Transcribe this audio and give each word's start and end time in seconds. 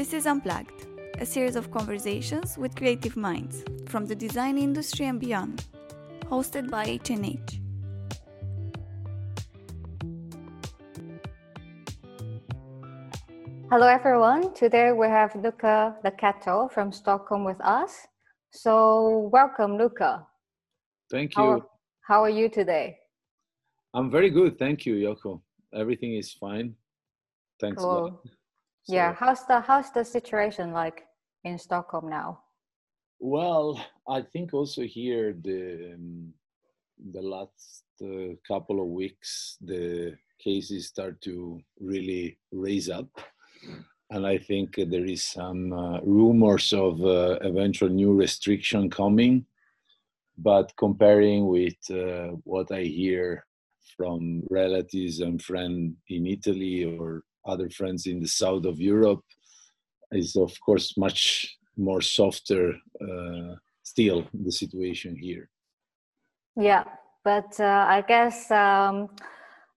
This 0.00 0.14
is 0.14 0.26
Unplugged, 0.26 0.86
a 1.18 1.26
series 1.26 1.56
of 1.56 1.70
conversations 1.70 2.56
with 2.56 2.74
creative 2.74 3.18
minds 3.18 3.62
from 3.86 4.06
the 4.06 4.14
design 4.14 4.56
industry 4.56 5.04
and 5.04 5.20
beyond, 5.20 5.66
hosted 6.24 6.70
by 6.70 6.86
HNH. 6.86 7.60
Hello, 13.70 13.86
everyone. 13.86 14.54
Today 14.54 14.90
we 14.92 15.06
have 15.06 15.34
Luca 15.34 15.94
Nichetto 16.02 16.72
from 16.72 16.92
Stockholm 16.92 17.44
with 17.44 17.60
us. 17.60 18.06
So, 18.52 19.28
welcome, 19.30 19.76
Luca. 19.76 20.26
Thank 21.10 21.34
How, 21.36 21.56
you. 21.56 21.64
how 22.08 22.22
are 22.22 22.30
you 22.30 22.48
today? 22.48 22.96
I'm 23.92 24.10
very 24.10 24.30
good. 24.30 24.58
Thank 24.58 24.86
you, 24.86 24.94
Yoko. 24.94 25.42
Everything 25.74 26.14
is 26.14 26.32
fine. 26.32 26.74
Thanks. 27.60 27.82
God. 27.82 28.12
Cool. 28.12 28.30
Yeah. 28.90 29.12
So- 29.12 29.16
How's 29.24 29.46
the 29.46 29.60
how's 29.60 29.90
the 29.92 30.04
situation 30.04 30.72
like 30.72 31.04
in 31.44 31.58
Stockholm 31.58 32.08
now? 32.08 32.40
Well, 33.18 33.78
I 34.08 34.22
think 34.22 34.54
also 34.54 34.82
here 34.82 35.34
the 35.34 35.94
um, 35.94 36.32
the 37.12 37.22
last 37.22 37.84
uh, 38.02 38.34
couple 38.46 38.80
of 38.80 38.88
weeks 38.88 39.56
the 39.60 40.16
cases 40.38 40.88
start 40.88 41.20
to 41.22 41.60
really 41.78 42.38
raise 42.50 42.88
up, 42.88 43.08
and 44.10 44.26
I 44.26 44.38
think 44.38 44.76
there 44.76 45.04
is 45.04 45.22
some 45.24 45.72
uh, 45.72 46.00
rumors 46.00 46.72
of 46.72 47.00
uh, 47.04 47.38
eventual 47.42 47.90
new 47.90 48.12
restriction 48.14 48.88
coming. 48.90 49.46
But 50.38 50.72
comparing 50.78 51.48
with 51.48 51.76
uh, 51.90 52.28
what 52.44 52.72
I 52.72 52.84
hear 52.84 53.44
from 53.96 54.42
relatives 54.50 55.20
and 55.20 55.42
friends 55.42 55.96
in 56.08 56.26
Italy 56.26 56.84
or 56.98 57.22
other 57.44 57.70
friends 57.70 58.06
in 58.06 58.20
the 58.20 58.28
south 58.28 58.64
of 58.64 58.80
Europe, 58.80 59.24
is 60.12 60.36
of 60.36 60.52
course 60.60 60.96
much 60.96 61.56
more 61.76 62.00
softer 62.00 62.74
uh, 63.00 63.54
still 63.82 64.26
the 64.34 64.52
situation 64.52 65.16
here. 65.16 65.48
Yeah, 66.56 66.84
but 67.24 67.58
uh, 67.58 67.86
I 67.88 68.04
guess 68.06 68.50
um, 68.50 69.08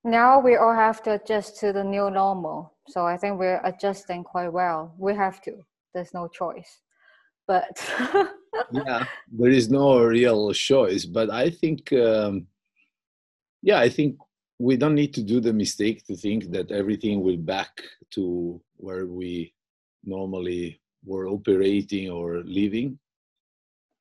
now 0.04 0.40
we 0.40 0.56
all 0.56 0.74
have 0.74 1.02
to 1.04 1.14
adjust 1.14 1.60
to 1.60 1.72
the 1.72 1.84
new 1.84 2.10
normal. 2.10 2.74
So 2.88 3.06
I 3.06 3.18
think 3.18 3.40
we're 3.40 3.62
adjusting 3.64 4.24
quite 4.24 4.52
well. 4.52 4.94
We 4.98 5.16
have 5.16 5.42
to. 5.42 5.54
There's 5.94 6.14
no 6.14 6.28
choice. 6.28 6.82
But 7.48 7.78
yeah, 8.72 9.06
there 9.32 9.52
is 9.52 9.70
no 9.70 10.00
real 10.04 10.54
choice, 10.54 11.06
but 11.06 11.30
I 11.30 11.50
think, 11.50 11.92
um, 11.94 12.48
yeah, 13.62 13.80
I 13.80 13.90
think 13.90 14.18
we 14.59 14.78
don't 14.78 14.96
need 14.96 15.14
to 15.16 15.23
do 15.23 15.40
the 15.40 15.54
mistake 15.54 16.06
to 16.06 16.16
think 16.16 16.52
that 16.52 16.72
everything 16.72 17.22
will 17.22 17.38
back 17.38 17.82
to 18.12 18.62
where 18.78 19.06
we 19.06 19.54
normally 20.04 20.80
were 21.06 21.28
operating 21.28 22.09
or 22.09 22.44
living. 22.44 23.00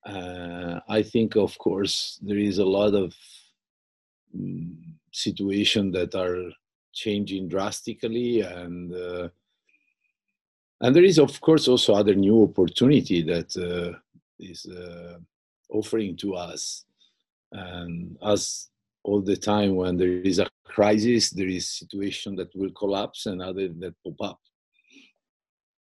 Uh, 0.05 0.80
I 0.89 1.03
think, 1.03 1.36
of 1.36 1.56
course, 1.58 2.19
there 2.23 2.39
is 2.39 2.58
a 2.58 2.64
lot 2.64 2.95
of 2.95 3.14
situations 5.12 5.92
that 5.95 6.14
are 6.14 6.50
changing 6.92 7.48
drastically, 7.48 8.41
and 8.41 8.92
uh, 8.95 9.28
and 10.80 10.95
there 10.95 11.05
is, 11.05 11.19
of 11.19 11.41
course, 11.41 11.69
also 11.69 11.95
other 11.95 12.14
new 12.14 12.42
opportunity 12.42 13.23
that 13.23 13.56
uh, 13.56 13.97
is 14.41 14.67
uh, 14.67 15.19
offering 15.70 16.17
to 16.17 16.34
us. 16.34 16.84
And 17.53 18.17
as 18.23 18.69
all 19.05 19.20
the 19.20 19.36
time, 19.36 19.75
when 19.77 19.97
there 19.97 20.08
is 20.08 20.39
a 20.39 20.48
crisis, 20.64 21.31
there 21.31 21.48
is 21.48 21.69
situation 21.69 22.36
that 22.36 22.55
will 22.55 22.72
collapse 22.72 23.27
and 23.27 23.42
other 23.42 23.69
that 23.69 23.95
pop 24.05 24.31
up. 24.31 24.41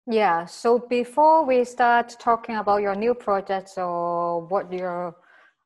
Yeah, 0.09 0.45
so 0.45 0.79
before 0.79 1.45
we 1.45 1.65
start 1.65 2.15
talking 2.21 2.57
about 2.57 2.81
your 2.81 2.95
new 2.95 3.15
projects 3.15 3.77
or 3.77 4.47
what 4.47 4.73
you're 4.73 5.17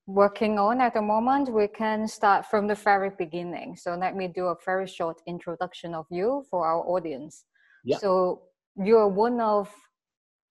working 0.07 0.59
on 0.59 0.81
at 0.81 0.95
the 0.95 1.03
moment, 1.03 1.53
we 1.53 1.69
can 1.69 2.09
start 2.09 2.47
from 2.47 2.67
the 2.67 2.75
very 2.75 3.11
beginning. 3.11 3.77
So 3.77 3.95
let 3.95 4.17
me 4.17 4.29
do 4.29 4.47
a 4.47 4.57
very 4.65 4.87
short 4.87 5.21
introduction 5.27 5.95
of 5.95 6.07
you 6.11 6.45
for 6.51 6.67
our 6.67 6.83
audience. 6.87 7.45
Yeah. 7.85 7.99
So 7.99 8.43
you're 8.77 9.09
one 9.09 9.41
of 9.41 9.71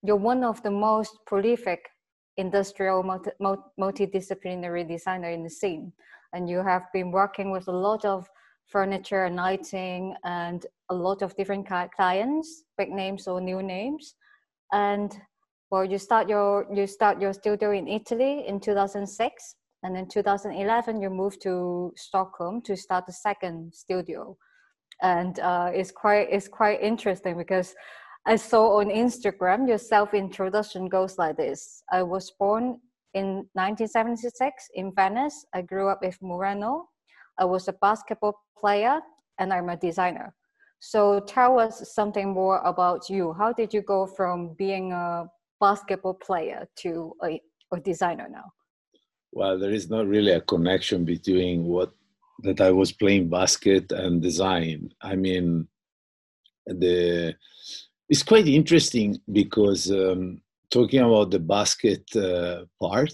you're 0.03 0.15
one 0.15 0.43
of 0.43 0.61
the 0.63 0.71
most 0.71 1.17
prolific 1.25 1.89
industrial 2.37 3.03
multi, 3.03 3.31
mul- 3.39 3.73
multidisciplinary 3.77 4.87
designer 4.87 5.29
in 5.29 5.43
the 5.43 5.49
scene 5.49 5.91
and 6.33 6.49
you 6.49 6.59
have 6.59 6.83
been 6.93 7.11
working 7.11 7.51
with 7.51 7.67
a 7.67 7.71
lot 7.71 8.05
of 8.05 8.29
furniture 8.67 9.25
and 9.25 9.35
lighting 9.35 10.15
and 10.23 10.65
a 10.89 10.95
lot 10.95 11.21
of 11.21 11.35
different 11.35 11.67
clients 11.67 12.63
big 12.77 12.91
names 12.91 13.27
or 13.27 13.41
new 13.41 13.61
names. 13.63 14.15
And 14.71 15.15
well 15.71 15.85
you 15.85 15.97
start 15.97 16.29
your 16.29 16.65
you 16.73 16.87
start 16.87 17.21
your 17.21 17.33
studio 17.33 17.71
in 17.71 17.87
italy 17.87 18.45
in 18.47 18.59
2006 18.59 19.55
and 19.83 19.97
in 19.97 20.07
2011 20.07 21.01
you 21.01 21.09
moved 21.09 21.41
to 21.41 21.93
stockholm 21.95 22.61
to 22.63 22.75
start 22.75 23.05
the 23.05 23.13
second 23.13 23.73
studio. 23.73 24.37
And 25.01 25.39
uh, 25.39 25.71
it's 25.73 25.91
quite 25.91 26.27
it's 26.29 26.47
quite 26.47 26.81
interesting 26.81 27.37
because 27.37 27.73
i 28.25 28.35
saw 28.35 28.79
on 28.79 28.87
instagram 28.87 29.67
your 29.67 29.77
self 29.77 30.13
introduction 30.13 30.89
goes 30.89 31.17
like 31.17 31.37
this. 31.37 31.83
I 31.91 32.03
was 32.03 32.31
born 32.39 32.79
in 33.13 33.47
1976 33.53 34.69
in 34.75 34.93
venice 34.95 35.45
i 35.53 35.61
grew 35.61 35.89
up 35.89 35.99
with 36.01 36.17
murano 36.21 36.87
I 37.39 37.45
was 37.45 37.69
a 37.69 37.73
basketball 37.73 38.35
player 38.57 38.99
and 39.39 39.53
I'm 39.53 39.69
a 39.69 39.77
designer. 39.77 40.35
So 40.81 41.21
tell 41.21 41.59
us 41.59 41.93
something 41.93 42.29
more 42.29 42.59
about 42.59 43.09
you. 43.09 43.33
How 43.33 43.53
did 43.53 43.73
you 43.73 43.81
go 43.81 44.05
from 44.05 44.55
being 44.57 44.91
a 44.91 45.25
basketball 45.59 46.15
player 46.15 46.67
to 46.79 47.13
a, 47.23 47.41
a 47.73 47.79
designer 47.79 48.27
now? 48.29 48.51
Well, 49.31 49.57
there 49.57 49.71
is 49.71 49.89
not 49.89 50.07
really 50.07 50.31
a 50.31 50.41
connection 50.41 51.05
between 51.05 51.63
what 51.63 51.91
that 52.43 52.61
I 52.61 52.71
was 52.71 52.91
playing 52.91 53.29
basket 53.29 53.91
and 53.91 54.21
design. 54.21 54.91
I 55.01 55.15
mean, 55.15 55.67
the 56.65 57.35
it's 58.07 58.23
quite 58.23 58.47
interesting 58.47 59.19
because 59.31 59.91
um, 59.91 60.41
talking 60.69 61.01
about 61.01 61.31
the 61.31 61.39
basket 61.39 62.03
uh, 62.15 62.65
part, 62.79 63.13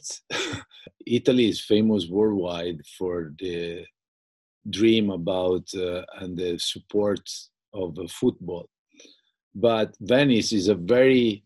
Italy 1.07 1.49
is 1.49 1.61
famous 1.61 2.07
worldwide 2.07 2.81
for 2.97 3.33
the 3.39 3.85
dream 4.69 5.09
about 5.11 5.67
uh, 5.75 6.03
and 6.19 6.37
the 6.37 6.57
support 6.57 7.29
of 7.73 7.97
uh, 7.99 8.07
football. 8.07 8.67
But 9.53 9.95
Venice 10.01 10.51
is 10.51 10.67
a 10.67 10.75
very 10.75 11.43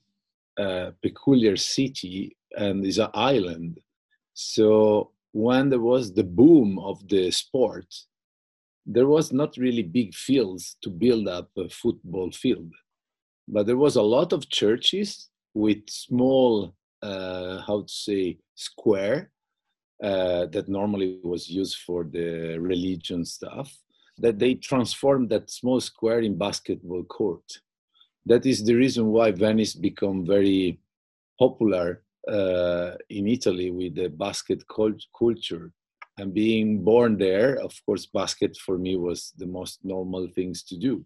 uh, 0.57 0.91
peculiar 1.01 1.55
city 1.57 2.35
and 2.57 2.85
is 2.85 2.97
an 2.97 3.09
island. 3.13 3.79
So 4.33 5.11
when 5.31 5.69
there 5.69 5.81
was 5.81 6.13
the 6.13 6.23
boom 6.23 6.79
of 6.79 7.07
the 7.07 7.29
sport, 7.31 7.85
there 8.85 9.07
was 9.07 9.31
not 9.31 9.57
really 9.57 9.83
big 9.83 10.15
fields 10.15 10.75
to 10.81 10.89
build 10.89 11.27
up 11.27 11.49
a 11.57 11.69
football 11.69 12.31
field, 12.31 12.73
but 13.47 13.67
there 13.67 13.77
was 13.77 13.95
a 13.97 14.01
lot 14.01 14.33
of 14.33 14.49
churches 14.49 15.28
with 15.53 15.89
small, 15.89 16.75
uh, 17.01 17.61
how 17.61 17.81
to 17.81 17.93
say, 17.93 18.37
square 18.55 19.31
uh, 20.03 20.45
that 20.47 20.67
normally 20.67 21.19
was 21.23 21.49
used 21.49 21.77
for 21.85 22.03
the 22.03 22.57
religion 22.59 23.25
stuff, 23.25 23.75
that 24.17 24.39
they 24.39 24.53
transformed 24.55 25.29
that 25.29 25.49
small 25.49 25.79
square 25.79 26.21
in 26.21 26.37
basketball 26.37 27.03
court. 27.03 27.43
That 28.25 28.45
is 28.45 28.63
the 28.63 28.75
reason 28.75 29.07
why 29.07 29.31
Venice 29.31 29.73
became 29.73 30.25
very 30.25 30.79
popular 31.37 32.03
uh, 32.27 32.91
in 33.09 33.27
Italy 33.27 33.71
with 33.71 33.95
the 33.95 34.09
basket 34.09 34.63
cult- 34.67 35.05
culture. 35.17 35.71
And 36.17 36.33
being 36.33 36.83
born 36.83 37.17
there, 37.17 37.55
of 37.55 37.73
course, 37.85 38.05
basket 38.05 38.57
for 38.57 38.77
me 38.77 38.97
was 38.97 39.33
the 39.37 39.47
most 39.47 39.79
normal 39.83 40.27
things 40.35 40.63
to 40.63 40.77
do. 40.77 41.05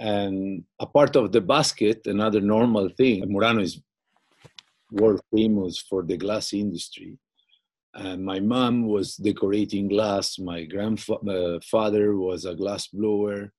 And 0.00 0.64
a 0.80 0.86
part 0.86 1.16
of 1.16 1.32
the 1.32 1.40
basket, 1.40 2.06
another 2.06 2.40
normal 2.40 2.88
thing, 2.88 3.24
Murano 3.30 3.62
is 3.62 3.80
world 4.90 5.20
famous 5.34 5.78
for 5.78 6.02
the 6.02 6.16
glass 6.16 6.52
industry. 6.52 7.18
And 7.94 8.24
my 8.24 8.40
mom 8.40 8.88
was 8.88 9.16
decorating 9.16 9.88
glass 9.88 10.38
my 10.38 10.64
grandfather 10.64 12.16
was 12.16 12.44
a 12.44 12.54
glass 12.54 12.88
blower 12.88 13.52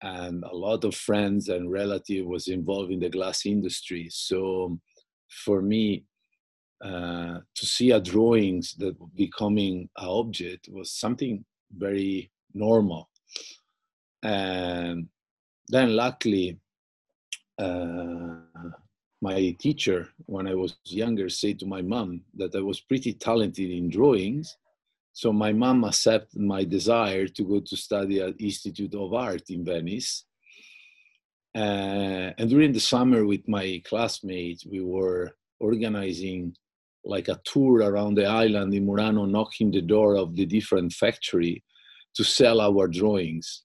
and 0.00 0.42
a 0.44 0.56
lot 0.56 0.84
of 0.84 0.94
friends 0.94 1.48
and 1.48 1.70
relatives 1.70 2.26
was 2.26 2.48
involved 2.48 2.92
in 2.92 3.00
the 3.00 3.10
glass 3.10 3.46
industry. 3.46 4.08
So 4.10 4.78
for 5.28 5.60
me 5.60 6.04
uh, 6.82 7.38
to 7.54 7.66
see 7.66 7.90
a 7.92 8.00
drawings 8.00 8.74
that 8.74 8.96
becoming 9.14 9.88
an 9.96 10.08
object 10.08 10.68
was 10.70 10.92
something 10.92 11.44
very 11.76 12.30
normal. 12.52 13.08
And 14.22 15.08
then 15.68 15.96
luckily 15.96 16.58
uh, 17.58 18.36
my 19.22 19.50
teacher 19.58 20.08
when 20.26 20.46
i 20.46 20.54
was 20.54 20.76
younger 20.84 21.28
said 21.28 21.58
to 21.58 21.66
my 21.66 21.82
mom 21.82 22.20
that 22.34 22.54
i 22.54 22.60
was 22.60 22.80
pretty 22.80 23.12
talented 23.14 23.70
in 23.70 23.88
drawings 23.88 24.56
so 25.12 25.32
my 25.32 25.52
mom 25.52 25.84
accepted 25.84 26.40
my 26.40 26.64
desire 26.64 27.26
to 27.28 27.44
go 27.44 27.60
to 27.60 27.76
study 27.76 28.20
at 28.20 28.40
institute 28.40 28.94
of 28.94 29.14
art 29.14 29.48
in 29.50 29.64
venice 29.64 30.24
Uh, 31.54 32.32
and 32.38 32.50
during 32.50 32.72
the 32.72 32.80
summer, 32.80 33.24
with 33.24 33.46
my 33.46 33.80
classmates, 33.84 34.66
we 34.66 34.80
were 34.80 35.30
organizing 35.60 36.54
like 37.04 37.28
a 37.28 37.40
tour 37.44 37.78
around 37.80 38.16
the 38.16 38.26
island 38.26 38.74
in 38.74 38.84
Murano, 38.86 39.24
knocking 39.26 39.70
the 39.70 39.82
door 39.82 40.16
of 40.16 40.34
the 40.34 40.46
different 40.46 40.92
factory 40.92 41.62
to 42.16 42.24
sell 42.24 42.60
our 42.60 42.88
drawings. 42.88 43.62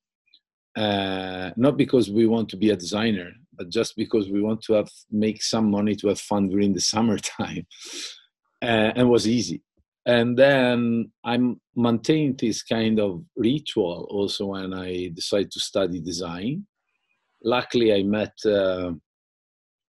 Uh, 0.80 1.52
not 1.58 1.76
because 1.76 2.10
we 2.10 2.26
want 2.26 2.48
to 2.48 2.56
be 2.56 2.70
a 2.70 2.76
designer, 2.76 3.31
but 3.58 3.70
just 3.70 3.98
because 3.98 4.30
we 4.30 4.42
want 4.42 4.62
to 4.62 4.72
have 4.74 4.90
make 5.12 5.44
some 5.44 5.70
money 5.70 5.94
to 5.94 6.08
have 6.08 6.20
fun 6.31 6.48
during 6.48 6.74
the 6.74 6.80
summertime, 6.94 7.66
uh, 8.62 8.92
and 8.96 9.10
was 9.10 9.28
easy. 9.28 9.62
And 10.06 10.38
then 10.38 11.12
I 11.26 11.38
maintained 11.76 12.40
this 12.40 12.64
kind 12.64 12.98
of 13.00 13.24
ritual 13.36 14.08
also 14.10 14.46
when 14.54 14.74
I 14.74 15.10
decided 15.14 15.52
to 15.52 15.60
study 15.60 16.00
design. 16.00 16.66
Luckily, 17.44 17.94
I 17.94 18.04
met 18.04 18.34
uh, 18.46 18.92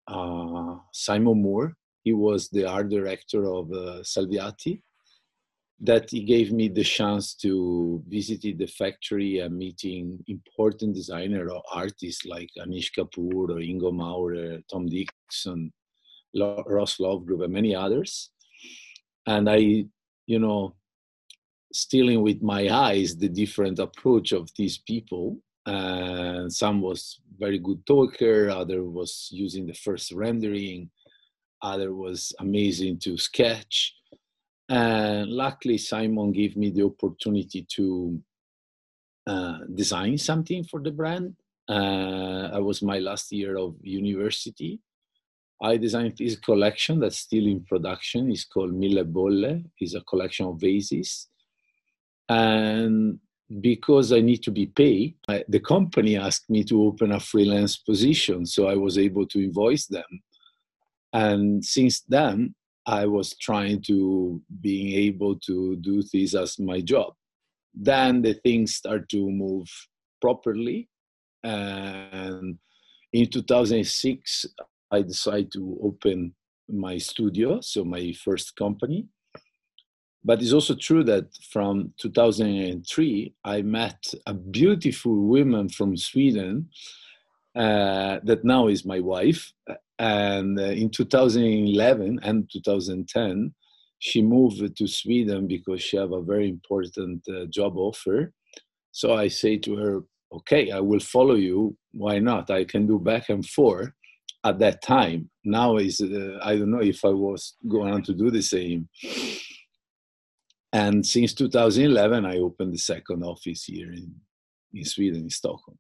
uh 0.08 0.76
Simon 0.94 1.42
Moore, 1.42 1.74
he 2.06 2.14
was 2.14 2.50
the 2.50 2.66
art 2.66 2.90
director 2.90 3.42
of 3.46 3.72
uh, 3.72 4.04
Salviati. 4.04 4.84
That 5.82 6.10
he 6.10 6.24
gave 6.24 6.54
me 6.54 6.70
the 6.70 6.84
chance 6.84 7.36
to 7.36 8.02
visit 8.08 8.42
the 8.42 8.66
factory 8.66 9.40
and 9.40 9.58
meeting 9.58 10.24
important 10.28 10.96
designer 10.96 11.50
or 11.50 11.62
artists 11.72 12.26
like 12.26 12.50
Anish 12.58 12.92
Kapoor 12.98 13.50
or 13.50 13.60
Ingo 13.60 13.92
Maurer, 13.94 14.60
Tom 14.72 14.88
Dixon, 14.88 15.74
Ross 16.34 16.98
Lovegrove, 16.98 17.44
and 17.44 17.54
many 17.54 17.76
others. 17.76 18.32
And 19.28 19.50
I, 19.50 19.86
you 20.28 20.40
know, 20.40 20.76
stealing 21.74 22.22
with 22.22 22.42
my 22.42 22.70
eyes 22.70 23.18
the 23.18 23.28
different 23.28 23.80
approach 23.80 24.32
of 24.32 24.50
these 24.58 24.78
people. 24.78 25.42
And 25.66 26.52
some 26.54 26.82
was 26.82 27.20
very 27.38 27.60
good 27.60 27.86
talker, 27.86 28.50
other 28.50 28.84
was 28.84 29.28
using 29.32 29.66
the 29.66 29.74
first 29.74 30.14
rendering, 30.14 30.90
other 31.62 31.94
was 31.94 32.34
amazing 32.40 33.00
to 33.00 33.18
sketch. 33.18 33.94
And 34.68 35.30
luckily, 35.30 35.78
Simon 35.78 36.32
gave 36.32 36.58
me 36.58 36.72
the 36.72 36.84
opportunity 36.84 37.66
to 37.76 38.20
uh, 39.28 39.60
design 39.74 40.18
something 40.18 40.64
for 40.64 40.82
the 40.82 40.92
brand. 40.92 41.36
Uh, 41.70 42.50
I 42.54 42.60
was 42.60 42.82
my 42.82 43.00
last 43.00 43.32
year 43.32 43.58
of 43.58 43.76
university. 43.82 44.80
I 45.62 45.78
designed 45.78 46.18
this 46.18 46.36
collection 46.36 47.00
that's 47.00 47.20
still 47.20 47.46
in 47.46 47.64
production. 47.64 48.32
It's 48.32 48.46
called 48.46 48.74
Mille 48.74 49.04
Bolle. 49.04 49.64
It's 49.80 49.96
a 49.96 50.02
collection 50.02 50.48
of 50.48 50.60
vases. 50.60 51.28
And 52.28 53.20
because 53.62 54.12
I 54.12 54.22
need 54.22 54.42
to 54.44 54.52
be 54.52 54.66
paid, 54.66 55.16
I, 55.28 55.44
the 55.48 55.60
company 55.60 56.18
asked 56.18 56.50
me 56.50 56.64
to 56.66 56.84
open 56.84 57.12
a 57.12 57.20
freelance 57.20 57.78
position. 57.78 58.46
So 58.46 58.68
I 58.68 58.76
was 58.76 58.98
able 58.98 59.28
to 59.28 59.44
invoice 59.44 59.86
them 59.86 60.22
and 61.16 61.64
since 61.64 62.02
then 62.02 62.54
i 62.88 63.06
was 63.06 63.36
trying 63.38 63.82
to 63.82 64.42
being 64.62 64.94
able 64.94 65.36
to 65.40 65.76
do 65.78 66.04
this 66.14 66.36
as 66.36 66.60
my 66.60 66.82
job. 66.82 67.14
Then 67.74 68.22
the 68.22 68.36
things 68.36 68.76
start 68.76 69.10
to 69.10 69.30
move 69.30 69.68
properly 70.22 70.90
and 71.44 72.58
in 73.14 73.30
2006 73.30 74.46
i 74.92 75.02
decided 75.02 75.52
to 75.54 75.78
open 75.84 76.34
my 76.70 76.98
studio 76.98 77.62
so 77.62 77.84
my 77.84 78.14
first 78.14 78.56
company. 78.56 79.08
But 80.24 80.42
it's 80.42 80.54
also 80.54 80.74
true 80.74 81.04
that 81.04 81.28
from 81.52 81.94
2003 82.00 83.34
i 83.44 83.62
met 83.62 84.02
a 84.26 84.34
beautiful 84.34 85.16
woman 85.16 85.70
from 85.70 85.98
sweden 85.98 86.70
uh, 87.56 88.20
that 88.24 88.44
now 88.44 88.68
is 88.68 88.86
my 88.86 89.00
wife 89.00 89.52
and 90.00 90.60
uh, 90.60 90.64
in 90.64 90.90
2011 90.90 92.20
and 92.24 92.50
2010, 92.52 93.54
she 94.00 94.22
moved 94.22 94.76
to 94.78 94.88
Sweden 94.88 95.48
because 95.48 95.82
she 95.82 95.98
have 95.98 96.12
a 96.12 96.22
very 96.22 96.50
important 96.50 97.24
uh, 97.30 97.46
job 97.46 97.78
offer. 97.78 98.34
So 98.92 99.14
I 99.14 99.30
say 99.30 99.58
to 99.58 99.76
her, 99.78 100.04
okay, 100.34 100.72
I 100.72 100.80
will 100.80 101.00
follow 101.00 101.36
you. 101.36 101.78
Why 101.92 102.20
not? 102.20 102.50
I 102.50 102.66
can 102.66 102.88
do 102.88 103.00
back 103.00 103.30
and 103.30 103.46
forth 103.46 103.90
at 104.44 104.60
that 104.60 104.82
time. 104.82 105.30
Now 105.46 105.78
is 105.78 106.02
uh, 106.02 106.40
I 106.44 106.58
don't 106.58 106.72
know 106.72 106.82
if 106.82 107.06
I 107.06 107.10
was 107.10 107.56
going 107.68 108.04
to 108.04 108.14
do 108.14 108.30
the 108.30 108.42
same. 108.42 108.90
And 110.74 111.06
since 111.06 111.34
2011, 111.34 112.26
I 112.26 112.40
opened 112.40 112.74
the 112.74 112.78
second 112.78 113.24
office 113.24 113.64
here 113.64 113.94
in, 113.94 114.14
in 114.74 114.84
Sweden, 114.84 115.22
in 115.22 115.30
Stockholm. 115.30 115.78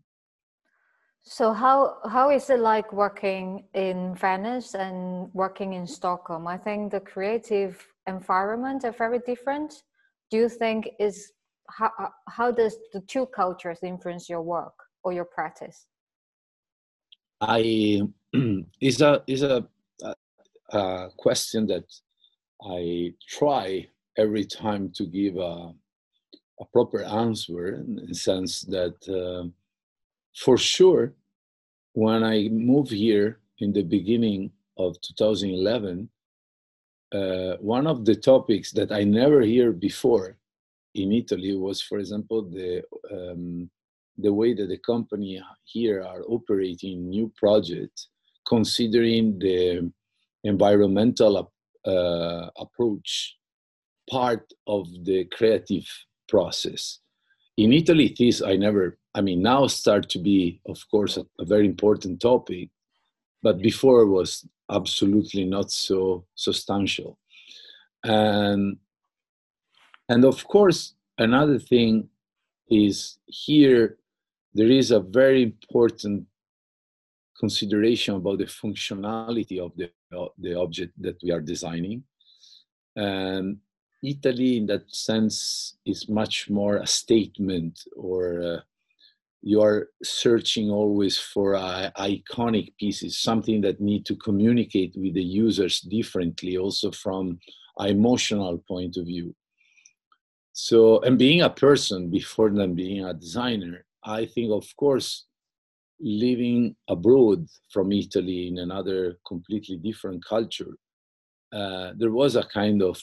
So 1.27 1.54
how 1.54 1.98
how 2.07 2.30
is 2.30 2.51
it 2.51 2.60
like 2.60 2.94
working 2.94 3.66
in 3.74 4.13
Venice 4.16 4.75
and 4.75 5.33
working 5.33 5.74
in 5.74 5.88
Stockholm? 5.88 6.45
I 6.45 6.57
think 6.57 6.92
the 6.92 7.00
creative 7.00 7.83
environment 8.06 8.86
are 8.86 8.92
very 8.92 9.18
different. 9.19 9.74
Do 10.30 10.38
you 10.38 10.50
think 10.50 10.88
is 11.00 11.31
how 11.68 11.89
how 12.30 12.51
does 12.51 12.77
the 12.94 13.01
two 13.01 13.25
cultures 13.25 13.80
influence 13.81 14.30
your 14.30 14.44
work 14.44 14.75
or 15.04 15.13
your 15.13 15.25
practice? 15.25 15.88
I 17.42 18.01
is 18.80 19.01
a 19.01 19.24
is 19.25 19.42
a, 19.42 19.68
a, 20.04 20.16
a 20.77 21.10
question 21.18 21.66
that 21.68 21.86
I 22.62 23.13
try 23.27 23.88
every 24.16 24.45
time 24.45 24.92
to 24.94 25.07
give 25.07 25.38
a 25.38 25.74
a 26.62 26.66
proper 26.72 27.01
answer 27.01 27.74
in 27.74 27.95
the 28.10 28.13
sense 28.13 28.62
that. 28.62 28.98
Uh, 29.10 29.50
for 30.36 30.58
sure, 30.58 31.14
when 31.94 32.24
I 32.24 32.50
moved 32.50 32.92
here 32.92 33.40
in 33.60 33.72
the 33.72 33.84
beginning 33.84 34.52
of 34.78 35.00
2011, 35.02 36.10
uh, 37.14 37.56
one 37.62 37.88
of 37.88 38.04
the 38.04 38.16
topics 38.16 38.72
that 38.74 38.92
I 38.92 39.04
never 39.04 39.42
hear 39.42 39.72
before 39.72 40.38
in 40.96 41.12
Italy 41.12 41.56
was, 41.56 41.82
for 41.82 42.00
example, 42.00 42.44
the 42.44 42.84
um, 43.12 43.70
the 44.18 44.34
way 44.34 44.54
that 44.54 44.68
the 44.68 44.78
company 44.78 45.42
here 45.66 46.02
are 46.02 46.24
operating 46.28 47.10
new 47.10 47.32
projects, 47.36 48.08
considering 48.48 49.38
the 49.40 49.92
environmental 50.44 51.52
uh, 51.86 52.50
approach 52.58 53.38
part 54.10 54.54
of 54.68 54.88
the 55.04 55.26
creative 55.26 55.86
process. 56.30 57.00
In 57.57 57.72
Italy, 57.72 58.13
this 58.18 58.42
I 58.42 58.56
never 58.56 58.98
I 59.16 59.22
mean, 59.22 59.42
now 59.42 59.66
start 59.68 60.10
to 60.10 60.19
be, 60.19 60.60
of 60.66 60.78
course, 60.92 61.16
a, 61.16 61.25
a 61.40 61.46
very 61.46 61.66
important 61.66 62.19
topic, 62.19 62.69
but 63.41 63.62
before 63.62 64.01
it 64.01 64.10
was 64.10 64.46
absolutely 64.70 65.46
not 65.46 65.72
so 65.72 66.25
substantial. 66.36 67.18
And 68.03 68.77
and 70.10 70.25
of 70.25 70.46
course, 70.48 70.96
another 71.18 71.58
thing 71.58 72.10
is 72.70 73.18
here 73.25 73.98
there 74.53 74.70
is 74.70 74.91
a 74.91 75.00
very 75.00 75.44
important 75.44 76.25
consideration 77.39 78.15
about 78.15 78.38
the 78.38 78.46
functionality 78.46 79.60
of 79.60 79.72
the, 79.75 79.91
uh, 80.18 80.27
the 80.38 80.58
object 80.58 80.94
that 81.01 81.18
we 81.22 81.32
are 81.32 81.41
designing. 81.41 82.03
And 82.96 83.58
Italy, 84.05 84.57
in 84.57 84.65
that 84.67 84.93
sense, 84.93 85.77
is 85.85 86.09
much 86.09 86.50
more 86.50 86.77
a 86.77 86.88
statement 86.88 87.79
or 87.95 88.41
uh, 88.41 88.59
you 89.41 89.62
are 89.62 89.89
searching 90.03 90.69
always 90.69 91.17
for 91.17 91.55
uh, 91.55 91.91
iconic 91.97 92.75
pieces 92.77 93.17
something 93.17 93.62
that 93.62 93.79
need 93.79 94.05
to 94.05 94.15
communicate 94.15 94.93
with 94.95 95.13
the 95.13 95.24
users 95.24 95.81
differently 95.81 96.57
also 96.57 96.89
from 96.91 97.39
an 97.79 97.89
emotional 97.89 98.57
point 98.67 98.97
of 98.97 99.05
view. 99.05 99.35
So 100.53 101.01
and 101.01 101.19
being 101.19 101.41
a 101.41 101.50
person 101.50 102.09
before 102.09 102.50
than 102.50 102.75
being 102.75 103.05
a 103.05 103.13
designer 103.13 103.85
i 104.05 104.25
think 104.25 104.51
of 104.51 104.65
course 104.77 105.25
living 106.00 106.75
abroad 106.88 107.47
from 107.71 107.91
italy 107.91 108.47
in 108.47 108.59
another 108.59 109.17
completely 109.27 109.77
different 109.77 110.24
culture 110.24 110.77
uh, 111.51 111.91
there 111.97 112.12
was 112.12 112.35
a 112.35 112.43
kind 112.43 112.81
of 112.81 113.01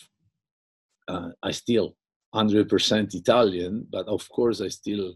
uh, 1.13 1.29
i 1.43 1.51
still 1.51 1.89
100% 2.35 3.15
italian 3.15 3.87
but 3.91 4.07
of 4.09 4.23
course 4.37 4.61
i 4.61 4.69
still 4.69 5.15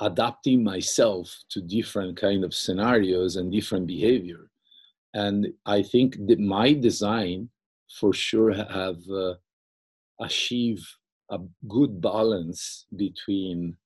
adapting 0.00 0.64
myself 0.64 1.26
to 1.50 1.60
different 1.60 2.16
kind 2.16 2.44
of 2.44 2.52
scenarios 2.54 3.36
and 3.36 3.52
different 3.52 3.86
behavior. 3.86 4.50
And 5.14 5.38
i 5.64 5.82
think 5.82 6.10
that 6.28 6.40
my 6.40 6.72
design 6.72 7.48
for 7.98 8.12
sure 8.12 8.52
have 8.52 9.02
uh, 9.08 9.34
achieved 10.20 10.86
a 11.30 11.38
good 11.68 12.00
balance 12.00 12.86
between 13.04 13.76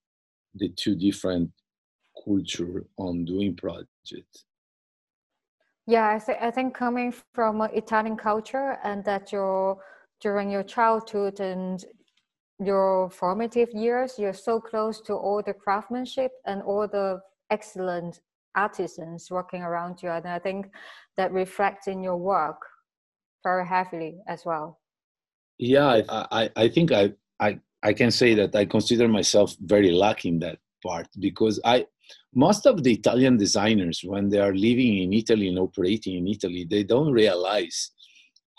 the 0.55 0.69
two 0.71 0.97
different 0.97 1.51
culture 2.25 2.87
on 2.97 3.25
doing 3.25 3.55
project 3.55 4.45
yeah 5.87 6.09
i, 6.15 6.19
th- 6.19 6.39
I 6.41 6.51
think 6.51 6.75
coming 6.75 7.13
from 7.35 7.61
italian 7.83 8.17
culture 8.17 8.79
and 8.83 9.05
that 9.05 9.31
you're 9.33 9.79
during 10.21 10.51
your 10.51 10.63
childhood 10.63 11.41
and 11.41 11.85
your 12.59 13.09
formative 13.11 13.71
years, 13.73 14.19
you're 14.19 14.33
so 14.33 14.61
close 14.61 15.01
to 15.03 15.15
all 15.15 15.43
the 15.45 15.55
craftsmanship 15.55 16.33
and 16.47 16.63
all 16.63 16.89
the 16.89 17.21
excellent 17.51 18.21
artisans 18.57 19.31
working 19.31 19.63
around 19.63 20.03
you. 20.03 20.11
And 20.11 20.27
i 20.27 20.39
think 20.39 20.67
that 21.17 21.33
reflects 21.33 21.87
in 21.87 22.03
your 22.03 22.17
work 22.17 22.61
very 23.45 23.67
heavily 23.67 24.19
as 24.27 24.45
well. 24.45 24.81
Yeah 25.59 25.87
i 25.87 26.27
i, 26.41 26.51
I 26.65 26.69
think 26.69 26.93
I, 26.93 27.13
I 27.41 27.59
i 27.83 27.93
can 27.93 28.11
say 28.11 28.35
that 28.35 28.55
i 28.55 28.65
consider 28.65 29.07
myself 29.09 29.57
very 29.61 29.91
lucky 29.91 30.29
in 30.29 30.39
that 30.41 30.59
part 30.87 31.09
because 31.19 31.61
i 31.65 31.87
most 32.35 32.67
of 32.67 32.83
the 32.85 32.93
italian 32.93 33.37
designers 33.37 33.99
when 34.05 34.29
they 34.29 34.41
are 34.47 34.55
living 34.55 34.99
in 35.05 35.13
italy 35.13 35.49
and 35.49 35.59
operating 35.59 36.15
in 36.21 36.27
italy 36.29 36.67
they 36.71 36.85
don't 36.85 37.13
realize 37.13 37.79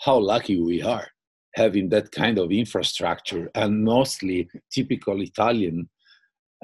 how 0.04 0.16
lucky 0.18 0.60
we 0.60 0.82
are 0.82 1.08
having 1.54 1.88
that 1.88 2.10
kind 2.12 2.38
of 2.38 2.52
infrastructure 2.52 3.50
and 3.54 3.84
mostly 3.84 4.48
typical 4.70 5.20
italian 5.20 5.88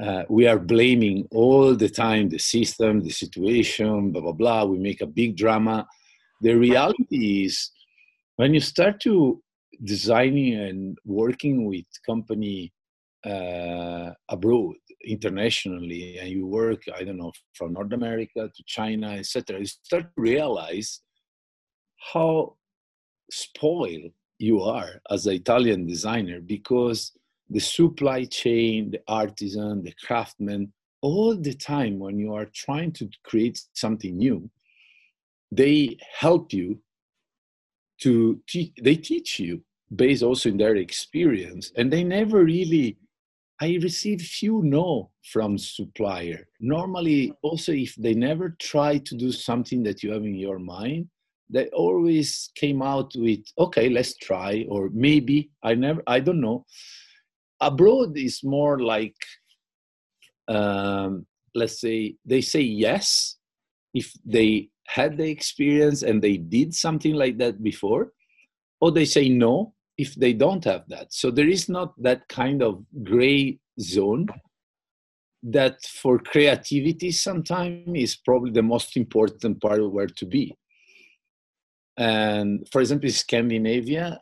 uh, 0.03 0.25
we 0.29 0.47
are 0.47 0.59
blaming 0.59 1.27
all 1.31 1.75
the 1.75 1.89
time 1.89 2.29
the 2.29 2.39
system 2.39 3.01
the 3.03 3.11
situation 3.11 4.11
blah 4.11 4.21
blah 4.21 4.33
blah. 4.33 4.65
We 4.65 4.79
make 4.79 5.01
a 5.01 5.07
big 5.07 5.37
drama. 5.37 5.87
The 6.43 6.55
reality 6.55 7.45
is 7.45 7.71
when 8.37 8.53
you 8.53 8.61
start 8.61 9.01
to 9.01 9.43
designing 9.85 10.55
and 10.55 10.99
working 11.05 11.65
with 11.65 11.87
company 12.05 12.73
uh, 13.25 14.11
abroad 14.29 14.77
internationally 15.05 16.19
and 16.19 16.29
you 16.29 16.47
work 16.47 16.83
i 16.97 17.05
don't 17.05 17.19
know 17.19 17.33
from 17.55 17.73
north 17.75 17.93
america 17.93 18.51
to 18.55 18.63
china 18.67 19.11
etc 19.11 19.59
you 19.59 19.67
start 19.67 20.05
to 20.05 20.21
realize 20.21 21.01
how 22.13 22.55
spoiled 23.31 24.13
you 24.39 24.61
are 24.61 25.01
as 25.11 25.27
an 25.27 25.35
italian 25.35 25.87
designer 25.87 26.41
because 26.41 27.13
the 27.51 27.61
supply 27.61 28.25
chain 28.25 28.91
the 28.91 29.01
artisan 29.09 29.83
the 29.83 29.95
craftsman 30.05 30.73
all 31.03 31.37
the 31.37 31.55
time 31.55 31.99
when 31.99 32.19
you 32.19 32.35
are 32.35 32.47
trying 32.47 32.91
to 32.91 33.09
create 33.25 33.61
something 33.75 34.17
new 34.17 34.49
they 35.53 35.97
help 36.19 36.53
you 36.53 36.79
to 38.01 38.41
teach 38.49 38.73
they 38.83 38.97
teach 38.97 39.39
you 39.39 39.63
based 39.95 40.23
also 40.23 40.49
in 40.49 40.57
their 40.57 40.77
experience 40.77 41.73
and 41.77 41.93
they 41.93 42.03
never 42.03 42.45
really 42.45 42.99
i 43.61 43.79
receive 43.83 44.21
few 44.21 44.63
no 44.63 45.11
from 45.33 45.59
supplier. 45.59 46.47
Normally 46.61 47.33
also 47.43 47.73
if 47.73 47.95
they 47.97 48.15
never 48.15 48.57
try 48.61 48.99
to 48.99 49.15
do 49.17 49.33
something 49.33 49.83
that 49.83 50.03
you 50.03 50.13
have 50.13 50.25
in 50.25 50.35
your 50.35 50.59
mind 50.59 51.09
they 51.49 51.67
always 51.69 52.51
came 52.55 52.83
out 52.83 53.13
with 53.17 53.41
okay 53.59 53.89
let's 53.89 54.17
try 54.17 54.67
or 54.69 54.91
maybe 54.93 55.51
i 55.63 55.75
never 55.75 56.03
i 56.07 56.21
don't 56.21 56.41
know. 56.41 56.65
Abroad 57.61 58.19
is 58.19 58.45
more 58.45 58.81
like 58.81 59.17
um, 60.49 61.27
let's 61.55 61.81
say 61.81 62.17
they 62.25 62.43
say 62.43 62.61
yes 62.61 63.37
if 63.95 64.13
they 64.25 64.69
had 64.87 65.17
the 65.17 65.29
experience 65.29 66.03
and 66.03 66.23
they 66.23 66.37
did 66.37 66.75
something 66.75 67.15
like 67.15 67.39
that 67.39 67.63
before 67.63 68.13
or 68.81 68.93
they 68.93 69.07
say 69.07 69.29
no 69.29 69.73
if 69.97 70.15
they 70.15 70.35
don't 70.35 70.65
have 70.65 70.85
that. 70.89 71.13
So 71.13 71.31
there 71.31 71.49
is 71.49 71.69
not 71.69 71.95
that 72.03 72.29
kind 72.29 72.63
of 72.63 72.85
gray 73.03 73.59
zone 73.81 74.27
that 75.43 75.83
for 75.85 76.19
creativity 76.19 77.11
sometimes 77.11 77.89
is 77.95 78.17
probably 78.17 78.51
the 78.51 78.63
most 78.63 78.97
important 78.97 79.61
part 79.63 79.81
of 79.81 79.93
where 79.93 80.09
to 80.09 80.27
be 80.27 80.55
and 81.97 82.67
for 82.71 82.81
example 82.81 83.07
in 83.07 83.13
scandinavia 83.13 84.21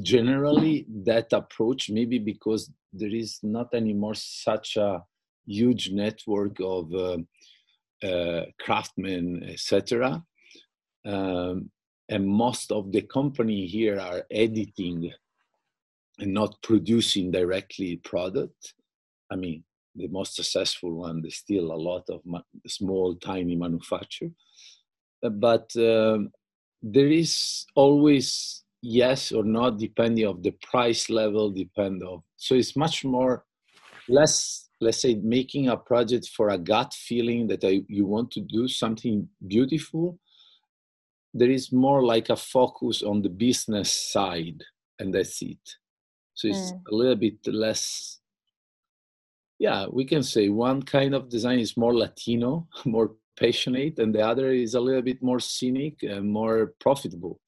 generally 0.00 0.86
that 0.88 1.32
approach 1.32 1.90
maybe 1.90 2.18
because 2.18 2.70
there 2.92 3.14
is 3.14 3.40
not 3.42 3.74
anymore 3.74 4.14
such 4.14 4.76
a 4.76 5.02
huge 5.46 5.90
network 5.90 6.56
of 6.60 6.92
uh, 6.94 7.18
uh, 8.06 8.44
craftsmen 8.60 9.42
etc 9.48 10.22
um, 11.04 11.70
and 12.08 12.26
most 12.26 12.72
of 12.72 12.92
the 12.92 13.02
company 13.02 13.66
here 13.66 13.98
are 13.98 14.24
editing 14.30 15.12
and 16.18 16.34
not 16.34 16.60
producing 16.62 17.30
directly 17.30 17.96
product. 17.96 18.74
I 19.30 19.36
mean 19.36 19.64
the 19.94 20.08
most 20.08 20.36
successful 20.36 20.92
one 20.92 21.22
there's 21.22 21.36
still 21.36 21.72
a 21.72 21.82
lot 21.88 22.04
of 22.10 22.20
ma- 22.24 22.42
small 22.66 23.14
tiny 23.16 23.56
manufacture. 23.56 24.30
But 25.22 25.70
um, 25.76 26.32
there 26.82 27.08
is 27.08 27.66
always 27.74 28.64
yes 28.82 29.32
or 29.32 29.44
not 29.44 29.78
depending 29.78 30.26
of 30.26 30.42
the 30.42 30.52
price 30.70 31.10
level 31.10 31.50
depend 31.50 32.02
of 32.02 32.22
so 32.36 32.54
it's 32.54 32.76
much 32.76 33.04
more 33.04 33.44
less 34.08 34.68
let's 34.80 35.02
say 35.02 35.14
making 35.22 35.68
a 35.68 35.76
project 35.76 36.28
for 36.34 36.48
a 36.48 36.58
gut 36.58 36.94
feeling 36.94 37.46
that 37.46 37.62
I, 37.62 37.82
you 37.88 38.06
want 38.06 38.30
to 38.32 38.40
do 38.40 38.66
something 38.66 39.28
beautiful 39.46 40.18
there 41.34 41.50
is 41.50 41.70
more 41.70 42.02
like 42.02 42.30
a 42.30 42.36
focus 42.36 43.02
on 43.02 43.22
the 43.22 43.28
business 43.28 43.92
side 44.10 44.64
and 44.98 45.14
that's 45.14 45.42
it 45.42 45.76
so 46.34 46.48
it's 46.48 46.72
mm. 46.72 46.80
a 46.90 46.94
little 46.94 47.16
bit 47.16 47.46
less 47.46 48.20
yeah 49.58 49.86
we 49.92 50.06
can 50.06 50.22
say 50.22 50.48
one 50.48 50.82
kind 50.82 51.14
of 51.14 51.28
design 51.28 51.58
is 51.58 51.76
more 51.76 51.94
latino 51.94 52.66
more 52.86 53.12
passionate 53.40 53.98
and 53.98 54.14
the 54.14 54.20
other 54.20 54.52
is 54.52 54.74
a 54.74 54.80
little 54.80 55.02
bit 55.02 55.22
more 55.22 55.40
scenic 55.40 56.02
and 56.02 56.30
more 56.30 56.74
profitable 56.78 57.40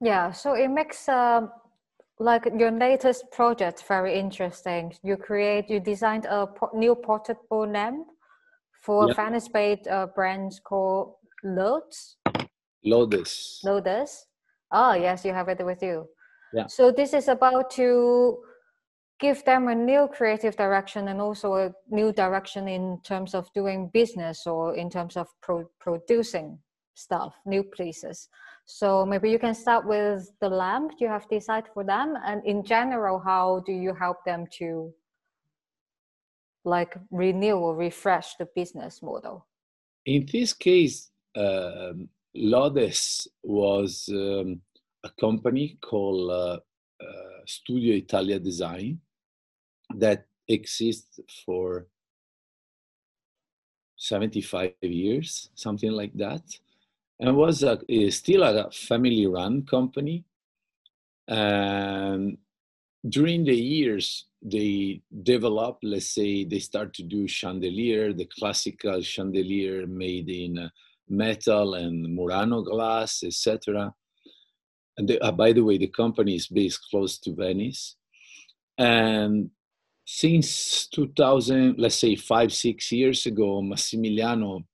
yeah, 0.00 0.30
so 0.30 0.54
it 0.54 0.68
makes 0.68 1.08
uh, 1.08 1.42
like 2.20 2.46
your 2.56 2.70
latest 2.70 3.30
project 3.32 3.84
very 3.88 4.18
interesting. 4.18 4.92
You 5.02 5.16
create, 5.16 5.68
you 5.68 5.80
designed 5.80 6.26
a 6.26 6.46
po- 6.46 6.70
new 6.74 6.94
portable 6.94 7.66
lamp 7.66 8.06
for 8.80 9.08
yep. 9.08 9.16
Venice-based 9.16 9.88
uh, 9.88 10.06
brand 10.14 10.60
called 10.64 11.14
Lodes. 11.42 12.16
Lodes. 12.84 13.60
Lodes. 13.64 14.26
Oh 14.70 14.94
yes, 14.94 15.24
you 15.24 15.32
have 15.32 15.48
it 15.48 15.64
with 15.64 15.82
you. 15.82 16.06
Yeah. 16.52 16.66
So 16.66 16.92
this 16.92 17.12
is 17.12 17.28
about 17.28 17.70
to 17.72 18.38
give 19.20 19.44
them 19.44 19.68
a 19.68 19.74
new 19.74 20.08
creative 20.08 20.56
direction 20.56 21.08
and 21.08 21.20
also 21.20 21.54
a 21.54 21.72
new 21.90 22.12
direction 22.12 22.68
in 22.68 23.00
terms 23.02 23.34
of 23.34 23.52
doing 23.52 23.90
business 23.92 24.46
or 24.46 24.76
in 24.76 24.88
terms 24.88 25.16
of 25.16 25.26
pro- 25.40 25.70
producing 25.80 26.58
stuff, 26.94 27.34
new 27.44 27.62
places. 27.62 28.28
So 28.66 29.04
maybe 29.06 29.30
you 29.30 29.38
can 29.38 29.54
start 29.54 29.86
with 29.86 30.30
the 30.40 30.48
lamp 30.48 30.92
you 31.00 31.08
have 31.08 31.28
decided 31.28 31.70
for 31.72 31.84
them, 31.84 32.14
and 32.24 32.44
in 32.44 32.62
general, 32.62 33.18
how 33.18 33.62
do 33.66 33.72
you 33.72 33.94
help 33.94 34.24
them 34.24 34.46
to 34.58 34.92
like 36.64 36.96
renew 37.10 37.54
or 37.54 37.74
refresh 37.74 38.34
the 38.36 38.46
business 38.54 39.00
model? 39.02 39.46
In 40.04 40.26
this 40.30 40.52
case, 40.52 41.10
uh, 41.34 41.92
Lodes 42.34 43.26
was 43.42 44.08
um, 44.12 44.60
a 45.02 45.10
company 45.18 45.78
called 45.80 46.30
uh, 46.30 46.58
uh, 47.00 47.40
Studio 47.46 47.94
Italia 47.94 48.38
Design 48.38 49.00
that 49.94 50.26
exists 50.48 51.20
for 51.44 51.86
75 53.96 54.72
years, 54.82 55.50
something 55.54 55.90
like 55.90 56.12
that 56.14 56.42
and 57.20 57.36
was 57.36 57.62
a, 57.62 57.78
still 58.10 58.42
a 58.42 58.70
family 58.70 59.26
run 59.26 59.62
company. 59.62 60.24
And 61.26 62.38
during 63.08 63.44
the 63.44 63.56
years, 63.56 64.26
they 64.40 65.02
developed, 65.22 65.82
let's 65.82 66.14
say, 66.14 66.44
they 66.44 66.60
start 66.60 66.94
to 66.94 67.02
do 67.02 67.26
chandelier, 67.26 68.12
the 68.12 68.26
classical 68.38 69.02
chandelier 69.02 69.86
made 69.86 70.28
in 70.28 70.58
uh, 70.58 70.68
metal 71.08 71.74
and 71.74 72.14
Murano 72.14 72.62
glass, 72.62 73.24
etc. 73.24 73.92
And 74.96 75.08
they, 75.08 75.18
uh, 75.18 75.32
by 75.32 75.52
the 75.52 75.64
way, 75.64 75.76
the 75.76 75.88
company 75.88 76.36
is 76.36 76.46
based 76.46 76.80
close 76.88 77.18
to 77.18 77.34
Venice. 77.34 77.96
And 78.78 79.50
since 80.10 80.88
2000, 80.88 81.74
let's 81.76 81.96
say 81.96 82.16
five, 82.16 82.50
six 82.50 82.90
years 82.90 83.26
ago, 83.26 83.60
Massimiliano 83.60 84.64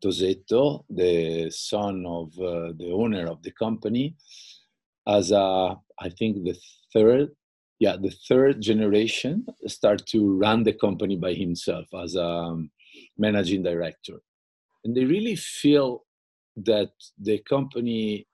Tosetto, 0.00 0.86
the 0.88 1.50
son 1.50 2.06
of 2.06 2.28
uh, 2.38 2.72
the 2.78 2.90
owner 2.90 3.26
of 3.26 3.42
the 3.42 3.50
company, 3.50 4.16
as 5.06 5.30
a, 5.30 5.76
I 6.00 6.08
think 6.08 6.42
the 6.42 6.56
third, 6.90 7.32
yeah, 7.80 7.96
the 8.00 8.14
third 8.26 8.62
generation, 8.62 9.44
start 9.66 10.06
to 10.06 10.38
run 10.38 10.62
the 10.62 10.72
company 10.72 11.16
by 11.16 11.34
himself 11.34 11.84
as 12.02 12.14
a 12.16 12.24
um, 12.24 12.70
managing 13.18 13.62
director. 13.62 14.22
And 14.84 14.96
they 14.96 15.04
really 15.04 15.36
feel 15.36 16.04
that 16.64 16.92
the 17.18 17.40
company 17.40 18.26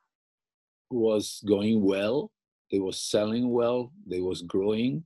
was 0.89 1.43
going 1.49 1.83
well, 1.83 2.31
they 2.71 2.79
was 2.79 3.03
selling 3.03 3.51
well, 3.51 3.91
they 4.07 4.21
was 4.21 4.43
growing, 4.43 5.05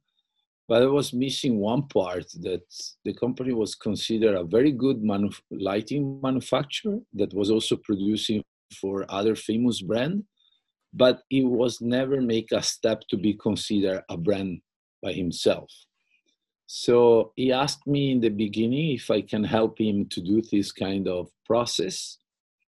but 0.68 0.82
I 0.82 0.87
was 0.87 1.12
missing 1.12 1.58
one 1.58 1.87
part 1.88 2.26
that 2.40 2.62
the 3.04 3.14
company 3.14 3.52
was 3.52 3.75
considered 3.75 4.35
a 4.35 4.44
very 4.44 4.73
good 4.73 5.02
manu- 5.02 5.30
lighting 5.50 6.20
manufacturer 6.23 6.99
that 7.14 7.32
was 7.35 7.50
also 7.50 7.76
producing 7.76 8.42
for 8.80 9.06
other 9.08 9.37
famous 9.37 9.80
brand, 9.80 10.25
but 10.92 11.23
it 11.30 11.44
was 11.44 11.80
never 11.80 12.20
make 12.20 12.50
a 12.52 12.62
step 12.62 13.02
to 13.11 13.16
be 13.16 13.35
considered 13.35 14.02
a 14.08 14.16
brand 14.16 14.61
by 15.02 15.12
himself. 15.12 15.70
So 16.66 17.32
he 17.37 17.52
asked 17.52 17.87
me 17.87 18.11
in 18.11 18.20
the 18.20 18.28
beginning 18.28 18.94
if 18.94 19.11
I 19.11 19.20
can 19.20 19.44
help 19.44 19.80
him 19.80 20.06
to 20.06 20.20
do 20.20 20.42
this 20.42 20.73
kind 20.73 21.06
of 21.06 21.28
process 21.44 22.18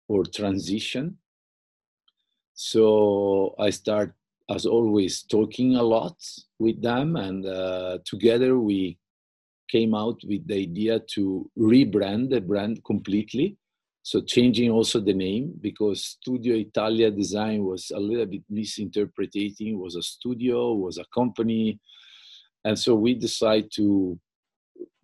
or 0.08 0.24
transition. 0.24 1.18
So 2.54 3.54
I 3.58 3.70
start, 3.70 4.14
as 4.50 4.66
always, 4.66 5.22
talking 5.22 5.76
a 5.76 5.82
lot 5.82 6.16
with 6.58 6.82
them, 6.82 7.16
and 7.16 7.46
uh, 7.46 7.98
together 8.04 8.58
we 8.58 8.98
came 9.70 9.94
out 9.94 10.20
with 10.28 10.46
the 10.46 10.54
idea 10.54 11.00
to 11.14 11.50
rebrand 11.58 12.30
the 12.30 12.40
brand 12.40 12.84
completely. 12.84 13.56
So 14.02 14.20
changing 14.20 14.70
also 14.70 15.00
the 15.00 15.14
name 15.14 15.54
because 15.60 16.04
Studio 16.04 16.56
Italia 16.56 17.10
Design 17.10 17.64
was 17.64 17.92
a 17.94 18.00
little 18.00 18.26
bit 18.26 18.42
misinterpreting. 18.50 19.78
Was 19.78 19.94
a 19.94 20.02
studio, 20.02 20.74
was 20.74 20.98
a 20.98 21.04
company, 21.14 21.78
and 22.64 22.78
so 22.78 22.94
we 22.94 23.14
decided 23.14 23.70
to 23.76 24.18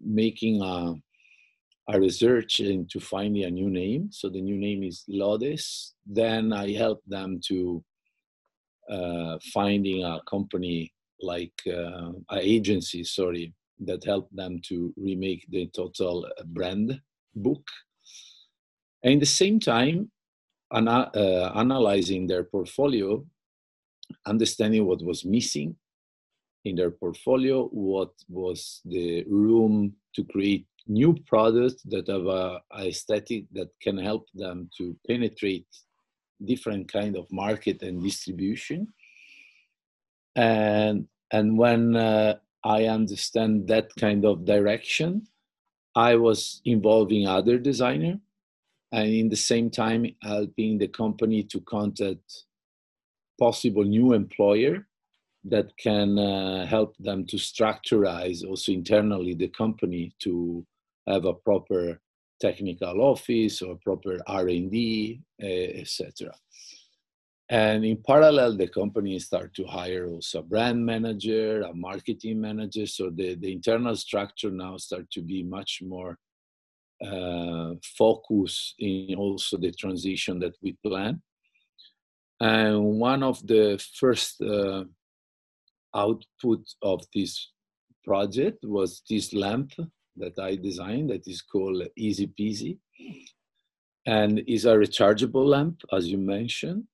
making 0.00 0.62
a, 0.62 0.94
a 1.92 2.00
research 2.00 2.60
into 2.60 3.00
finding 3.00 3.44
a 3.44 3.50
new 3.50 3.70
name. 3.70 4.10
So 4.10 4.28
the 4.28 4.40
new 4.40 4.56
name 4.56 4.82
is 4.82 5.04
Lodes. 5.08 5.94
Then 6.04 6.52
I 6.52 6.72
helped 6.72 7.08
them 7.08 7.40
to 7.46 7.82
uh, 8.90 9.38
finding 9.52 10.04
a 10.04 10.20
company 10.28 10.92
like 11.20 11.52
uh, 11.66 12.12
an 12.30 12.40
agency, 12.40 13.04
sorry, 13.04 13.52
that 13.80 14.04
helped 14.04 14.34
them 14.34 14.60
to 14.68 14.92
remake 14.96 15.46
the 15.50 15.68
total 15.74 16.26
brand 16.46 17.00
book. 17.34 17.62
And 19.02 19.14
in 19.14 19.18
the 19.18 19.26
same 19.26 19.60
time, 19.60 20.10
ana- 20.72 21.10
uh, 21.14 21.52
analyzing 21.54 22.26
their 22.26 22.44
portfolio, 22.44 23.24
understanding 24.26 24.86
what 24.86 25.02
was 25.02 25.24
missing 25.24 25.76
in 26.64 26.76
their 26.76 26.90
portfolio, 26.90 27.68
what 27.68 28.10
was 28.28 28.80
the 28.84 29.24
room 29.28 29.94
to 30.14 30.24
create 30.24 30.66
new 30.86 31.14
products 31.26 31.82
that 31.84 32.08
have 32.08 32.26
a 32.26 32.60
aesthetic 32.80 33.44
that 33.52 33.68
can 33.80 33.96
help 33.96 34.26
them 34.34 34.68
to 34.76 34.96
penetrate 35.06 35.66
different 36.44 36.92
kind 36.92 37.16
of 37.16 37.30
market 37.32 37.82
and 37.82 38.02
distribution. 38.02 38.88
And 40.36 41.08
and 41.30 41.58
when 41.58 41.96
uh, 41.96 42.36
I 42.64 42.84
understand 42.84 43.68
that 43.68 43.94
kind 43.96 44.24
of 44.24 44.44
direction, 44.44 45.28
I 45.94 46.16
was 46.16 46.60
involving 46.64 47.26
other 47.26 47.58
designer 47.58 48.20
and 48.92 49.08
in 49.08 49.28
the 49.28 49.36
same 49.36 49.70
time 49.70 50.06
helping 50.22 50.78
the 50.78 50.88
company 50.88 51.42
to 51.44 51.60
contact 51.60 52.44
possible 53.38 53.84
new 53.84 54.12
employer 54.12 54.86
that 55.44 55.76
can 55.76 56.18
uh, 56.18 56.66
help 56.66 56.96
them 56.98 57.24
to 57.26 57.36
structureize 57.36 58.44
also 58.44 58.72
internally 58.72 59.34
the 59.34 59.48
company 59.48 60.12
to 60.18 60.64
have 61.06 61.24
a 61.24 61.32
proper 61.32 62.00
technical 62.40 63.00
office 63.02 63.62
or 63.62 63.76
proper 63.84 64.18
r&d 64.26 65.20
uh, 65.42 65.46
etc 65.46 66.32
and 67.50 67.84
in 67.84 67.96
parallel 68.06 68.56
the 68.56 68.68
company 68.68 69.18
start 69.18 69.54
to 69.54 69.64
hire 69.64 70.06
also 70.06 70.40
a 70.40 70.42
brand 70.42 70.84
manager 70.84 71.62
a 71.62 71.74
marketing 71.74 72.40
manager. 72.40 72.86
So 72.86 73.10
the, 73.10 73.36
the 73.36 73.52
internal 73.52 73.96
structure 73.96 74.50
now 74.50 74.76
start 74.76 75.10
to 75.12 75.22
be 75.22 75.42
much 75.42 75.80
more 75.82 76.18
uh, 77.04 77.74
focus 77.96 78.74
in 78.78 79.14
also 79.16 79.56
the 79.56 79.72
transition 79.72 80.38
that 80.40 80.56
we 80.62 80.76
plan. 80.84 81.22
And 82.40 82.98
one 83.00 83.22
of 83.22 83.44
the 83.46 83.82
first 83.94 84.40
uh, 84.42 84.84
output 85.94 86.68
of 86.82 87.04
this 87.14 87.50
project 88.04 88.58
was 88.62 89.02
this 89.08 89.32
lamp 89.32 89.72
that 90.20 90.38
I 90.38 90.56
designed 90.56 91.10
that 91.10 91.26
is 91.26 91.42
called 91.42 91.82
Easy 91.96 92.26
Peasy 92.26 92.78
and 94.06 94.40
is 94.46 94.64
a 94.64 94.74
rechargeable 94.74 95.46
lamp, 95.46 95.82
as 95.92 96.08
you 96.08 96.18
mentioned, 96.18 96.84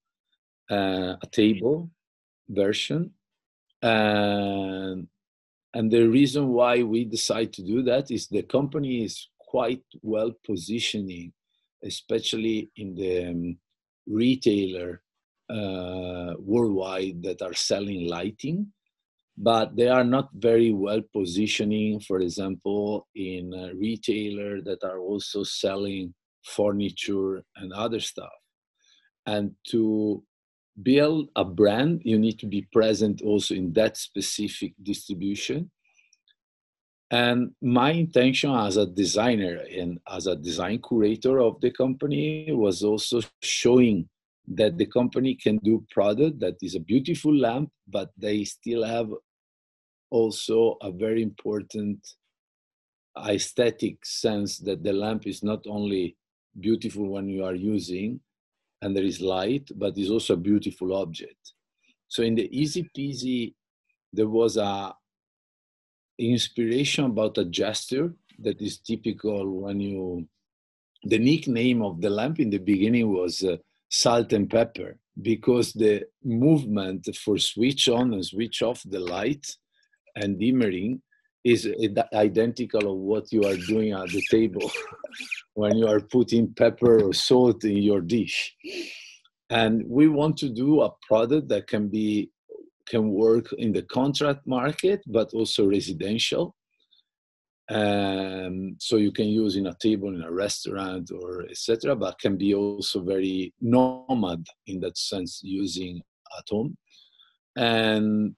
uh, 0.71 1.15
a 1.23 1.27
table 1.31 1.91
version. 2.49 3.13
And, 3.83 5.09
and 5.75 5.91
the 5.91 6.07
reason 6.09 6.49
why 6.49 6.83
we 6.83 7.05
decide 7.05 7.53
to 7.55 7.63
do 7.63 7.83
that 7.83 8.11
is 8.11 8.27
the 8.27 8.43
company 8.43 9.05
is 9.05 9.29
quite 9.39 9.85
well 10.03 10.33
positioning, 10.45 11.33
especially 11.85 12.71
in 12.77 12.95
the 12.95 13.27
um, 13.29 13.59
retailer 14.07 15.03
uh, 15.51 16.35
worldwide 16.39 17.23
that 17.23 17.43
are 17.43 17.55
selling 17.55 18.09
lighting 18.09 18.73
but 19.37 19.75
they 19.77 19.89
are 19.89 20.05
not 20.05 20.31
very 20.35 20.73
well 20.73 21.01
positioning, 21.13 22.01
for 22.01 22.21
example, 22.21 23.09
in 23.15 23.53
a 23.53 23.75
retailer 23.75 24.61
that 24.63 24.85
are 24.85 25.01
also 25.01 25.43
selling 25.43 26.15
furniture 26.45 27.43
and 27.57 27.73
other 27.73 28.01
stuff. 28.01 28.33
And 29.27 29.53
to 29.69 30.23
build 30.83 31.31
a 31.37 31.45
brand, 31.45 32.03
you 32.05 32.19
need 32.19 32.39
to 32.41 32.47
be 32.47 32.69
present 32.73 33.23
also 33.23 33.55
in 33.55 33.73
that 33.73 33.97
specific 33.97 34.75
distribution. 34.83 35.71
And 37.11 37.53
my 37.63 37.93
intention 37.93 38.51
as 38.51 38.77
a 38.77 38.87
designer 38.87 39.61
and 39.71 40.01
as 40.11 40.27
a 40.27 40.37
design 40.37 40.81
curator 40.87 41.41
of 41.41 41.61
the 41.61 41.71
company 41.71 42.51
was 42.51 42.83
also 42.83 43.21
showing 43.43 44.09
that 44.47 44.77
the 44.77 44.87
company 44.87 45.35
can 45.35 45.57
do 45.59 45.85
product 45.91 46.39
that 46.41 46.57
is 46.63 46.75
a 46.75 46.81
beautiful 46.81 47.35
lamp 47.35 47.71
but 47.89 48.11
they 48.17 48.45
still 48.45 48.85
have 48.85 49.11
also 50.11 50.77
a 50.83 50.91
very 50.91 51.23
important 51.23 51.99
aesthetic 53.29 54.05
sense 54.05 54.59
that 54.59 54.83
the 54.83 54.93
lamp 54.93 55.27
is 55.27 55.43
not 55.43 55.65
only 55.67 56.17
beautiful 56.61 57.09
when 57.09 57.29
you 57.29 57.45
are 57.45 57.55
using 57.55 58.21
and 58.83 58.95
there 58.95 59.05
is 59.05 59.21
light 59.21 59.71
but 59.77 59.97
is 59.97 60.11
also 60.11 60.35
a 60.35 60.45
beautiful 60.51 60.95
object. 60.95 61.53
So 62.09 62.23
in 62.23 62.35
the 62.35 62.49
easy 62.57 62.89
peasy 62.97 63.55
there 64.13 64.29
was 64.29 64.57
a 64.57 64.95
inspiration 66.19 67.07
about 67.07 67.39
a 67.39 67.45
gesture 67.45 68.15
that 68.39 68.61
is 68.61 68.79
typical 68.79 69.49
when 69.63 69.81
you 69.81 70.29
the 71.05 71.19
nickname 71.19 71.83
of 71.83 72.01
the 72.01 72.11
lamp 72.11 72.41
in 72.41 72.51
the 72.51 72.59
beginning 72.59 73.13
was 73.13 73.43
uh, 73.43 73.57
salt 73.95 74.33
and 74.33 74.51
pepper 74.51 74.99
because 75.23 75.73
the 75.73 76.03
movement 76.25 77.09
for 77.17 77.39
switch 77.39 77.89
on 77.89 78.13
and 78.13 78.27
switch 78.27 78.61
off 78.61 78.83
the 78.87 78.99
light 78.99 79.47
and 80.17 80.39
dimmering 80.41 81.01
is 81.45 81.69
identical 82.13 82.91
of 82.93 82.99
what 82.99 83.31
you 83.31 83.45
are 83.45 83.57
doing 83.69 83.93
at 83.93 84.09
the 84.09 84.23
table 84.31 84.69
when 85.55 85.77
you 85.77 85.87
are 85.87 86.01
putting 86.01 86.53
pepper 86.55 87.05
or 87.05 87.13
salt 87.13 87.63
in 87.65 87.77
your 87.77 88.01
dish. 88.01 88.53
And 89.51 89.85
we 89.87 90.09
want 90.09 90.39
to 90.39 90.49
do 90.49 90.81
a 90.81 90.91
product 91.07 91.49
that 91.49 91.69
can 91.69 91.89
be 91.89 92.31
can 92.87 93.09
work 93.11 93.47
in 93.57 93.73
the 93.73 93.83
contract 93.83 94.47
market 94.47 95.01
but 95.07 95.33
also 95.33 95.67
residential 95.67 96.55
um, 97.71 98.77
so 98.79 98.97
you 98.97 99.11
can 99.11 99.27
use 99.27 99.57
in 99.57 99.69
a 99.69 99.77
table 99.81 100.09
in 100.09 100.23
a 100.23 100.31
restaurant 100.31 101.11
or 101.11 101.47
etc 101.49 101.97
but 101.97 102.19
can 102.19 102.37
be 102.37 102.55
also 102.55 103.03
very 103.03 103.55
nomad 103.61 104.45
in 104.67 104.81
that 104.81 104.99
sense 104.99 105.41
using 105.43 106.03
at 106.39 106.45
home. 106.51 106.77
And 107.57 108.35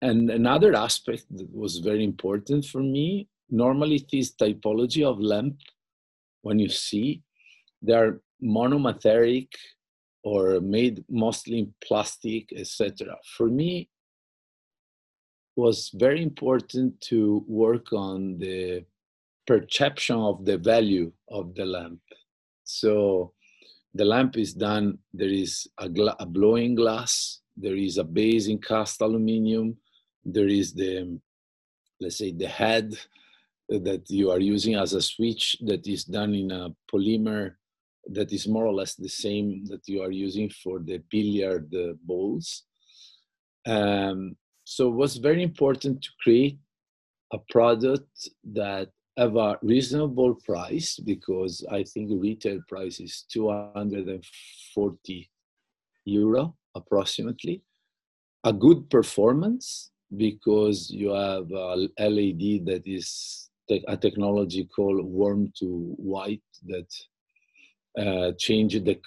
and 0.00 0.30
another 0.30 0.74
aspect 0.74 1.24
that 1.30 1.48
was 1.54 1.78
very 1.78 2.04
important 2.04 2.64
for 2.64 2.82
me 2.82 3.28
normally 3.50 4.06
this 4.10 4.34
typology 4.34 5.04
of 5.04 5.20
lamp. 5.20 5.56
When 6.42 6.58
you 6.58 6.68
see 6.68 7.22
they 7.82 7.92
are 7.92 8.20
monomateric 8.42 9.48
or 10.22 10.60
made 10.60 11.04
mostly 11.10 11.58
in 11.58 11.74
plastic 11.86 12.52
etc 12.56 13.16
for 13.36 13.48
me 13.48 13.88
was 15.56 15.90
very 15.94 16.22
important 16.22 17.00
to 17.00 17.44
work 17.46 17.92
on 17.92 18.38
the 18.38 18.84
perception 19.46 20.16
of 20.16 20.44
the 20.44 20.58
value 20.58 21.12
of 21.28 21.54
the 21.54 21.64
lamp. 21.64 22.00
So 22.64 23.32
the 23.94 24.04
lamp 24.04 24.36
is 24.36 24.52
done, 24.54 24.98
there 25.12 25.28
is 25.28 25.68
a, 25.78 25.88
gla- 25.88 26.16
a 26.18 26.26
blowing 26.26 26.74
glass, 26.74 27.40
there 27.56 27.76
is 27.76 27.98
a 27.98 28.04
base 28.04 28.48
in 28.48 28.58
cast 28.58 29.00
aluminum, 29.00 29.76
there 30.24 30.48
is 30.48 30.72
the, 30.72 31.18
let's 32.00 32.18
say, 32.18 32.32
the 32.32 32.48
head 32.48 32.96
that 33.68 34.10
you 34.10 34.30
are 34.30 34.40
using 34.40 34.74
as 34.74 34.92
a 34.92 35.00
switch 35.02 35.56
that 35.62 35.86
is 35.86 36.04
done 36.04 36.34
in 36.34 36.50
a 36.50 36.70
polymer 36.92 37.54
that 38.06 38.32
is 38.32 38.48
more 38.48 38.66
or 38.66 38.74
less 38.74 38.94
the 38.94 39.08
same 39.08 39.64
that 39.66 39.86
you 39.86 40.02
are 40.02 40.10
using 40.10 40.50
for 40.50 40.80
the 40.80 40.98
billiard 41.10 41.72
balls. 42.02 42.64
Um, 43.66 44.36
so 44.64 44.88
it 44.88 44.94
was 44.94 45.16
very 45.16 45.42
important 45.42 46.02
to 46.02 46.10
create 46.22 46.58
a 47.32 47.38
product 47.50 48.28
that 48.52 48.90
have 49.16 49.36
a 49.36 49.58
reasonable 49.62 50.34
price 50.46 50.98
because 50.98 51.64
I 51.70 51.84
think 51.84 52.10
retail 52.12 52.60
price 52.68 53.00
is 53.00 53.24
240 53.30 55.30
euro 56.06 56.56
approximately. 56.74 57.62
A 58.42 58.52
good 58.52 58.90
performance 58.90 59.92
because 60.16 60.90
you 60.90 61.10
have 61.10 61.48
a 61.52 61.88
LED 61.98 62.66
that 62.66 62.82
is 62.86 63.48
a 63.88 63.96
technology 63.96 64.64
called 64.64 65.04
warm 65.04 65.52
to 65.58 65.94
white 65.96 66.42
that 66.66 66.92
uh, 67.98 68.32
change 68.38 68.74
the 68.74 69.00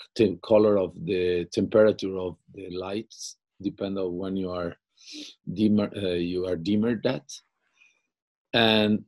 color 0.43 0.77
of 0.77 0.93
the 1.05 1.45
temperature 1.51 2.17
of 2.17 2.37
the 2.55 2.69
lights 2.71 3.35
depending 3.61 4.03
on 4.03 4.17
when 4.17 4.37
you 4.37 4.49
are 4.49 4.75
dimmer 5.51 5.89
uh, 5.95 6.15
you 6.15 6.45
are 6.45 6.55
dimmer 6.55 6.95
that. 7.03 7.23
And 8.53 9.05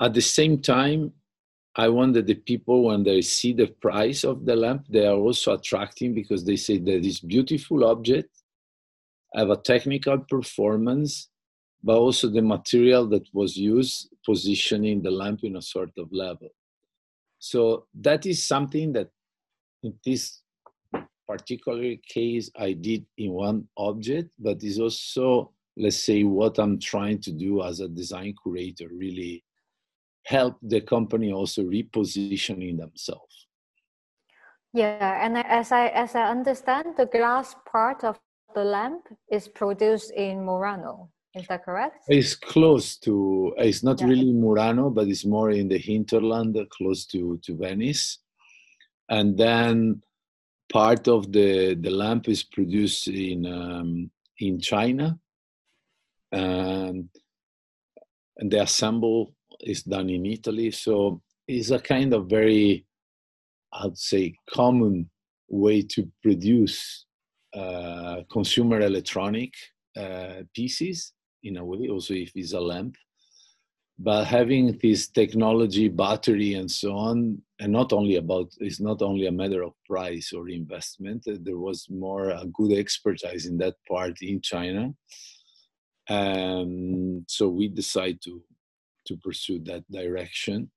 at 0.00 0.14
the 0.14 0.22
same 0.22 0.60
time 0.60 1.12
i 1.74 1.88
want 1.88 2.14
that 2.14 2.26
the 2.26 2.34
people 2.34 2.84
when 2.84 3.02
they 3.02 3.20
see 3.20 3.52
the 3.52 3.66
price 3.66 4.24
of 4.24 4.46
the 4.46 4.54
lamp 4.54 4.86
they 4.88 5.06
are 5.06 5.16
also 5.16 5.54
attracting 5.54 6.14
because 6.14 6.44
they 6.44 6.56
say 6.56 6.78
that 6.78 7.02
this 7.02 7.20
beautiful 7.20 7.84
object 7.84 8.30
have 9.34 9.50
a 9.50 9.56
technical 9.56 10.18
performance 10.18 11.28
but 11.82 11.96
also 11.96 12.28
the 12.28 12.42
material 12.42 13.06
that 13.06 13.26
was 13.32 13.56
used 13.56 14.08
positioning 14.24 15.02
the 15.02 15.10
lamp 15.10 15.44
in 15.44 15.56
a 15.56 15.62
sort 15.62 15.92
of 15.96 16.12
level. 16.12 16.48
So 17.38 17.86
that 18.00 18.26
is 18.26 18.44
something 18.44 18.92
that 18.94 19.10
in 19.82 19.94
this 20.04 20.42
particular 21.28 21.94
case 22.08 22.50
I 22.56 22.72
did 22.72 23.04
in 23.18 23.32
one 23.32 23.68
object, 23.76 24.30
but 24.38 24.62
is 24.62 24.78
also, 24.80 25.52
let's 25.76 26.02
say, 26.02 26.24
what 26.24 26.58
I'm 26.58 26.78
trying 26.78 27.20
to 27.22 27.32
do 27.32 27.62
as 27.62 27.80
a 27.80 27.88
design 27.88 28.34
curator, 28.42 28.88
really 28.90 29.44
help 30.24 30.56
the 30.62 30.80
company 30.80 31.32
also 31.32 31.62
repositioning 31.62 32.78
themselves. 32.78 33.46
Yeah, 34.72 35.24
and 35.24 35.38
as 35.38 35.72
I 35.72 35.88
as 35.88 36.14
I 36.14 36.24
understand, 36.24 36.96
the 36.96 37.06
glass 37.06 37.54
part 37.70 38.04
of 38.04 38.18
the 38.54 38.64
lamp 38.64 39.04
is 39.30 39.48
produced 39.48 40.12
in 40.12 40.44
Murano. 40.44 41.10
Is 41.34 41.46
that 41.48 41.64
correct? 41.64 42.04
It's 42.08 42.34
close 42.34 42.96
to. 42.98 43.54
It's 43.58 43.82
not 43.82 44.00
yeah. 44.00 44.08
really 44.08 44.32
Murano, 44.32 44.90
but 44.90 45.08
it's 45.08 45.24
more 45.24 45.50
in 45.50 45.68
the 45.68 45.78
hinterland, 45.78 46.56
close 46.70 47.06
to 47.06 47.38
to 47.44 47.56
Venice. 47.56 48.18
And 49.08 49.38
then 49.38 50.02
part 50.72 51.08
of 51.08 51.32
the 51.32 51.74
the 51.74 51.90
lamp 51.90 52.28
is 52.28 52.42
produced 52.42 53.08
in 53.08 53.46
um, 53.46 54.10
in 54.38 54.60
China, 54.60 55.18
and 56.32 57.08
and 58.36 58.50
the 58.50 58.62
assemble 58.62 59.34
is 59.60 59.82
done 59.82 60.10
in 60.10 60.26
Italy. 60.26 60.70
So 60.70 61.20
it's 61.46 61.70
a 61.70 61.78
kind 61.78 62.12
of 62.14 62.28
very, 62.28 62.86
I'd 63.72 63.98
say, 63.98 64.34
common 64.50 65.10
way 65.48 65.82
to 65.82 66.08
produce 66.22 67.06
uh, 67.54 68.22
consumer 68.30 68.80
electronic 68.80 69.54
uh, 69.96 70.42
pieces 70.54 71.12
in 71.42 71.56
a 71.56 71.64
way, 71.64 71.88
also 71.88 72.14
if 72.14 72.32
it's 72.34 72.52
a 72.52 72.60
lamp. 72.60 72.96
But 73.98 74.26
having 74.26 74.78
this 74.80 75.08
technology, 75.08 75.88
battery, 75.88 76.54
and 76.54 76.70
so 76.70 76.96
on, 76.96 77.42
and 77.58 77.72
not 77.72 77.92
only 77.92 78.14
about, 78.16 78.52
it's 78.58 78.80
not 78.80 79.02
only 79.02 79.26
a 79.26 79.32
matter 79.32 79.64
of 79.64 79.72
price 79.86 80.32
or 80.32 80.48
investment. 80.48 81.24
Uh, 81.26 81.36
there 81.40 81.58
was 81.58 81.88
more 81.90 82.30
a 82.30 82.44
good 82.46 82.78
expertise 82.78 83.46
in 83.46 83.58
that 83.58 83.74
part 83.88 84.22
in 84.22 84.40
China. 84.40 84.94
And 86.08 87.24
so 87.26 87.48
we 87.48 87.68
decided 87.68 88.22
to 88.22 88.42
to 89.08 89.16
pursue 89.16 89.58
that 89.60 89.90
direction. 89.90 90.70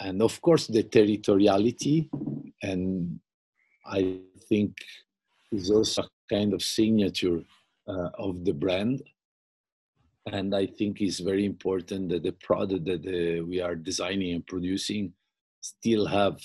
And 0.00 0.22
of 0.22 0.40
course, 0.40 0.66
the 0.68 0.84
territoriality, 0.84 2.08
and 2.62 3.20
I 3.84 4.20
think 4.48 4.76
is 5.52 5.70
also 5.70 6.02
a 6.02 6.34
kind 6.34 6.54
of 6.54 6.62
signature 6.62 7.40
uh, 7.88 8.10
of 8.18 8.44
the 8.44 8.52
brand 8.52 9.02
and 10.32 10.54
i 10.54 10.66
think 10.66 11.00
it's 11.00 11.20
very 11.20 11.44
important 11.44 12.08
that 12.08 12.22
the 12.22 12.32
product 12.32 12.84
that 12.84 13.04
uh, 13.06 13.44
we 13.44 13.60
are 13.60 13.74
designing 13.74 14.34
and 14.34 14.46
producing 14.46 15.12
still 15.60 16.06
have 16.06 16.40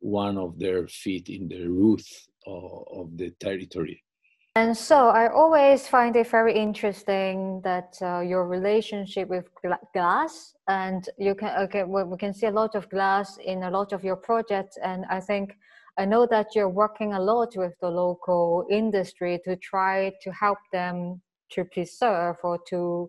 one 0.00 0.36
of 0.36 0.58
their 0.58 0.86
feet 0.88 1.28
in 1.28 1.48
the 1.48 1.64
root 1.66 2.02
of, 2.46 2.84
of 2.92 3.16
the 3.16 3.30
territory. 3.40 4.02
And 4.54 4.76
so 4.76 5.08
i 5.08 5.28
always 5.28 5.88
find 5.88 6.14
it 6.14 6.28
very 6.28 6.54
interesting 6.54 7.62
that 7.64 7.96
uh, 8.02 8.20
your 8.20 8.46
relationship 8.46 9.28
with 9.28 9.48
glass 9.94 10.54
and 10.68 11.08
you 11.16 11.34
can 11.34 11.56
okay 11.64 11.84
we 11.84 12.18
can 12.18 12.34
see 12.34 12.46
a 12.46 12.50
lot 12.50 12.74
of 12.74 12.90
glass 12.90 13.38
in 13.38 13.62
a 13.62 13.70
lot 13.70 13.94
of 13.94 14.04
your 14.04 14.16
projects 14.16 14.76
and 14.82 15.06
i 15.08 15.20
think 15.20 15.56
i 15.96 16.04
know 16.04 16.26
that 16.26 16.48
you're 16.54 16.68
working 16.84 17.14
a 17.14 17.20
lot 17.20 17.56
with 17.56 17.72
the 17.80 17.88
local 17.88 18.66
industry 18.70 19.40
to 19.46 19.56
try 19.56 20.12
to 20.22 20.30
help 20.32 20.58
them 20.70 21.22
to 21.54 21.64
preserve 21.64 22.36
or 22.42 22.58
to 22.68 23.08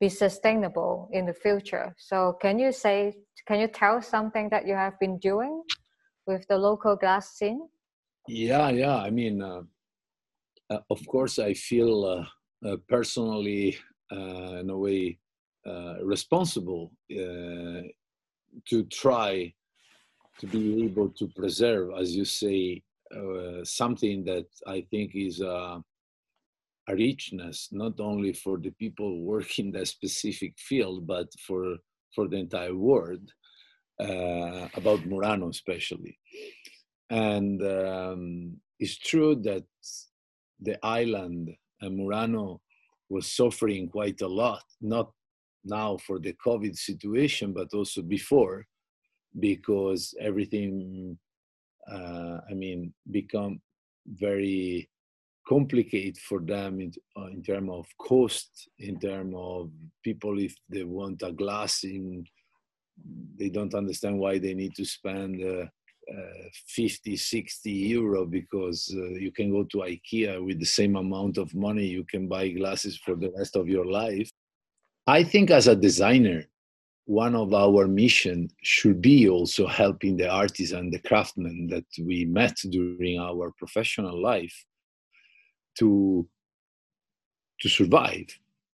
be 0.00 0.08
sustainable 0.08 1.08
in 1.12 1.26
the 1.26 1.34
future. 1.34 1.94
So 1.98 2.36
can 2.40 2.58
you 2.58 2.72
say, 2.72 3.14
can 3.46 3.60
you 3.60 3.68
tell 3.68 4.00
something 4.00 4.48
that 4.48 4.66
you 4.66 4.74
have 4.74 4.98
been 4.98 5.18
doing 5.18 5.62
with 6.26 6.46
the 6.48 6.56
local 6.56 6.96
glass 6.96 7.36
scene? 7.36 7.68
Yeah, 8.26 8.70
yeah. 8.70 8.96
I 8.96 9.10
mean, 9.10 9.42
uh, 9.42 9.62
uh, 10.70 10.78
of 10.88 11.06
course, 11.06 11.38
I 11.38 11.52
feel 11.54 12.04
uh, 12.04 12.68
uh 12.68 12.76
personally, 12.88 13.76
uh, 14.12 14.60
in 14.60 14.70
a 14.70 14.76
way, 14.76 15.18
uh, 15.66 15.96
responsible 16.02 16.92
to 18.66 18.82
try 18.90 19.52
to 20.38 20.46
be 20.46 20.84
able 20.84 21.10
to 21.10 21.28
preserve, 21.36 21.90
as 21.98 22.16
you 22.16 22.24
say, 22.24 22.82
something 23.64 24.24
that 24.24 24.46
I 24.66 24.80
think 24.90 25.14
is 25.14 25.42
richness 26.92 27.68
not 27.72 28.00
only 28.00 28.32
for 28.32 28.58
the 28.58 28.70
people 28.70 29.22
working 29.22 29.70
that 29.72 29.88
specific 29.88 30.54
field 30.58 31.06
but 31.06 31.28
for 31.46 31.76
for 32.14 32.28
the 32.28 32.36
entire 32.36 32.74
world 32.74 33.30
uh, 34.00 34.68
about 34.74 35.06
Murano 35.06 35.48
especially. 35.48 36.18
And 37.10 37.62
um, 37.62 38.56
it's 38.78 38.98
true 38.98 39.36
that 39.42 39.64
the 40.60 40.78
island 40.82 41.50
and 41.80 41.96
Murano 41.96 42.60
was 43.10 43.30
suffering 43.30 43.88
quite 43.88 44.20
a 44.22 44.28
lot 44.28 44.62
not 44.80 45.10
now 45.64 45.96
for 45.98 46.18
the 46.18 46.34
covid 46.44 46.76
situation 46.76 47.52
but 47.52 47.68
also 47.74 48.00
before 48.02 48.64
because 49.38 50.14
everything 50.20 51.18
uh, 51.90 52.38
i 52.50 52.54
mean 52.54 52.92
become 53.10 53.60
very 54.06 54.88
complicate 55.48 56.16
for 56.18 56.40
them 56.40 56.80
in, 56.80 56.92
uh, 57.16 57.26
in 57.26 57.42
terms 57.42 57.70
of 57.72 57.86
cost, 57.98 58.68
in 58.78 58.98
terms 58.98 59.34
of 59.36 59.70
people 60.02 60.38
if 60.38 60.54
they 60.68 60.84
want 60.84 61.22
a 61.22 61.32
glass 61.32 61.84
in, 61.84 62.24
they 63.38 63.48
don't 63.48 63.74
understand 63.74 64.18
why 64.18 64.38
they 64.38 64.54
need 64.54 64.74
to 64.74 64.84
spend 64.84 65.42
uh, 65.42 65.66
uh, 66.12 66.48
50, 66.66 67.16
60 67.16 67.70
euro 67.70 68.26
because 68.26 68.92
uh, 68.96 69.10
you 69.10 69.30
can 69.30 69.50
go 69.50 69.64
to 69.64 69.78
IKEA 69.78 70.44
with 70.44 70.58
the 70.58 70.66
same 70.66 70.96
amount 70.96 71.38
of 71.38 71.54
money, 71.54 71.86
you 71.86 72.04
can 72.04 72.26
buy 72.26 72.48
glasses 72.48 72.98
for 72.98 73.14
the 73.14 73.32
rest 73.36 73.56
of 73.56 73.68
your 73.68 73.86
life. 73.86 74.30
I 75.06 75.22
think 75.24 75.50
as 75.50 75.68
a 75.68 75.76
designer, 75.76 76.44
one 77.06 77.34
of 77.34 77.54
our 77.54 77.88
mission 77.88 78.48
should 78.62 79.00
be 79.00 79.28
also 79.28 79.66
helping 79.66 80.16
the 80.16 80.28
artisan, 80.28 80.90
the 80.90 81.00
craftsmen 81.00 81.66
that 81.68 81.86
we 82.00 82.24
met 82.24 82.56
during 82.70 83.18
our 83.18 83.52
professional 83.58 84.20
life 84.20 84.64
to 85.80 86.26
to 87.60 87.68
survive 87.68 88.26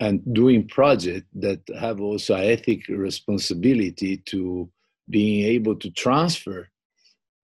and 0.01 0.17
doing 0.35 0.69
projects 0.69 1.29
that 1.35 1.61
have 1.81 2.01
also 2.01 2.35
ethic 2.35 2.87
responsibility 2.89 4.19
to 4.19 4.69
being 5.09 5.45
able 5.47 5.77
to 5.77 5.91
transfer 5.93 6.69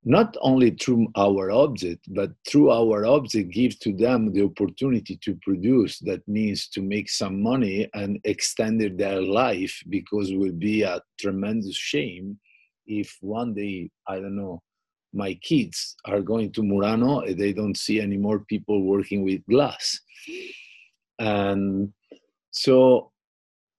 not 0.04 0.36
only 0.40 0.70
through 0.70 1.06
our 1.16 1.50
object 1.50 2.02
but 2.08 2.30
through 2.48 2.70
our 2.70 3.04
object 3.06 3.50
give 3.50 3.78
to 3.78 3.92
them 3.92 4.32
the 4.32 4.42
opportunity 4.42 5.18
to 5.22 5.34
produce. 5.42 5.98
That 5.98 6.26
means 6.26 6.68
to 6.68 6.80
make 6.80 7.10
some 7.10 7.42
money 7.42 7.88
and 7.94 8.18
extend 8.24 8.80
their 8.98 9.20
life 9.20 9.82
because 9.88 10.30
it 10.30 10.38
will 10.38 10.52
be 10.52 10.82
a 10.82 11.00
tremendous 11.18 11.76
shame 11.76 12.38
if 12.90 13.16
one 13.20 13.54
day 13.54 13.90
i 14.08 14.16
don't 14.16 14.36
know 14.36 14.62
my 15.12 15.34
kids 15.42 15.96
are 16.04 16.20
going 16.20 16.52
to 16.52 16.62
Murano, 16.62 17.20
eh, 17.20 17.34
they 17.36 17.52
don't 17.52 17.76
see 17.76 18.00
any 18.00 18.16
more 18.16 18.40
people 18.40 18.84
working 18.84 19.24
with 19.24 19.44
glass. 19.46 20.00
And 21.18 21.92
so 22.50 23.12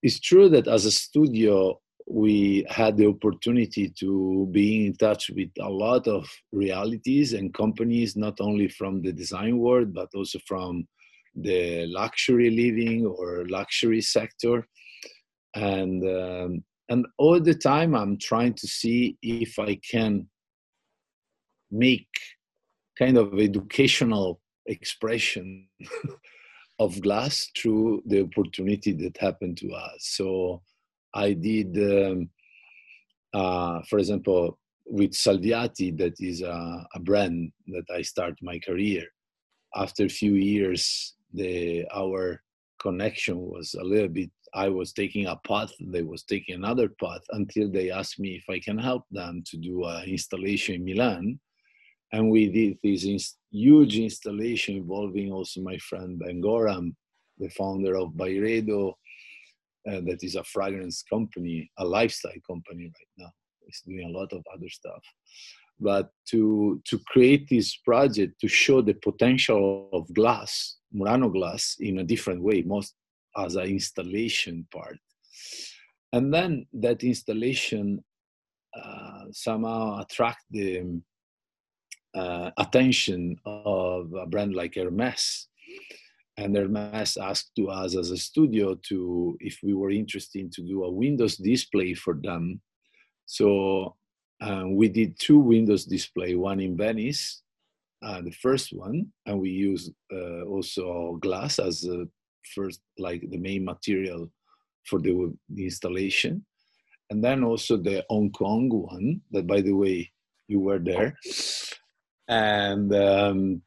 it's 0.02 0.20
true 0.20 0.48
that 0.50 0.68
as 0.68 0.84
a 0.84 0.90
studio, 0.90 1.80
we 2.08 2.66
had 2.68 2.96
the 2.96 3.06
opportunity 3.06 3.88
to 3.88 4.48
be 4.50 4.86
in 4.86 4.94
touch 4.94 5.30
with 5.30 5.50
a 5.60 5.68
lot 5.68 6.08
of 6.08 6.28
realities 6.52 7.32
and 7.32 7.54
companies, 7.54 8.16
not 8.16 8.40
only 8.40 8.68
from 8.68 9.02
the 9.02 9.12
design 9.12 9.58
world, 9.58 9.94
but 9.94 10.08
also 10.14 10.38
from 10.46 10.86
the 11.34 11.86
luxury 11.86 12.50
living 12.50 13.06
or 13.06 13.46
luxury 13.48 14.00
sector. 14.00 14.66
And 15.54 16.02
um, 16.04 16.64
and 16.88 17.06
all 17.16 17.40
the 17.40 17.54
time, 17.54 17.94
I'm 17.94 18.18
trying 18.18 18.54
to 18.54 18.66
see 18.66 19.16
if 19.22 19.58
I 19.58 19.76
can 19.76 20.28
make 21.72 22.08
kind 22.98 23.16
of 23.16 23.38
educational 23.40 24.40
expression 24.66 25.66
of 26.78 27.00
glass 27.00 27.50
through 27.56 28.02
the 28.06 28.22
opportunity 28.22 28.92
that 28.92 29.16
happened 29.16 29.56
to 29.58 29.70
us. 29.72 29.98
So 30.00 30.62
I 31.14 31.32
did, 31.32 31.76
um, 31.76 32.30
uh, 33.34 33.80
for 33.88 33.98
example, 33.98 34.58
with 34.84 35.12
Salviati, 35.12 35.96
that 35.98 36.14
is 36.20 36.42
a, 36.42 36.86
a, 36.94 37.00
brand 37.00 37.52
that 37.68 37.84
I 37.94 38.02
start 38.02 38.34
my 38.42 38.58
career. 38.58 39.04
After 39.74 40.04
a 40.04 40.08
few 40.20 40.34
years, 40.34 41.14
the 41.32 41.86
our 41.94 42.42
connection 42.80 43.38
was 43.38 43.74
a 43.74 43.84
little 43.84 44.08
bit. 44.08 44.30
I 44.54 44.68
was 44.68 44.92
taking 44.92 45.26
a 45.26 45.36
path, 45.46 45.72
they 45.80 46.02
was 46.02 46.24
taking 46.24 46.56
another 46.56 46.88
path 46.88 47.22
until 47.30 47.70
they 47.70 47.90
asked 47.90 48.18
me 48.18 48.36
if 48.36 48.44
I 48.50 48.58
can 48.58 48.76
help 48.76 49.04
them 49.10 49.42
to 49.46 49.56
do 49.56 49.84
an 49.84 50.04
installation 50.04 50.74
in 50.74 50.84
Milan, 50.84 51.38
and 52.12 52.30
we 52.30 52.48
did 52.48 52.78
this 52.82 53.36
huge 53.50 53.98
installation 53.98 54.76
involving 54.76 55.32
also 55.32 55.60
my 55.60 55.78
friend 55.78 56.18
Ben 56.18 56.40
the 57.38 57.48
founder 57.48 57.96
of 57.96 58.10
Byredo, 58.10 58.92
uh, 59.88 60.00
that 60.06 60.18
is 60.22 60.36
a 60.36 60.44
fragrance 60.44 61.02
company, 61.02 61.70
a 61.78 61.84
lifestyle 61.84 62.32
company 62.46 62.84
right 62.84 63.12
now. 63.16 63.30
It's 63.66 63.82
doing 63.82 64.14
a 64.14 64.18
lot 64.18 64.32
of 64.32 64.44
other 64.54 64.68
stuff. 64.68 65.02
But 65.80 66.10
to, 66.28 66.80
to 66.84 67.00
create 67.08 67.48
this 67.48 67.76
project 67.76 68.40
to 68.40 68.48
show 68.48 68.82
the 68.82 68.94
potential 68.94 69.88
of 69.92 70.12
glass, 70.14 70.76
Murano 70.92 71.30
glass, 71.30 71.76
in 71.80 71.98
a 71.98 72.04
different 72.04 72.42
way, 72.42 72.62
most 72.62 72.94
as 73.36 73.56
an 73.56 73.64
installation 73.64 74.66
part. 74.72 74.98
And 76.12 76.32
then 76.32 76.66
that 76.74 77.02
installation 77.02 78.04
uh, 78.76 79.24
somehow 79.32 80.00
attract 80.00 80.44
the 80.50 80.76
uh, 82.14 82.50
attention 82.58 83.36
of 83.44 84.12
a 84.14 84.26
brand 84.26 84.54
like 84.54 84.74
Hermes. 84.74 85.48
And 86.36 86.56
Hermes 86.56 87.16
asked 87.16 87.52
to 87.56 87.68
us 87.68 87.96
as 87.96 88.10
a 88.10 88.16
studio 88.16 88.74
to 88.88 89.36
if 89.40 89.58
we 89.62 89.74
were 89.74 89.90
interested 89.90 90.50
to 90.52 90.62
do 90.62 90.84
a 90.84 90.90
Windows 90.90 91.36
display 91.36 91.94
for 91.94 92.14
them. 92.14 92.60
So 93.26 93.96
um, 94.40 94.76
we 94.76 94.88
did 94.88 95.18
two 95.18 95.38
Windows 95.38 95.84
display, 95.84 96.34
one 96.34 96.60
in 96.60 96.76
Venice, 96.76 97.42
uh, 98.02 98.20
the 98.22 98.32
first 98.32 98.72
one, 98.72 99.06
and 99.26 99.38
we 99.38 99.50
used 99.50 99.92
uh, 100.12 100.42
also 100.42 101.18
glass 101.22 101.58
as 101.58 101.84
a 101.84 102.06
first, 102.54 102.80
like 102.98 103.22
the 103.30 103.38
main 103.38 103.64
material 103.64 104.30
for 104.84 104.98
the, 104.98 105.32
the 105.50 105.64
installation. 105.64 106.44
And 107.10 107.22
then 107.22 107.44
also 107.44 107.76
the 107.76 108.04
Hong 108.08 108.30
Kong 108.32 108.68
one, 108.70 109.20
that 109.30 109.46
by 109.46 109.60
the 109.60 109.72
way, 109.72 110.10
you 110.48 110.60
were 110.60 110.78
there 110.78 111.16
and 112.28 112.94
um, 112.94 113.62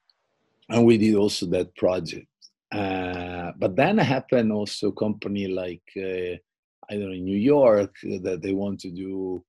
and 0.70 0.86
we 0.86 0.98
did 0.98 1.16
also 1.16 1.46
that 1.48 1.76
project. 1.76 2.28
Uh, 2.72 3.52
but 3.58 3.76
then 3.76 3.98
happened 3.98 4.52
also 4.52 4.92
company 4.92 5.48
like 5.48 5.84
uh, 5.98 6.36
I 6.90 6.94
don't 6.94 7.08
know 7.08 7.12
in 7.12 7.26
New 7.26 7.38
York 7.38 7.96
that 8.04 8.40
they 8.42 8.54
want 8.54 8.80
to 8.82 8.92
do 8.92 9.44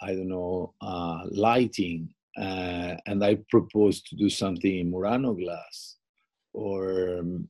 I 0.00 0.14
don't 0.14 0.28
know 0.28 0.74
uh, 0.80 1.22
lighting, 1.30 2.12
uh, 2.36 2.94
and 3.06 3.24
I 3.24 3.38
proposed 3.48 4.06
to 4.08 4.16
do 4.16 4.28
something 4.28 4.78
in 4.78 4.90
Murano 4.90 5.34
glass, 5.34 5.96
or 6.52 7.18
um, 7.18 7.48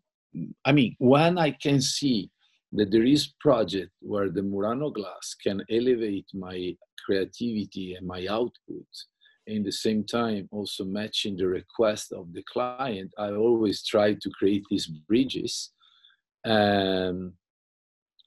I 0.64 0.72
mean 0.72 0.94
when 0.98 1.38
I 1.38 1.52
can 1.52 1.80
see 1.80 2.30
that 2.72 2.90
there 2.90 3.04
is 3.04 3.32
project 3.40 3.92
where 4.00 4.30
the 4.30 4.42
Murano 4.42 4.90
glass 4.90 5.34
can 5.42 5.62
elevate 5.70 6.26
my 6.34 6.76
creativity 7.04 7.94
and 7.94 8.06
my 8.06 8.26
output 8.26 8.86
in 9.46 9.62
the 9.62 9.72
same 9.72 10.04
time 10.04 10.48
also 10.50 10.84
matching 10.84 11.36
the 11.36 11.46
request 11.46 12.12
of 12.12 12.32
the 12.32 12.42
client 12.50 13.10
i 13.18 13.30
always 13.30 13.84
try 13.84 14.14
to 14.14 14.30
create 14.30 14.64
these 14.70 14.86
bridges 14.86 15.70
um, 16.46 17.32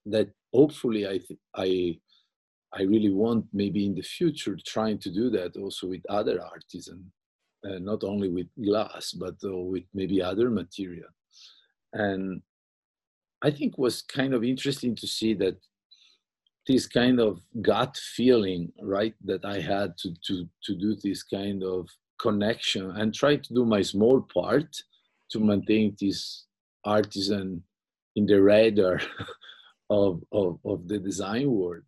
that 0.05 0.29
hopefully 0.53 1.07
i 1.07 1.17
th- 1.17 1.39
i 1.55 1.97
i 2.73 2.81
really 2.83 3.11
want 3.11 3.45
maybe 3.53 3.85
in 3.85 3.95
the 3.95 4.01
future 4.01 4.57
trying 4.65 4.97
to 4.97 5.09
do 5.09 5.29
that 5.29 5.55
also 5.57 5.87
with 5.87 6.01
other 6.09 6.41
artisans 6.43 7.05
uh, 7.65 7.79
not 7.79 8.03
only 8.03 8.29
with 8.29 8.47
glass 8.63 9.11
but 9.11 9.35
uh, 9.43 9.55
with 9.55 9.83
maybe 9.93 10.21
other 10.21 10.49
material. 10.49 11.09
And 11.93 12.41
i 13.43 13.51
think 13.51 13.77
was 13.77 14.01
kind 14.01 14.33
of 14.33 14.43
interesting 14.43 14.95
to 14.95 15.07
see 15.07 15.33
that 15.35 15.57
this 16.67 16.87
kind 16.87 17.19
of 17.19 17.39
gut 17.61 17.97
feeling, 17.97 18.71
right, 18.81 19.15
that 19.23 19.45
I 19.45 19.59
had 19.59 19.97
to 19.99 20.13
to 20.27 20.47
to 20.63 20.75
do 20.75 20.95
this 20.95 21.23
kind 21.23 21.63
of 21.63 21.89
connection 22.19 22.91
and 22.97 23.13
try 23.13 23.35
to 23.35 23.53
do 23.53 23.65
my 23.65 23.81
small 23.81 24.21
part 24.21 24.75
to 25.31 25.39
maintain 25.39 25.95
this 25.99 26.45
artisan 26.83 27.63
in 28.15 28.25
the 28.25 28.41
radar 28.41 28.99
of, 29.89 30.21
of, 30.31 30.59
of 30.65 30.87
the 30.87 30.97
design 30.97 31.51
world 31.51 31.83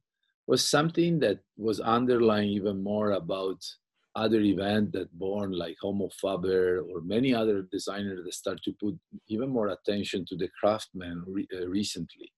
was 0.47 0.65
something 0.65 1.19
that 1.19 1.39
was 1.57 1.79
underlying 1.79 2.49
even 2.49 2.81
more 2.83 3.11
about 3.11 3.63
other 4.15 4.41
events 4.41 4.91
that 4.93 5.11
born 5.17 5.51
like 5.51 5.77
Homo 5.81 6.09
Faber 6.19 6.79
or 6.81 7.01
many 7.01 7.33
other 7.33 7.61
designers 7.71 8.23
that 8.23 8.33
start 8.33 8.59
to 8.63 8.73
put 8.73 8.97
even 9.27 9.49
more 9.49 9.69
attention 9.69 10.25
to 10.27 10.35
the 10.35 10.49
craftsman 10.59 11.23
re- 11.27 11.47
uh, 11.55 11.67
recently 11.67 12.31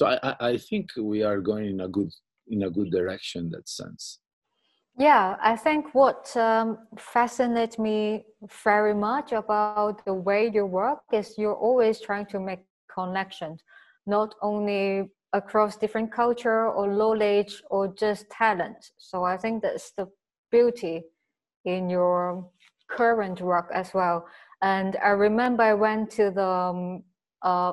so 0.00 0.06
I, 0.06 0.34
I 0.40 0.56
think 0.56 0.88
we 0.96 1.22
are 1.22 1.40
going 1.42 1.66
in 1.66 1.80
a 1.80 1.88
good 1.88 2.10
in 2.48 2.62
a 2.62 2.70
good 2.70 2.90
direction 2.90 3.44
in 3.44 3.50
that 3.50 3.68
sense. 3.68 4.20
Yeah 4.98 5.36
i 5.52 5.54
think 5.64 5.82
what 6.00 6.22
um, 6.36 6.78
fascinates 6.98 7.78
me 7.78 8.24
very 8.64 8.94
much 8.94 9.32
about 9.32 10.04
the 10.08 10.16
way 10.28 10.50
you 10.56 10.64
work 10.66 11.00
is 11.12 11.34
you're 11.40 11.60
always 11.68 12.00
trying 12.00 12.26
to 12.32 12.40
make 12.40 12.62
connections 12.96 13.58
not 14.06 14.34
only 14.42 15.10
across 15.32 15.76
different 15.76 16.10
culture 16.10 16.62
or 16.76 16.84
knowledge 17.00 17.62
or 17.70 17.82
just 18.04 18.22
talent. 18.30 18.80
So 18.98 19.16
i 19.32 19.36
think 19.42 19.62
that's 19.62 19.92
the 19.98 20.06
beauty 20.54 20.96
in 21.74 21.90
your 21.90 22.50
current 22.96 23.38
work 23.40 23.68
as 23.80 23.88
well. 23.98 24.18
And 24.62 24.96
i 25.08 25.12
remember 25.28 25.62
i 25.72 25.74
went 25.74 26.10
to 26.18 26.24
the 26.40 26.50
um, 26.68 27.04
uh, 27.50 27.72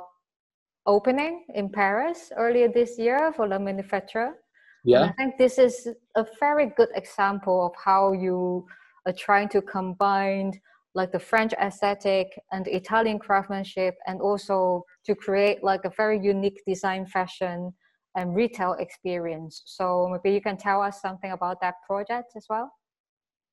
opening 0.88 1.46
in 1.54 1.70
Paris 1.70 2.32
earlier 2.36 2.68
this 2.68 2.98
year 2.98 3.32
for 3.36 3.48
the 3.48 3.60
manufacturer. 3.60 4.40
Yeah. 4.84 5.02
And 5.02 5.10
I 5.12 5.14
think 5.14 5.38
this 5.38 5.60
is 5.60 5.88
a 6.16 6.26
very 6.40 6.68
good 6.78 6.90
example 6.96 7.66
of 7.68 7.74
how 7.84 8.14
you 8.14 8.66
are 9.06 9.14
trying 9.14 9.50
to 9.50 9.62
combine 9.62 10.54
like 10.96 11.12
the 11.12 11.20
French 11.20 11.54
aesthetic 11.62 12.28
and 12.52 12.68
Italian 12.68 13.20
craftsmanship 13.20 13.96
and 14.08 14.20
also 14.22 14.84
to 15.06 15.14
create 15.14 15.64
like 15.64 15.86
a 15.86 15.92
very 15.96 16.20
unique 16.20 16.62
design 16.66 17.06
fashion 17.06 17.72
and 18.16 18.34
retail 18.34 18.74
experience. 18.80 19.62
So 19.66 20.10
maybe 20.12 20.34
you 20.34 20.42
can 20.42 20.58
tell 20.58 20.82
us 20.82 21.02
something 21.02 21.32
about 21.32 21.62
that 21.62 21.76
project 21.86 22.32
as 22.36 22.46
well. 22.50 22.72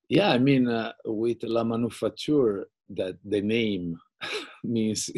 Yeah, 0.09 0.29
I 0.29 0.39
mean, 0.39 0.67
uh, 0.67 0.93
with 1.05 1.43
La 1.43 1.63
Manufacture, 1.63 2.67
that 2.89 3.17
the 3.23 3.41
name 3.41 3.99
means 4.63 5.09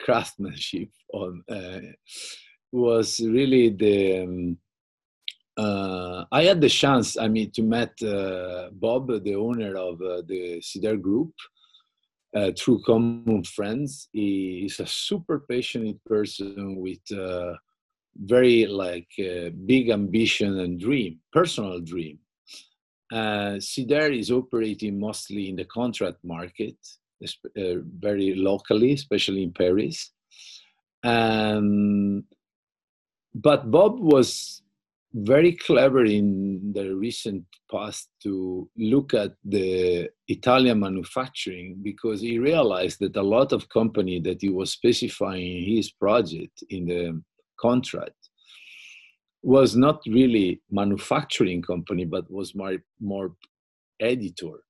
craftsmanship 0.00 0.88
on 1.12 1.42
uh, 1.48 1.80
was 2.72 3.20
really 3.20 3.68
the 3.70 4.22
um, 4.22 4.58
uh, 5.56 6.24
I 6.32 6.44
had 6.44 6.60
the 6.60 6.68
chance 6.68 7.18
I 7.18 7.28
mean 7.28 7.50
to 7.52 7.62
meet 7.62 8.02
uh, 8.02 8.70
Bob 8.72 9.08
the 9.22 9.34
owner 9.34 9.76
of 9.76 10.00
uh, 10.00 10.22
the 10.26 10.60
Cider 10.62 10.96
group 10.96 11.32
uh, 12.34 12.52
through 12.58 12.82
common 12.86 13.44
friends. 13.44 14.08
He 14.12 14.64
is 14.66 14.80
a 14.80 14.86
super 14.86 15.40
passionate 15.40 16.02
person 16.04 16.76
with 16.76 17.00
uh, 17.12 17.54
very 18.16 18.66
like 18.66 19.08
big 19.66 19.90
ambition 19.90 20.58
and 20.60 20.80
dream 20.80 21.20
personal 21.32 21.80
dream. 21.80 22.18
Uh, 23.12 23.60
Cider 23.60 24.10
is 24.10 24.30
operating 24.30 24.98
mostly 24.98 25.50
in 25.50 25.56
the 25.56 25.66
contract 25.66 26.18
market 26.24 26.76
uh, 27.24 27.80
very 27.98 28.34
locally, 28.34 28.92
especially 28.92 29.42
in 29.44 29.52
Paris. 29.52 30.10
Um, 31.02 32.24
but 33.34 33.70
Bob 33.70 33.98
was 33.98 34.62
very 35.14 35.52
clever 35.52 36.04
in 36.04 36.72
the 36.74 36.94
recent 36.94 37.44
past 37.70 38.08
to 38.22 38.68
look 38.76 39.12
at 39.12 39.32
the 39.44 40.08
Italian 40.28 40.80
manufacturing 40.80 41.78
because 41.82 42.20
he 42.20 42.38
realized 42.38 42.98
that 43.00 43.16
a 43.16 43.22
lot 43.22 43.52
of 43.52 43.68
company 43.68 44.20
that 44.20 44.40
he 44.40 44.48
was 44.48 44.70
specifying 44.72 45.58
in 45.58 45.76
his 45.76 45.90
project 45.90 46.62
in 46.70 46.86
the 46.86 47.22
contract 47.60 48.16
was 49.42 49.76
not 49.76 50.00
really 50.06 50.62
manufacturing 50.70 51.60
company 51.60 52.04
but 52.04 52.30
was 52.30 52.54
more, 52.54 52.76
more 53.00 53.34
editor 54.00 54.62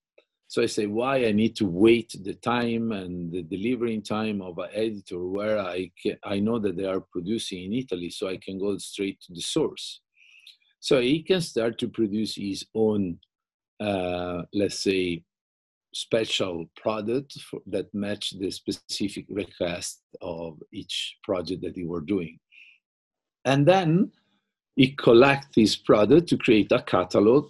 so 0.52 0.60
I 0.60 0.66
say, 0.66 0.84
why 0.84 1.24
I 1.24 1.32
need 1.32 1.56
to 1.56 1.64
wait 1.64 2.14
the 2.22 2.34
time 2.34 2.92
and 2.92 3.32
the 3.32 3.40
delivering 3.40 4.02
time 4.02 4.42
of 4.42 4.58
an 4.58 4.68
editor 4.74 5.24
where 5.26 5.58
I 5.58 5.90
can, 5.98 6.18
I 6.24 6.40
know 6.40 6.58
that 6.58 6.76
they 6.76 6.84
are 6.84 7.00
producing 7.00 7.64
in 7.64 7.72
Italy, 7.72 8.10
so 8.10 8.28
I 8.28 8.36
can 8.36 8.58
go 8.58 8.76
straight 8.76 9.18
to 9.22 9.32
the 9.32 9.40
source. 9.40 10.02
So 10.78 11.00
he 11.00 11.22
can 11.22 11.40
start 11.40 11.78
to 11.78 11.88
produce 11.88 12.34
his 12.34 12.66
own, 12.74 13.18
uh, 13.80 14.42
let's 14.52 14.80
say, 14.80 15.22
special 15.94 16.66
product 16.76 17.40
for, 17.40 17.60
that 17.68 17.88
match 17.94 18.34
the 18.38 18.50
specific 18.50 19.24
request 19.30 20.02
of 20.20 20.58
each 20.70 21.16
project 21.24 21.62
that 21.62 21.76
he 21.76 21.86
were 21.86 22.02
doing. 22.02 22.38
And 23.46 23.64
then 23.64 24.12
he 24.76 24.88
collect 24.88 25.54
this 25.54 25.76
product 25.76 26.28
to 26.28 26.36
create 26.36 26.72
a 26.72 26.82
catalog 26.82 27.48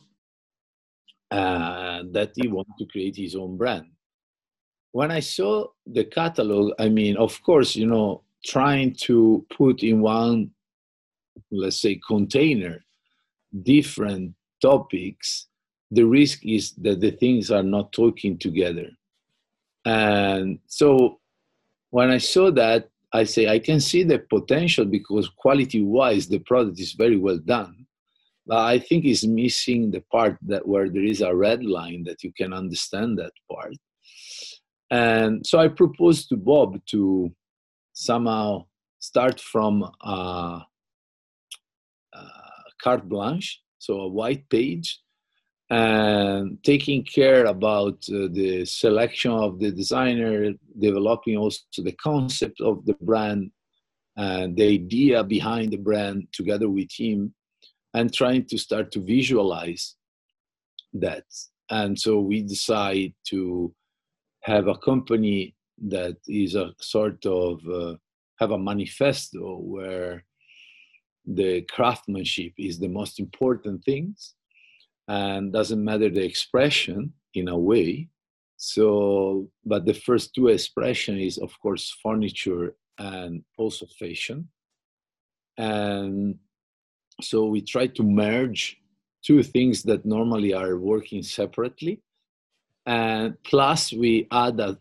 uh, 1.33 2.03
that 2.13 2.33
he 2.37 2.47
wanted 2.47 2.75
to 2.79 2.87
create 2.87 3.17
his 3.17 3.35
own 3.35 3.57
brand. 3.57 3.87
When 4.93 5.11
I 5.11 5.21
saw 5.21 5.69
the 5.87 6.05
catalog, 6.05 6.73
I 6.79 6.89
mean, 6.91 7.17
of 7.17 7.43
course, 7.43 7.75
you 7.75 7.87
know, 7.87 8.23
trying 8.45 8.95
to 9.07 9.45
put 9.57 9.83
in 9.83 10.03
one, 10.03 10.51
let's 11.51 11.81
say, 11.81 11.99
container 12.07 12.85
different 13.63 14.35
topics, 14.61 15.47
the 15.91 16.05
risk 16.05 16.45
is 16.45 16.73
that 16.73 17.01
the 17.01 17.11
things 17.13 17.51
are 17.51 17.63
not 17.63 17.93
talking 17.93 18.39
together. 18.39 18.89
And 19.85 20.59
so 20.67 21.19
when 21.91 22.11
I 22.11 22.19
saw 22.19 22.51
that, 22.53 22.89
I 23.13 23.25
say 23.25 23.49
I 23.49 23.59
can 23.59 23.81
see 23.81 24.03
the 24.05 24.19
potential 24.19 24.87
because 24.87 25.29
quality 25.29 25.83
wise, 25.83 26.29
the 26.29 26.39
product 26.39 26.81
is 26.81 26.93
very 26.93 27.17
well 27.17 27.39
done. 27.39 27.87
But 28.47 28.59
I 28.59 28.79
think 28.79 29.05
it's 29.05 29.25
missing 29.25 29.91
the 29.91 30.01
part 30.11 30.37
that 30.43 30.67
where 30.67 30.89
there 30.89 31.05
is 31.05 31.21
a 31.21 31.35
red 31.35 31.65
line 31.65 32.05
that 32.05 32.23
you 32.25 32.33
can 32.33 32.53
understand 32.53 33.19
that 33.19 33.33
part. 33.51 33.77
And 34.91 35.47
so 35.47 35.59
I 35.59 35.69
proposed 35.69 36.29
to 36.29 36.37
Bob 36.37 36.79
to 36.91 37.33
somehow 37.93 38.67
start 38.99 39.41
from 39.41 39.89
a 40.03 40.61
carte 42.83 43.09
blanche, 43.09 43.61
so 43.79 44.01
a 44.01 44.09
white 44.09 44.49
page, 44.51 45.01
and 45.71 46.59
taking 46.63 47.05
care 47.05 47.47
about 47.47 47.95
uh, 48.11 48.29
the 48.33 48.65
selection 48.67 49.31
of 49.31 49.59
the 49.59 49.71
designer, 49.71 50.53
developing 50.79 51.37
also 51.37 51.61
the 51.79 51.93
concept 51.93 52.61
of 52.61 52.85
the 52.85 52.95
brand, 53.01 53.51
and 54.17 54.57
the 54.57 54.65
idea 54.65 55.25
behind 55.25 55.73
the 55.73 55.79
brand 55.79 56.27
together 56.33 56.69
with 56.69 56.91
him, 56.95 57.33
and 57.95 58.13
trying 58.13 58.47
to 58.47 58.59
start 58.59 58.91
to 58.93 59.01
visualize 59.01 59.97
that. 60.95 61.25
And 61.71 61.99
so 61.99 62.21
we 62.21 62.43
decide 62.43 63.15
to 63.29 63.75
have 64.43 64.67
a 64.67 64.79
company 64.79 65.55
that 65.89 66.17
is 66.27 66.55
a 66.55 66.75
sort 66.81 67.25
of 67.27 67.61
uh, 67.69 67.95
have 68.39 68.51
a 68.51 68.59
manifesto 68.59 69.59
where 69.59 70.25
the 71.25 71.63
craftsmanship 71.63 72.53
is 72.59 72.79
the 72.79 72.89
most 72.89 73.21
important 73.21 73.85
things 73.85 74.35
and 75.09 75.53
doesn't 75.53 75.85
matter 75.85 76.11
the 76.11 76.25
expression 76.25 77.13
in 77.35 77.49
a 77.49 77.57
way 77.57 78.09
so 78.57 79.49
but 79.65 79.85
the 79.87 79.95
first 79.95 80.35
two 80.35 80.49
expression 80.49 81.19
is 81.19 81.39
of 81.39 81.53
course 81.61 81.97
furniture 82.03 82.75
and 82.99 83.43
also 83.57 83.87
fashion 83.99 84.49
and 85.59 86.37
so 87.21 87.47
we 87.47 87.61
try 87.61 87.87
to 87.89 88.03
merge 88.03 88.77
two 89.23 89.43
things 89.43 89.83
that 89.85 90.05
normally 90.05 90.53
are 90.53 90.77
working 90.77 91.23
separately. 91.23 92.01
And 92.87 93.37
plus 93.45 93.93
we 93.93 94.27
add 94.33 94.59
a 94.59 94.79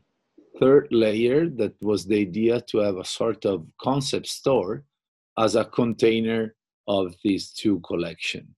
third 0.59 0.87
layer 0.91 1.47
that 1.49 1.73
was 1.81 2.05
the 2.05 2.19
idea 2.19 2.61
to 2.61 2.79
have 2.79 2.97
a 2.97 3.05
sort 3.05 3.45
of 3.45 3.65
concept 3.79 4.27
store 4.27 4.83
as 5.37 5.55
a 5.55 5.65
container 5.65 6.55
of 6.87 7.15
these 7.23 7.51
two 7.51 7.79
collection. 7.81 8.55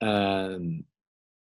And 0.00 0.84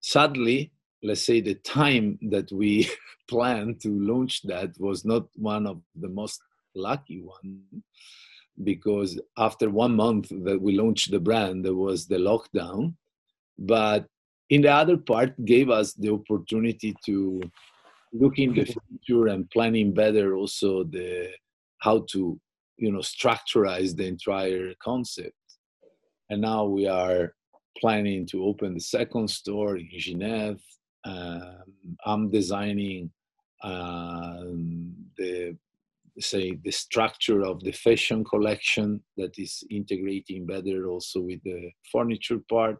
sadly 0.01 0.73
let's 1.05 1.23
say 1.23 1.41
the 1.41 1.55
time 1.55 2.19
that 2.31 2.51
we 2.51 2.91
planned 3.29 3.81
to 3.83 3.89
launch 3.89 4.43
that 4.43 4.71
was 4.79 5.05
not 5.05 5.27
one 5.37 5.67
of 5.67 5.81
the 5.95 6.09
most 6.09 6.41
lucky 6.75 7.23
one 7.23 7.63
because 8.63 9.21
after 9.37 9.69
one 9.69 9.95
month 9.97 10.29
that 10.45 10.61
we 10.61 10.79
launched 10.79 11.11
the 11.11 11.19
brand 11.19 11.65
there 11.65 11.75
was 11.75 12.07
the 12.07 12.17
lockdown. 12.17 12.95
But 13.59 14.07
in 14.51 14.63
the 14.63 14.73
other 14.73 14.97
part 14.97 15.33
gave 15.45 15.71
us 15.71 15.93
the 15.95 16.11
opportunity 16.11 16.95
to 17.07 17.41
look 18.13 18.39
in 18.39 18.55
the 18.55 18.65
future 18.65 19.29
and 19.29 19.51
planning 19.51 19.93
better 19.93 20.37
also 20.37 20.85
the 20.85 21.31
how 21.79 22.07
to 22.13 22.39
you 22.77 22.93
know 22.93 23.01
structurize 23.01 23.97
the 23.97 24.07
entire 24.07 24.73
concept. 24.83 25.35
And 26.31 26.41
now 26.41 26.65
we 26.65 26.87
are 26.87 27.35
planning 27.79 28.25
to 28.27 28.45
open 28.45 28.75
the 28.75 28.81
second 28.81 29.29
store 29.29 29.77
in 29.77 29.89
genève. 29.99 30.61
Um, 31.07 31.65
i'm 32.07 32.31
designing 32.31 33.11
um, 33.63 34.95
the 35.19 35.57
say 36.21 36.59
the 36.65 36.71
structure 36.71 37.43
of 37.43 37.63
the 37.65 37.73
fashion 37.73 38.25
collection 38.25 39.03
that 39.17 39.39
is 39.39 39.65
integrating 39.71 40.47
better 40.47 40.87
also 40.87 41.21
with 41.21 41.43
the 41.45 41.71
furniture 41.91 42.41
part 42.49 42.79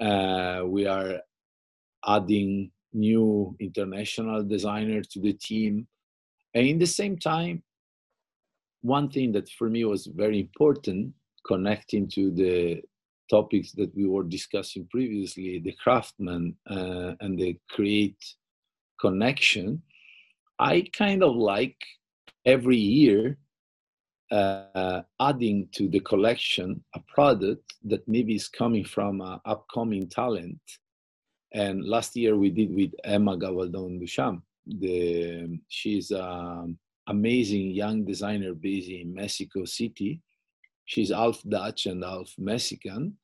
uh, 0.00 0.62
we 0.66 0.86
are 0.86 1.20
adding 2.06 2.70
new 2.92 3.56
international 3.60 4.42
designer 4.42 5.02
to 5.02 5.20
the 5.20 5.32
team. 5.32 5.86
And 6.54 6.66
in 6.66 6.78
the 6.78 6.86
same 6.86 7.18
time, 7.18 7.62
one 8.82 9.08
thing 9.08 9.32
that 9.32 9.48
for 9.50 9.70
me 9.70 9.84
was 9.84 10.06
very 10.06 10.40
important, 10.40 11.14
connecting 11.46 12.08
to 12.10 12.30
the 12.30 12.82
topics 13.30 13.72
that 13.72 13.94
we 13.94 14.06
were 14.06 14.24
discussing 14.24 14.86
previously, 14.90 15.60
the 15.60 15.74
craftsman 15.82 16.56
uh, 16.68 17.12
and 17.20 17.38
the 17.38 17.56
create 17.70 18.22
connection, 19.00 19.82
I 20.58 20.84
kind 20.92 21.22
of 21.22 21.34
like 21.36 21.76
every 22.44 22.76
year 22.76 23.38
uh, 24.30 25.02
adding 25.20 25.68
to 25.72 25.88
the 25.88 26.00
collection 26.00 26.82
a 26.94 27.00
product 27.00 27.74
that 27.84 28.06
maybe 28.08 28.34
is 28.34 28.48
coming 28.48 28.84
from 28.84 29.20
an 29.20 29.38
upcoming 29.44 30.08
talent 30.08 30.60
and 31.54 31.84
last 31.84 32.16
year 32.16 32.36
we 32.36 32.50
did 32.50 32.74
with 32.74 32.92
Emma 33.04 33.36
Gavaldon 33.36 34.00
Duchamp. 34.00 34.42
The, 34.66 35.58
she's 35.68 36.10
an 36.10 36.78
amazing 37.06 37.72
young 37.72 38.04
designer 38.04 38.54
based 38.54 38.88
in 38.88 39.14
Mexico 39.14 39.64
City. 39.64 40.20
She's 40.86 41.10
half 41.10 41.42
Dutch 41.48 41.86
and 41.86 42.04
half 42.04 42.32
Mexican, 42.38 43.16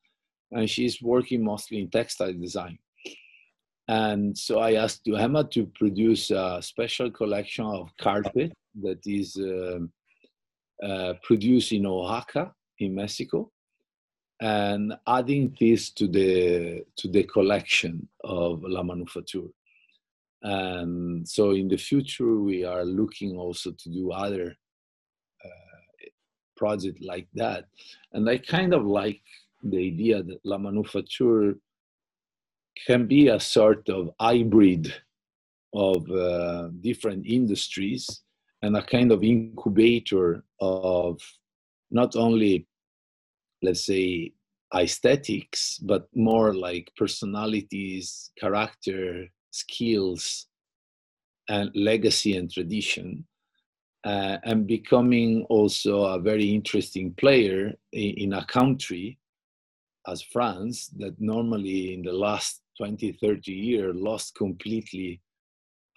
and 0.51 0.69
she's 0.69 1.01
working 1.01 1.43
mostly 1.43 1.79
in 1.79 1.89
textile 1.89 2.33
design. 2.33 2.77
And 3.87 4.37
so 4.37 4.59
I 4.59 4.73
asked 4.73 5.07
Emma 5.07 5.43
to 5.45 5.65
produce 5.65 6.29
a 6.29 6.59
special 6.61 7.09
collection 7.09 7.65
of 7.65 7.89
carpet 7.99 8.53
that 8.81 8.99
is 9.05 9.37
uh, 9.37 9.79
uh, 10.85 11.13
produced 11.23 11.71
in 11.71 11.85
Oaxaca 11.85 12.53
in 12.79 12.95
Mexico 12.95 13.51
and 14.41 14.93
adding 15.07 15.55
this 15.59 15.91
to 15.91 16.07
the 16.07 16.83
to 16.95 17.07
the 17.09 17.23
collection 17.23 18.07
of 18.23 18.63
La 18.63 18.83
Manufacture. 18.83 19.49
And 20.41 21.27
so 21.27 21.51
in 21.51 21.67
the 21.67 21.77
future, 21.77 22.39
we 22.39 22.63
are 22.63 22.85
looking 22.85 23.35
also 23.35 23.71
to 23.71 23.89
do 23.89 24.11
other 24.11 24.55
uh, 25.43 26.05
projects 26.55 27.01
like 27.01 27.27
that. 27.33 27.65
And 28.13 28.29
I 28.29 28.37
kind 28.37 28.73
of 28.73 28.85
like 28.85 29.21
the 29.61 29.77
idea 29.77 30.23
that 30.23 30.39
La 30.45 30.57
Manufacture 30.57 31.55
can 32.87 33.05
be 33.05 33.27
a 33.27 33.39
sort 33.39 33.89
of 33.89 34.11
hybrid 34.21 34.93
of 35.73 36.09
uh, 36.09 36.69
different 36.79 37.25
industries 37.25 38.21
and 38.61 38.75
a 38.75 38.83
kind 38.83 39.11
of 39.11 39.23
incubator 39.23 40.43
of 40.59 41.21
not 41.91 42.15
only 42.15 42.67
let's 43.61 43.85
say 43.85 44.31
aesthetics 44.75 45.79
but 45.79 46.07
more 46.15 46.53
like 46.53 46.91
personalities 46.95 48.31
character 48.39 49.27
skills 49.51 50.47
and 51.49 51.71
legacy 51.73 52.37
and 52.37 52.51
tradition 52.51 53.25
uh, 54.05 54.37
and 54.43 54.67
becoming 54.67 55.43
also 55.49 56.03
a 56.03 56.19
very 56.19 56.49
interesting 56.53 57.13
player 57.15 57.73
in, 57.91 58.13
in, 58.17 58.33
a 58.33 58.45
country 58.45 59.17
as 60.07 60.21
france 60.21 60.87
that 60.97 61.19
normally 61.19 61.93
in 61.95 62.03
the 62.03 62.13
last 62.13 62.61
20 62.77 63.11
30 63.13 63.51
years 63.51 63.95
lost 63.95 64.35
completely 64.35 65.19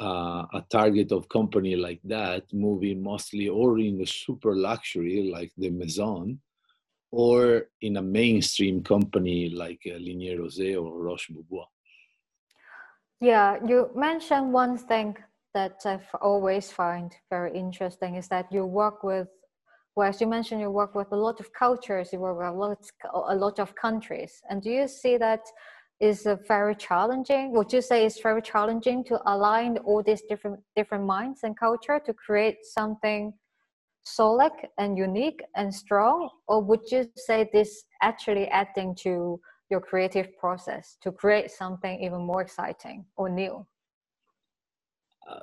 uh, 0.02 0.44
a 0.58 0.62
target 0.68 1.12
of 1.12 1.28
company 1.28 1.74
like 1.76 2.00
that 2.04 2.42
moving 2.52 3.02
mostly 3.02 3.48
or 3.48 3.78
in 3.78 3.98
the 3.98 4.06
super 4.06 4.54
luxury 4.56 5.30
like 5.36 5.52
the 5.56 5.70
maison 5.70 6.40
or 7.12 7.68
in 7.82 7.98
a 7.98 8.02
mainstream 8.02 8.82
company 8.82 9.50
like 9.50 9.82
uh, 9.86 9.98
Ligne 10.06 10.36
Roset 10.38 10.74
or 10.82 10.90
Roche 11.06 11.30
Bobois. 11.30 11.66
Yeah, 13.20 13.58
you 13.64 13.90
mentioned 13.94 14.52
one 14.52 14.76
thing 14.76 15.16
that 15.54 15.82
I've 15.84 16.08
always 16.20 16.72
find 16.72 17.14
very 17.30 17.52
interesting 17.56 18.16
is 18.16 18.26
that 18.28 18.46
you 18.50 18.64
work 18.64 19.04
with, 19.04 19.28
well, 19.94 20.08
as 20.08 20.20
you 20.20 20.26
mentioned, 20.26 20.60
you 20.60 20.70
work 20.70 20.94
with 20.94 21.12
a 21.12 21.16
lot 21.16 21.38
of 21.38 21.52
cultures, 21.52 22.12
you 22.12 22.18
work 22.18 22.38
with 22.38 22.48
a 22.48 22.58
lot, 22.64 22.78
a 23.28 23.36
lot 23.36 23.58
of 23.60 23.74
countries. 23.76 24.42
And 24.48 24.62
do 24.62 24.70
you 24.70 24.88
see 24.88 25.18
that 25.18 25.42
is 26.00 26.26
very 26.48 26.74
challenging. 26.74 27.52
Would 27.52 27.72
you 27.72 27.80
say 27.80 28.04
it's 28.04 28.20
very 28.20 28.42
challenging 28.42 29.04
to 29.04 29.20
align 29.26 29.78
all 29.78 30.02
these 30.02 30.22
different 30.28 30.60
different 30.74 31.04
minds 31.04 31.40
and 31.44 31.56
culture 31.56 32.00
to 32.04 32.12
create 32.12 32.64
something 32.64 33.32
solid 34.04 34.52
and 34.78 34.98
unique 34.98 35.42
and 35.54 35.72
strong, 35.72 36.28
or 36.48 36.60
would 36.60 36.80
you 36.90 37.08
say 37.16 37.48
this 37.52 37.84
actually 38.02 38.48
adding 38.48 38.94
to 38.96 39.40
your 39.70 39.80
creative 39.80 40.36
process 40.38 40.96
to 41.02 41.12
create 41.12 41.50
something 41.50 42.02
even 42.02 42.20
more 42.20 42.42
exciting 42.42 43.04
or 43.16 43.28
new? 43.28 43.66
Uh, 45.28 45.40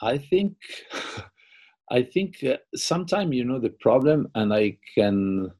I 0.00 0.18
think 0.18 0.56
I 1.90 2.02
think 2.02 2.42
uh, 2.44 2.56
sometimes 2.74 3.34
you 3.34 3.44
know 3.44 3.60
the 3.60 3.74
problem, 3.80 4.28
and 4.34 4.52
I 4.52 4.78
can 4.96 5.50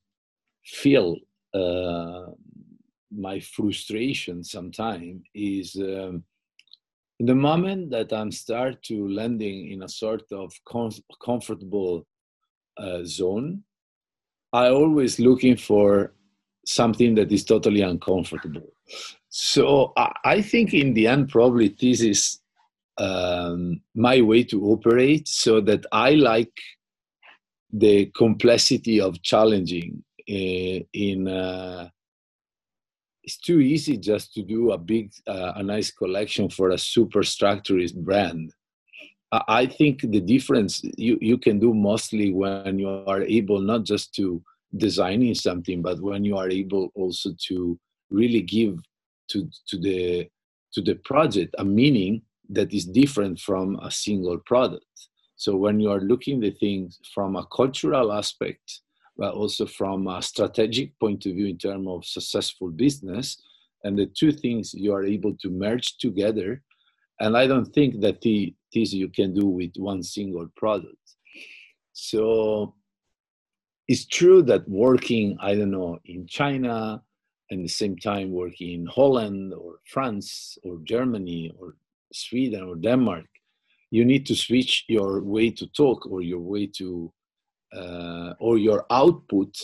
feel 0.65 1.17
uh, 1.55 2.27
my 3.17 3.41
frustration. 3.41 4.45
Sometimes 4.45 5.23
is 5.35 5.77
um, 5.77 6.25
in 7.19 7.27
the 7.27 7.35
moment 7.35 7.91
that 7.91 8.13
I'm 8.13 8.31
start 8.31 8.83
to 8.85 9.09
landing 9.09 9.73
in 9.73 9.83
a 9.83 9.89
sort 9.89 10.31
of 10.33 10.53
com- 10.65 10.91
comfortable 11.25 12.07
uh, 12.79 13.01
zone. 13.05 13.63
I 14.53 14.69
always 14.69 15.19
looking 15.19 15.57
for 15.57 16.15
something 16.67 17.15
that 17.15 17.33
is 17.33 17.45
totally 17.45 17.81
uncomfortable. 17.81 18.73
So 19.29 19.93
I, 19.97 20.13
I 20.25 20.43
think 20.43 20.75
in 20.75 20.95
the 20.95 21.07
end, 21.07 21.29
probably 21.29 21.69
this 21.69 22.01
is 22.01 22.39
um, 22.99 23.81
my 23.95 24.21
way 24.21 24.43
to 24.45 24.65
operate 24.67 25.29
so 25.29 25.61
that 25.63 25.85
I 25.93 26.13
like 26.13 26.53
the 27.73 28.07
complexity 28.17 29.01
of 29.01 29.23
challenging 29.23 30.03
uh, 30.29 30.81
in 30.93 31.29
uh, 31.29 31.89
it's 33.27 33.39
too 33.39 33.61
easy 33.61 33.97
just 33.97 34.33
to 34.35 34.43
do 34.43 34.73
a 34.73 34.79
big 34.79 35.13
uh, 35.27 35.53
a 35.57 35.63
nice 35.63 35.91
collection 35.91 36.49
for 36.49 36.71
a 36.71 36.79
super 36.79 37.21
structurist 37.21 37.97
brand 37.97 38.53
i 39.49 39.67
think 39.67 40.01
the 40.01 40.21
difference 40.21 40.83
you, 40.97 41.19
you 41.21 41.37
can 41.37 41.59
do 41.59 41.75
mostly 41.75 42.33
when 42.33 42.79
you 42.79 42.89
are 42.89 43.23
able 43.23 43.61
not 43.61 43.85
just 43.85 44.15
to 44.15 44.43
designing 44.77 45.35
something 45.35 45.83
but 45.83 46.01
when 46.01 46.25
you 46.25 46.37
are 46.37 46.51
able 46.51 46.91
also 46.95 47.31
to 47.39 47.79
really 48.11 48.43
give 48.43 48.79
to 49.29 49.49
to 49.67 49.79
the 49.79 50.29
to 50.73 50.81
the 50.83 50.95
project 50.97 51.55
a 51.59 51.65
meaning 51.65 52.23
that 52.49 52.73
is 52.73 52.85
different 52.85 53.41
from 53.41 53.77
a 53.77 53.91
single 53.91 54.39
product. 54.39 54.85
So 55.37 55.57
when 55.57 55.81
you 55.81 55.91
are 55.91 56.01
looking 56.01 56.41
the 56.41 56.51
things 56.51 56.99
from 57.15 57.37
a 57.37 57.47
cultural 57.47 58.13
aspect, 58.13 58.81
but 59.17 59.35
also 59.35 59.67
from 59.67 60.07
a 60.09 60.21
strategic 60.23 60.99
point 60.99 61.27
of 61.27 61.33
view 61.33 61.47
in 61.47 61.59
terms 61.59 61.87
of 61.89 62.05
successful 62.05 62.71
business, 62.71 63.43
and 63.85 63.99
the 63.99 64.07
two 64.07 64.33
things 64.33 64.75
you 64.75 64.93
are 64.93 65.05
able 65.05 65.35
to 65.37 65.49
merge 65.51 65.97
together. 65.99 66.63
And 67.21 67.37
I 67.37 67.47
don't 67.47 67.73
think 67.73 68.01
that 68.01 68.21
this 68.21 68.93
you 68.93 69.09
can 69.09 69.33
do 69.33 69.47
with 69.47 69.73
one 69.77 70.03
single 70.03 70.49
product. 70.57 70.97
So 71.93 72.75
it's 73.89 74.07
true 74.07 74.43
that 74.43 74.69
working, 74.69 75.39
I 75.41 75.55
don't 75.55 75.71
know, 75.71 75.99
in 76.05 76.27
China, 76.27 77.03
and 77.51 77.65
the 77.65 77.69
same 77.69 77.97
time 77.97 78.33
working 78.33 78.73
in 78.73 78.87
Holland 78.87 79.55
or 79.55 79.79
France 79.87 80.59
or 80.65 80.79
Germany 80.83 81.53
or 81.59 81.77
Sweden 82.13 82.63
or 82.65 82.77
Denmark, 82.77 83.27
you 83.91 84.05
need 84.05 84.27
to 84.27 84.35
switch 84.35 84.85
your 84.89 85.23
way 85.23 85.51
to 85.53 85.67
talk 85.69 86.07
or 86.07 86.23
your 86.23 86.41
way 86.41 86.67
to 86.79 87.13
uh, 87.77 88.35
or 88.39 88.59
your 88.59 88.87
output 88.91 89.55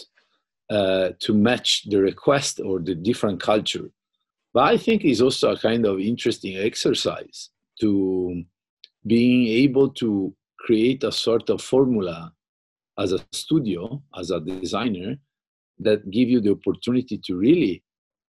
uh, 0.71 1.11
to 1.21 1.35
match 1.35 1.85
the 1.89 2.01
request 2.01 2.61
or 2.61 2.81
the 2.81 2.95
different 2.95 3.41
culture. 3.41 3.91
But 4.55 4.65
I 4.65 4.77
think 4.77 5.05
it's 5.05 5.21
also 5.21 5.53
a 5.53 5.59
kind 5.59 5.87
of 5.87 5.99
interesting 5.99 6.57
exercise 6.57 7.51
to 7.81 8.43
being 9.07 9.47
able 9.47 9.89
to 9.91 10.35
create 10.59 11.05
a 11.05 11.13
sort 11.13 11.51
of 11.51 11.61
formula 11.63 12.33
as 12.99 13.13
a 13.13 13.21
studio, 13.33 14.03
as 14.17 14.31
a 14.31 14.41
designer, 14.41 15.17
that 15.79 16.11
give 16.11 16.29
you 16.29 16.41
the 16.41 16.53
opportunity 16.53 17.19
to 17.25 17.35
really 17.37 17.83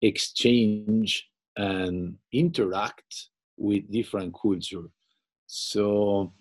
exchange 0.01 1.27
and 1.55 2.15
interact 2.33 3.29
with 3.57 3.91
different 3.91 4.33
culture. 4.39 4.83
So 5.47 6.33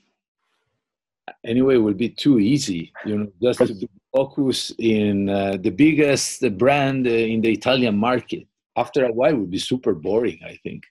anyway, 1.45 1.75
it 1.77 1.79
will 1.79 1.95
be 1.95 2.09
too 2.09 2.39
easy, 2.39 2.93
you 3.05 3.19
know, 3.19 3.29
just 3.43 3.59
to 3.59 3.89
focus 4.15 4.73
in 4.79 5.29
uh, 5.29 5.57
the 5.61 5.71
biggest 5.71 6.43
brand 6.57 7.07
uh, 7.07 7.11
in 7.11 7.41
the 7.41 7.53
Italian 7.53 7.97
market. 7.97 8.47
After 8.77 9.05
a 9.07 9.13
while, 9.13 9.33
it 9.33 9.39
will 9.39 9.47
be 9.47 9.59
super 9.59 9.95
boring, 9.95 10.39
I 10.45 10.59
think. 10.63 10.85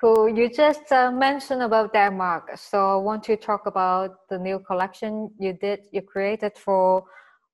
Cool. 0.00 0.28
You 0.28 0.50
just 0.50 0.92
uh, 0.92 1.10
mentioned 1.10 1.62
about 1.62 1.92
Denmark, 1.92 2.50
so 2.56 2.78
I 2.78 2.96
want 2.96 3.22
to 3.24 3.36
talk 3.36 3.66
about 3.66 4.28
the 4.28 4.38
new 4.38 4.58
collection 4.58 5.30
you 5.38 5.54
did, 5.54 5.80
you 5.90 6.02
created 6.02 6.52
for 6.56 7.04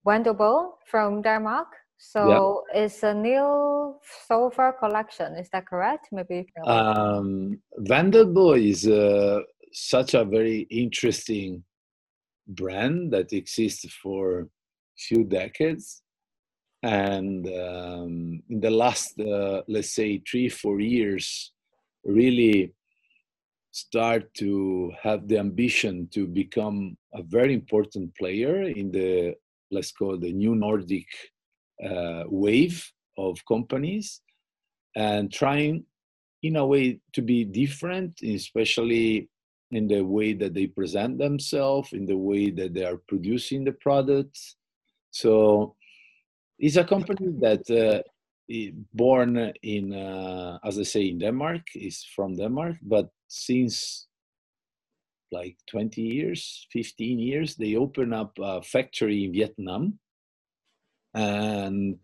Wendelbo 0.05 0.73
from 0.87 1.23
Denmark. 1.23 1.69
So 1.99 2.65
yeah. 2.75 2.83
it's 2.83 3.05
a 3.05 3.15
new 3.15 3.95
sofa 4.27 4.75
collection. 4.77 5.37
Is 5.37 5.49
that 5.51 5.69
correct? 5.69 6.09
Maybe. 6.11 6.49
Um, 6.67 7.61
Wendelbo 7.79 8.59
is 8.59 8.89
uh, 8.89 9.43
such 9.73 10.15
a 10.15 10.25
very 10.25 10.61
interesting 10.71 11.65
brand 12.47 13.13
that 13.13 13.33
exists 13.33 13.87
for 14.03 14.49
few 14.97 15.25
decades, 15.25 16.03
and 16.83 17.47
um, 17.47 18.43
in 18.49 18.61
the 18.61 18.71
last, 18.71 19.19
uh, 19.21 19.63
let's 19.69 19.93
say, 19.93 20.23
three 20.29 20.49
four 20.49 20.81
years, 20.81 21.53
really 22.05 22.73
start 23.73 24.33
to 24.35 24.93
have 25.03 25.27
the 25.29 25.39
ambition 25.39 26.09
to 26.13 26.27
become 26.27 26.97
a 27.15 27.23
very 27.23 27.55
important 27.55 28.15
player 28.17 28.63
in 28.63 28.91
the 28.91 29.35
let's 29.71 29.93
call 29.93 30.19
the 30.19 30.31
new 30.31 30.55
Nordic 30.55 31.07
uh, 31.83 32.25
wave 32.27 32.93
of 33.17 33.39
companies 33.47 34.21
and 34.95 35.33
trying 35.33 35.85
in 36.43 36.57
a 36.57 36.67
way 36.67 37.01
to 37.15 37.23
be 37.23 37.45
different 37.45 38.21
especially 38.23 39.29
in 39.73 39.89
the 39.89 40.03
way 40.03 40.33
that 40.35 40.55
they 40.55 40.67
present 40.67 41.19
themselves 41.19 41.93
in 41.93 42.07
the 42.07 42.17
way 42.17 42.51
that 42.51 42.75
they 42.75 42.85
are 42.85 43.01
producing 43.09 43.65
the 43.65 43.73
products. 43.73 44.57
So 45.11 45.77
it's 46.59 46.77
a 46.77 46.85
company 46.85 47.29
that 47.41 47.65
uh, 47.71 48.03
born 48.93 49.53
in 49.63 49.93
uh, 49.95 50.59
as 50.65 50.79
i 50.79 50.83
say 50.83 51.09
in 51.09 51.19
denmark 51.19 51.63
is 51.75 52.05
from 52.15 52.37
denmark 52.37 52.77
but 52.83 53.09
since 53.29 54.07
like 55.33 55.57
20 55.71 56.03
years 56.03 56.67
15 56.71 57.19
years 57.19 57.57
they 57.57 57.75
open 57.77 58.13
up 58.13 58.39
a 58.41 58.63
factory 58.63 59.25
in 59.25 59.33
vietnam. 59.33 59.99
And 61.15 61.99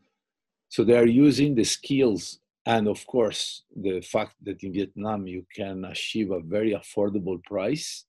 so 0.69 0.85
they 0.85 0.97
are 0.97 1.07
using 1.07 1.55
the 1.55 1.65
skills 1.65 2.41
and 2.69 2.87
of 2.87 3.01
course 3.07 3.43
the 3.87 4.01
fact 4.01 4.35
that 4.47 4.63
in 4.63 4.73
vietnam 4.73 5.27
you 5.27 5.43
can 5.59 5.85
achieve 5.95 6.31
a 6.31 6.41
very 6.57 6.73
affordable 6.81 7.39
price 7.45 8.05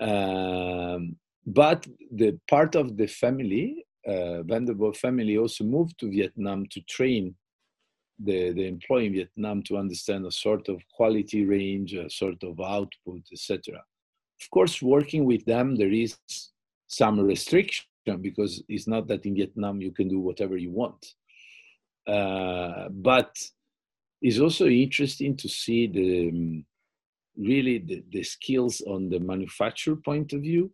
um, 0.00 1.16
but 1.46 1.86
the 2.20 2.30
part 2.48 2.72
of 2.74 2.96
the 2.96 3.06
family 3.06 3.84
uh, 4.08 4.42
Wendelbo 4.50 4.96
family 4.96 5.36
also 5.36 5.64
moved 5.64 5.98
to 5.98 6.10
Vietnam 6.10 6.66
to 6.70 6.80
train 6.82 7.34
the, 8.18 8.52
the 8.52 8.66
employee 8.66 9.06
in 9.06 9.12
Vietnam 9.12 9.62
to 9.64 9.76
understand 9.76 10.24
a 10.26 10.32
sort 10.32 10.68
of 10.68 10.80
quality 10.96 11.44
range, 11.44 11.94
a 11.94 12.08
sort 12.08 12.42
of 12.42 12.60
output, 12.60 13.22
etc. 13.32 13.76
Of 14.40 14.50
course, 14.50 14.80
working 14.80 15.24
with 15.24 15.44
them, 15.44 15.76
there 15.76 15.92
is 15.92 16.16
some 16.86 17.20
restriction 17.20 17.84
because 18.20 18.62
it's 18.68 18.88
not 18.88 19.06
that 19.08 19.26
in 19.26 19.34
Vietnam 19.34 19.82
you 19.82 19.92
can 19.92 20.08
do 20.08 20.18
whatever 20.18 20.56
you 20.56 20.70
want. 20.70 21.14
Uh, 22.08 22.88
but 22.90 23.36
it's 24.22 24.40
also 24.40 24.66
interesting 24.66 25.36
to 25.36 25.48
see 25.48 25.86
the 25.86 26.28
um, 26.30 26.64
really 27.36 27.78
the, 27.78 28.02
the, 28.10 28.22
skills 28.22 28.80
on 28.86 29.10
the 29.10 29.20
manufacturer 29.20 29.94
point 29.94 30.32
of 30.32 30.40
view 30.40 30.72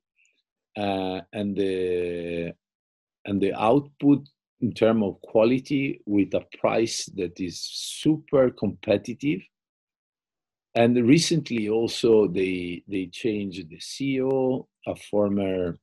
uh, 0.79 1.21
and 1.33 1.57
the 1.57 2.55
and 3.25 3.41
the 3.41 3.53
output 3.55 4.21
in 4.61 4.73
terms 4.73 5.03
of 5.03 5.21
quality 5.23 6.01
with 6.07 6.33
a 6.35 6.47
price 6.59 7.07
that 7.17 7.39
is 7.41 7.61
super 7.61 8.51
competitive. 8.51 9.43
And 10.77 10.97
recently 10.97 11.69
also 11.69 12.29
they 12.29 12.85
they 12.87 13.07
changed 13.07 13.69
the 13.69 13.79
ceo 13.79 14.67
a 14.87 14.95
former 15.11 15.77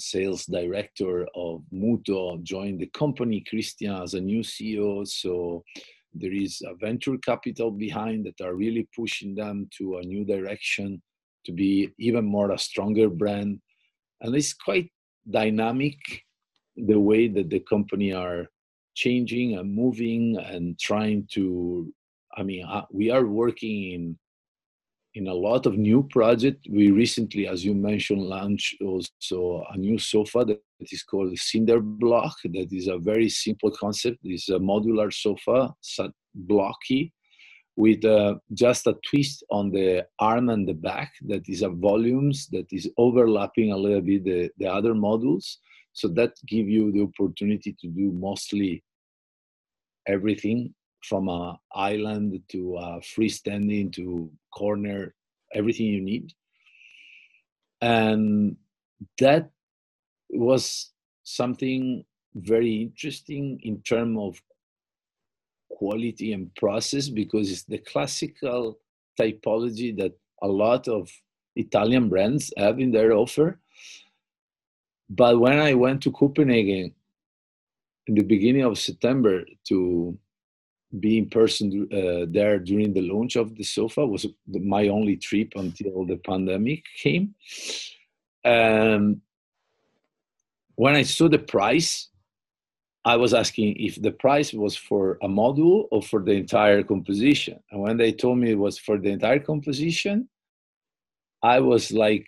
sales 0.00 0.46
director 0.46 1.26
of 1.34 1.62
Muuto 1.72 2.42
joined 2.42 2.80
the 2.80 2.86
company, 2.86 3.44
Christian, 3.48 3.94
as 3.94 4.14
a 4.14 4.20
new 4.20 4.40
CEO. 4.40 5.06
So 5.06 5.64
there 6.14 6.32
is 6.32 6.62
a 6.66 6.74
venture 6.74 7.18
capital 7.18 7.70
behind 7.70 8.26
that 8.26 8.44
are 8.44 8.54
really 8.54 8.88
pushing 8.96 9.34
them 9.34 9.68
to 9.78 9.98
a 9.98 10.02
new 10.02 10.24
direction 10.24 11.02
to 11.46 11.52
be 11.52 11.90
even 11.98 12.24
more 12.24 12.50
a 12.50 12.58
stronger 12.58 13.08
brand. 13.08 13.60
And 14.20 14.34
it's 14.34 14.54
quite 14.54 14.90
dynamic 15.30 15.96
the 16.76 16.98
way 16.98 17.28
that 17.28 17.50
the 17.50 17.60
company 17.60 18.12
are 18.12 18.46
changing 18.94 19.56
and 19.56 19.72
moving 19.72 20.36
and 20.38 20.78
trying 20.78 21.26
to 21.32 21.92
i 22.36 22.42
mean 22.42 22.64
uh, 22.64 22.84
we 22.92 23.10
are 23.10 23.26
working 23.26 23.92
in 23.92 24.18
in 25.14 25.28
a 25.28 25.34
lot 25.34 25.66
of 25.66 25.76
new 25.76 26.02
projects 26.10 26.68
we 26.70 26.90
recently 26.90 27.46
as 27.46 27.64
you 27.64 27.74
mentioned 27.74 28.22
launched 28.22 28.76
also 28.82 29.64
a 29.72 29.76
new 29.76 29.98
sofa 29.98 30.44
that 30.44 30.60
is 30.80 31.02
called 31.02 31.36
cinder 31.38 31.80
block. 31.80 32.36
That 32.44 32.68
is 32.72 32.88
a 32.88 32.98
very 32.98 33.28
simple 33.28 33.70
concept. 33.70 34.18
It's 34.22 34.48
a 34.48 34.58
modular 34.58 35.12
sofa 35.12 35.74
blocky 36.34 37.12
with 37.76 38.04
uh, 38.04 38.34
just 38.54 38.86
a 38.86 38.96
twist 39.08 39.44
on 39.50 39.70
the 39.70 40.04
arm 40.18 40.48
and 40.48 40.68
the 40.68 40.74
back 40.74 41.12
that 41.26 41.48
is 41.48 41.62
a 41.62 41.68
volumes 41.68 42.48
that 42.48 42.66
is 42.72 42.90
overlapping 42.96 43.72
a 43.72 43.76
little 43.76 44.00
bit 44.00 44.24
the, 44.24 44.50
the 44.58 44.66
other 44.66 44.94
modules. 44.94 45.56
So 45.92 46.08
that 46.08 46.32
give 46.46 46.68
you 46.68 46.92
the 46.92 47.02
opportunity 47.02 47.76
to 47.80 47.88
do 47.88 48.12
mostly 48.12 48.82
everything 50.06 50.74
from 51.02 51.28
a 51.28 51.58
island 51.74 52.40
to 52.48 52.76
a 52.76 53.00
freestanding 53.00 53.92
to 53.92 54.30
corner 54.50 55.14
everything 55.54 55.86
you 55.86 56.00
need 56.00 56.32
and 57.80 58.56
that 59.18 59.50
was 60.30 60.90
something 61.22 62.04
very 62.34 62.82
interesting 62.82 63.60
in 63.62 63.80
terms 63.82 64.18
of 64.18 64.42
quality 65.70 66.32
and 66.32 66.54
process 66.56 67.08
because 67.08 67.50
it's 67.50 67.64
the 67.64 67.78
classical 67.78 68.78
typology 69.18 69.96
that 69.96 70.12
a 70.42 70.48
lot 70.48 70.88
of 70.88 71.10
Italian 71.56 72.08
brands 72.08 72.52
have 72.56 72.78
in 72.78 72.90
their 72.90 73.12
offer. 73.12 73.58
But 75.10 75.40
when 75.40 75.58
I 75.58 75.74
went 75.74 76.02
to 76.02 76.12
Copenhagen 76.12 76.94
in 78.06 78.14
the 78.14 78.22
beginning 78.22 78.62
of 78.62 78.78
September 78.78 79.44
to 79.68 80.18
be 81.00 81.18
in 81.18 81.28
person 81.28 81.88
uh, 81.92 82.26
there 82.30 82.58
during 82.58 82.94
the 82.94 83.02
launch 83.02 83.36
of 83.36 83.54
the 83.56 83.64
sofa 83.64 84.06
was 84.06 84.26
my 84.46 84.88
only 84.88 85.16
trip 85.16 85.52
until 85.56 86.06
the 86.06 86.16
pandemic 86.16 86.84
came. 86.96 87.34
And 88.42 89.20
when 90.76 90.94
I 90.94 91.02
saw 91.02 91.28
the 91.28 91.38
price 91.38 92.08
I 93.08 93.16
was 93.16 93.32
asking 93.32 93.76
if 93.78 94.00
the 94.02 94.10
price 94.10 94.52
was 94.52 94.76
for 94.76 95.16
a 95.22 95.28
module 95.28 95.86
or 95.90 96.02
for 96.02 96.22
the 96.22 96.32
entire 96.32 96.82
composition. 96.82 97.58
And 97.70 97.80
when 97.80 97.96
they 97.96 98.12
told 98.12 98.36
me 98.36 98.50
it 98.50 98.58
was 98.58 98.78
for 98.78 98.98
the 98.98 99.08
entire 99.08 99.38
composition, 99.38 100.28
I 101.42 101.60
was 101.60 101.90
like 101.90 102.26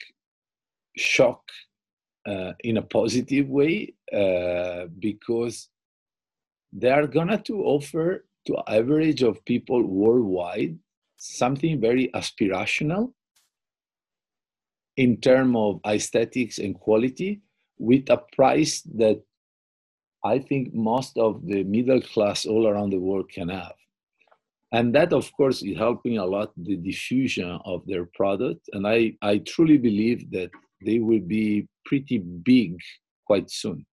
shocked 0.97 1.53
uh, 2.27 2.53
in 2.61 2.79
a 2.79 2.83
positive 2.83 3.49
way 3.49 3.93
uh, 4.11 4.87
because 4.99 5.69
they 6.73 6.91
are 6.91 7.07
gonna 7.07 7.43
to 7.43 7.63
offer 7.65 8.25
to 8.47 8.57
average 8.69 9.23
of 9.23 9.45
people 9.45 9.83
worldwide 9.83 10.79
something 11.17 11.81
very 11.81 12.09
aspirational 12.15 13.13
in 14.97 15.21
terms 15.21 15.55
of 15.57 15.81
aesthetics 15.87 16.59
and 16.59 16.75
quality 16.75 17.41
with 17.79 18.09
a 18.11 18.19
price 18.37 18.83
that 18.95 19.21
I 20.25 20.39
think 20.39 20.75
most 20.75 21.17
of 21.17 21.47
the 21.47 21.63
middle 21.65 22.01
class 22.01 22.45
all 22.45 22.67
around 22.67 22.91
the 22.91 22.99
world 22.99 23.31
can 23.31 23.49
have. 23.49 23.75
And 24.73 24.95
that, 24.95 25.13
of 25.13 25.33
course, 25.33 25.63
is 25.63 25.77
helping 25.77 26.19
a 26.19 26.25
lot 26.25 26.53
the 26.57 26.77
diffusion 26.77 27.59
of 27.65 27.85
their 27.87 28.05
product. 28.15 28.69
And 28.73 28.87
I, 28.87 29.15
I 29.23 29.39
truly 29.39 29.79
believe 29.79 30.31
that 30.31 30.51
they 30.85 30.99
will 31.01 31.21
be 31.21 31.67
pretty 31.85 32.19
big 32.19 32.77
quite 33.27 33.51
soon. 33.51 33.85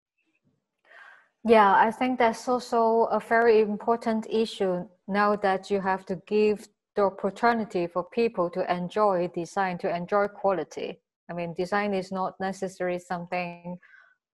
Yeah, 1.49 1.77
I 1.77 1.93
think 1.93 2.19
that's 2.19 2.49
also 2.49 3.05
a 3.13 3.21
very 3.21 3.61
important 3.61 4.27
issue 4.29 4.85
now 5.07 5.37
that 5.37 5.71
you 5.71 5.81
have 5.81 6.05
to 6.07 6.17
give 6.27 6.67
the 6.97 7.03
opportunity 7.03 7.87
for 7.87 8.03
people 8.03 8.51
to 8.51 8.75
enjoy 8.75 9.29
design, 9.33 9.79
to 9.79 9.95
enjoy 9.95 10.27
quality. 10.27 11.01
I 11.31 11.35
mean, 11.35 11.55
design 11.55 11.95
is 11.95 12.11
not 12.11 12.35
necessarily 12.41 12.99
something 12.99 13.79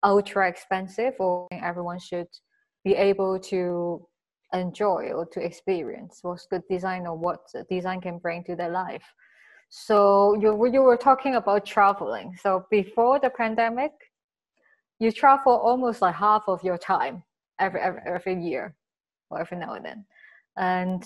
ultra 0.02 0.48
expensive 0.48 1.12
or 1.18 1.48
everyone 1.52 1.98
should 1.98 2.28
be 2.82 2.94
able 2.94 3.38
to 3.40 4.08
enjoy 4.54 5.12
or 5.12 5.26
to 5.26 5.44
experience. 5.44 6.20
What's 6.22 6.46
good 6.46 6.62
design 6.70 7.06
or 7.06 7.14
what 7.14 7.40
design 7.68 8.00
can 8.00 8.18
bring 8.20 8.42
to 8.44 8.56
their 8.56 8.70
life. 8.70 9.04
So 9.68 10.34
you, 10.40 10.66
you 10.72 10.80
were 10.80 10.96
talking 10.96 11.34
about 11.34 11.66
traveling. 11.66 12.38
So 12.40 12.64
before 12.70 13.20
the 13.20 13.28
pandemic 13.28 13.92
you 15.02 15.10
travel 15.10 15.52
almost 15.52 16.00
like 16.00 16.14
half 16.14 16.44
of 16.46 16.62
your 16.62 16.78
time 16.78 17.24
every, 17.58 17.80
every, 17.80 18.00
every 18.06 18.36
year 18.40 18.76
or 19.30 19.40
every 19.40 19.58
now 19.58 19.72
and 19.74 19.84
then. 19.84 20.04
And 20.56 21.02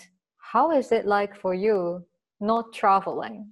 how 0.52 0.70
is 0.70 0.92
it 0.92 1.06
like 1.06 1.34
for 1.34 1.54
you 1.54 2.04
not 2.38 2.74
traveling? 2.74 3.50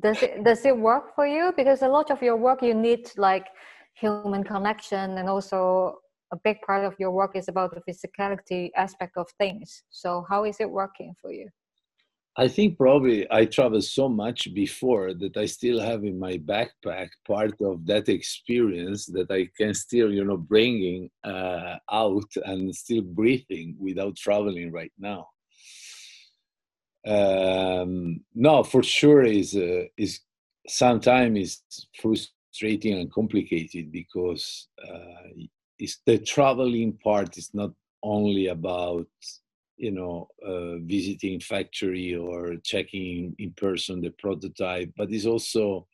Does 0.00 0.22
it 0.22 0.44
does 0.44 0.64
it 0.64 0.76
work 0.76 1.14
for 1.16 1.26
you? 1.26 1.52
Because 1.56 1.82
a 1.82 1.88
lot 1.88 2.10
of 2.12 2.22
your 2.22 2.36
work 2.36 2.62
you 2.62 2.74
need 2.74 3.10
like 3.16 3.48
human 3.94 4.44
connection 4.44 5.18
and 5.18 5.28
also 5.28 5.98
a 6.32 6.36
big 6.44 6.58
part 6.62 6.84
of 6.84 6.94
your 7.00 7.10
work 7.10 7.32
is 7.34 7.48
about 7.48 7.74
the 7.74 7.82
physicality 7.86 8.70
aspect 8.76 9.16
of 9.16 9.26
things. 9.38 9.82
So 9.90 10.24
how 10.30 10.44
is 10.44 10.60
it 10.60 10.70
working 10.70 11.14
for 11.20 11.32
you 11.32 11.48
i 12.36 12.48
think 12.48 12.78
probably 12.78 13.26
i 13.30 13.44
traveled 13.44 13.84
so 13.84 14.08
much 14.08 14.52
before 14.54 15.14
that 15.14 15.36
i 15.36 15.46
still 15.46 15.78
have 15.80 16.04
in 16.04 16.18
my 16.18 16.38
backpack 16.38 17.08
part 17.26 17.54
of 17.60 17.84
that 17.86 18.08
experience 18.08 19.06
that 19.06 19.30
i 19.30 19.48
can 19.56 19.74
still 19.74 20.12
you 20.12 20.24
know 20.24 20.36
bringing 20.36 21.10
uh, 21.24 21.76
out 21.90 22.30
and 22.44 22.74
still 22.74 23.02
breathing 23.02 23.76
without 23.78 24.16
traveling 24.16 24.70
right 24.72 24.92
now. 24.98 25.28
Um, 27.04 28.20
no 28.34 28.62
for 28.62 28.82
sure 28.82 29.24
is 29.24 29.56
uh, 29.56 29.84
is 29.96 30.20
sometimes 30.68 31.38
is 31.38 31.88
frustrating 32.00 32.98
and 32.98 33.12
complicated 33.12 33.90
because 33.90 34.68
uh, 34.88 35.30
it's 35.78 35.98
the 36.06 36.18
traveling 36.18 36.92
part 37.02 37.36
is 37.36 37.50
not 37.52 37.72
only 38.04 38.46
about 38.48 39.08
you 39.82 39.90
know 39.98 40.28
uh, 40.46 40.76
visiting 40.94 41.40
factory 41.40 42.14
or 42.14 42.56
checking 42.70 43.34
in 43.38 43.50
person 43.52 44.00
the 44.00 44.12
prototype 44.24 44.90
but 44.96 45.10
it's 45.10 45.26
also 45.26 45.86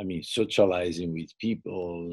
i 0.00 0.04
mean 0.04 0.22
socializing 0.22 1.12
with 1.12 1.30
people 1.46 2.08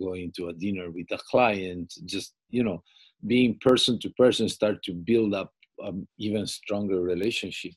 going 0.00 0.32
to 0.36 0.48
a 0.48 0.54
dinner 0.64 0.90
with 0.90 1.10
a 1.12 1.20
client 1.30 1.92
just 2.06 2.34
you 2.50 2.64
know 2.64 2.82
being 3.26 3.58
person 3.60 3.98
to 4.00 4.10
person 4.10 4.48
start 4.48 4.82
to 4.82 4.92
build 4.92 5.34
up 5.34 5.52
an 5.78 6.06
even 6.18 6.46
stronger 6.46 7.00
relationship. 7.00 7.74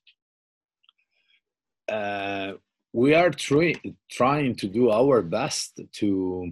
Uh, 1.87 2.53
we 2.93 3.13
are 3.13 3.29
try, 3.29 3.73
trying 4.09 4.55
to 4.55 4.67
do 4.67 4.91
our 4.91 5.21
best 5.21 5.79
to 5.93 6.51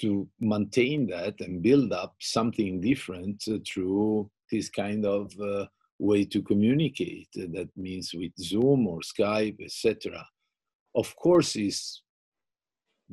to 0.00 0.26
maintain 0.40 1.06
that 1.06 1.38
and 1.40 1.62
build 1.62 1.92
up 1.92 2.14
something 2.18 2.80
different 2.80 3.44
through 3.66 4.30
this 4.52 4.68
kind 4.68 5.04
of 5.04 5.32
uh, 5.40 5.66
way 5.98 6.24
to 6.24 6.42
communicate 6.42 7.28
that 7.34 7.68
means 7.76 8.14
with 8.14 8.32
zoom 8.38 8.86
or 8.86 9.00
skype 9.00 9.58
etc 9.64 10.24
of 10.94 11.14
course 11.16 11.56
is 11.56 12.02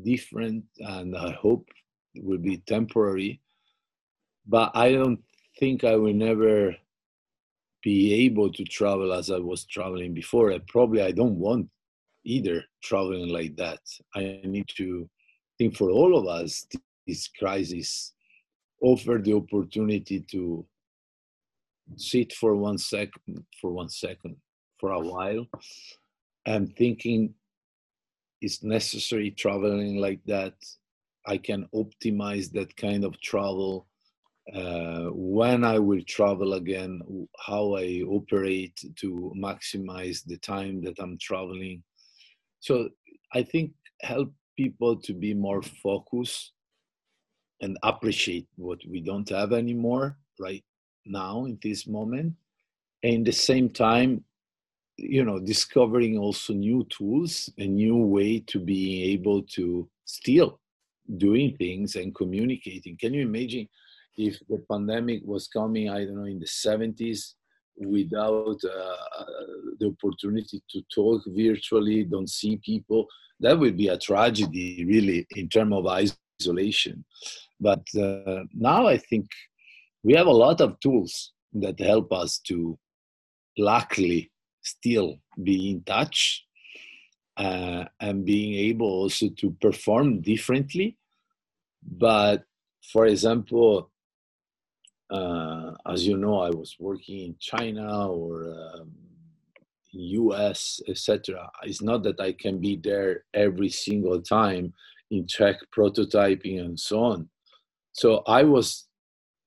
different 0.04 0.64
and 0.80 1.18
i 1.18 1.32
hope 1.32 1.68
it 2.14 2.24
will 2.24 2.38
be 2.38 2.58
temporary 2.76 3.42
but 4.46 4.72
i 4.76 4.92
don't 4.92 5.22
think 5.60 5.84
i 5.84 5.96
will 5.96 6.14
never 6.14 6.76
be 7.84 8.14
able 8.26 8.52
to 8.52 8.64
travel 8.66 9.14
as 9.14 9.32
i 9.32 9.38
was 9.38 9.66
traveling 9.66 10.14
before 10.14 10.52
I 10.52 10.60
probably 10.68 11.02
i 11.02 11.12
don't 11.12 11.40
want 11.48 11.70
either 12.26 12.64
traveling 12.84 13.30
like 13.30 13.56
that. 13.58 13.80
I 14.16 14.40
need 14.44 14.70
to 14.78 15.10
think 15.58 15.76
for 15.76 15.90
all 15.90 16.18
of 16.18 16.28
us, 16.28 16.66
this 17.08 17.28
crisis 17.28 18.14
offer 18.82 19.20
the 19.24 19.34
opportunity 19.34 20.22
to 20.32 20.66
sit 21.96 22.34
for 22.34 22.56
one 22.56 22.78
second, 22.78 23.44
for 23.62 23.72
one 23.72 23.90
second, 23.90 24.36
for 24.80 24.92
a 24.92 25.00
while, 25.00 25.46
and 26.46 26.76
thinking 26.76 27.34
it's 28.42 28.64
necessary 28.64 29.32
traveling 29.32 29.98
like 29.98 30.22
that. 30.26 30.54
I 31.28 31.38
can 31.38 31.68
optimize 31.76 32.52
that 32.54 32.76
kind 32.78 33.04
of 33.04 33.20
travel. 33.22 33.88
Uh, 34.56 35.10
when 35.12 35.64
I 35.64 35.78
will 35.78 36.02
travel 36.08 36.54
again, 36.54 37.02
how 37.38 37.76
I 37.76 38.02
operate 38.08 38.80
to 38.96 39.32
maximize 39.38 40.24
the 40.26 40.38
time 40.38 40.82
that 40.86 40.96
I'm 41.00 41.18
traveling 41.20 41.84
so 42.60 42.90
I 43.34 43.44
think 43.44 43.72
help 44.02 44.32
people 44.58 44.98
to 45.02 45.14
be 45.14 45.34
more 45.34 45.62
focused 45.62 46.52
and 47.62 47.78
appreciate 47.84 48.48
what 48.56 48.80
we 48.88 49.02
don't 49.02 49.28
have 49.30 49.54
anymore 49.54 50.18
right 50.40 50.64
now 51.10 51.46
in 51.46 51.58
this 51.62 51.88
moment. 51.88 52.34
And 53.04 53.26
the 53.26 53.32
same 53.32 53.70
time, 53.70 54.24
you 54.98 55.24
know, 55.24 55.40
discovering 55.40 56.18
also 56.18 56.54
new 56.54 56.86
tools, 56.90 57.50
a 57.58 57.66
new 57.66 57.98
way 57.98 58.40
to 58.48 58.60
be 58.60 59.04
able 59.14 59.44
to 59.56 59.90
still 60.06 60.60
doing 61.18 61.56
things 61.58 61.96
and 61.96 62.14
communicating. 62.14 62.98
Can 62.98 63.14
you 63.14 63.22
imagine 63.22 63.68
if 64.18 64.38
the 64.50 64.64
pandemic 64.70 65.22
was 65.24 65.48
coming, 65.48 65.90
I 65.90 66.06
don't 66.06 66.16
know, 66.16 66.26
in 66.26 66.40
the 66.40 66.46
70s, 66.46 67.34
without 67.78 68.58
uh, 68.66 69.26
the 69.80 69.96
opportunity 69.96 70.62
to 70.70 70.82
talk 70.94 71.22
virtually, 71.28 72.04
don't 72.04 72.30
see 72.30 72.58
people, 72.58 73.08
that 73.40 73.58
would 73.58 73.78
be 73.78 73.88
a 73.88 73.98
tragedy, 73.98 74.86
really, 74.86 75.26
in 75.36 75.48
terms 75.48 75.74
of 75.74 75.88
isolation. 75.88 77.06
But 77.60 77.84
uh, 77.96 78.44
now 78.54 78.88
I 78.88 78.98
think 78.98 79.28
we 80.04 80.14
have 80.14 80.28
a 80.28 80.32
lot 80.32 80.62
of 80.62 80.80
tools 80.80 81.34
that 81.54 81.80
help 81.80 82.12
us 82.14 82.40
to 82.40 82.78
luckily 83.58 84.32
still 84.62 85.18
be 85.44 85.72
in 85.72 85.84
touch 85.84 86.46
uh, 87.38 87.86
and 88.00 88.26
being 88.26 88.54
able 88.54 88.88
also 88.88 89.30
to 89.30 89.52
perform 89.62 90.22
differently. 90.22 90.98
But 91.82 92.44
for 92.92 93.06
example, 93.06 93.92
uh, 95.10 95.72
as 95.88 96.06
you 96.06 96.18
know, 96.18 96.40
I 96.42 96.50
was 96.50 96.76
working 96.80 97.20
in 97.20 97.36
China 97.40 98.10
or 98.10 98.54
um, 98.74 98.92
US, 99.92 100.82
etc. 100.88 101.50
It's 101.64 101.82
not 101.82 102.04
that 102.04 102.20
I 102.20 102.34
can 102.34 102.60
be 102.60 102.76
there 102.76 103.24
every 103.34 103.70
single 103.70 104.22
time 104.22 104.74
in 105.10 105.26
check 105.26 105.56
prototyping 105.76 106.60
and 106.60 106.80
so 106.80 107.04
on. 107.04 107.30
So 107.94 108.22
I 108.28 108.44
was, 108.44 108.88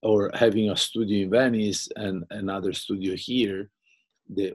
or 0.02 0.30
having 0.34 0.70
a 0.70 0.76
studio 0.76 1.24
in 1.24 1.30
Venice 1.30 1.88
and 1.96 2.24
another 2.30 2.72
studio 2.72 3.14
here, 3.14 3.70
the 4.28 4.52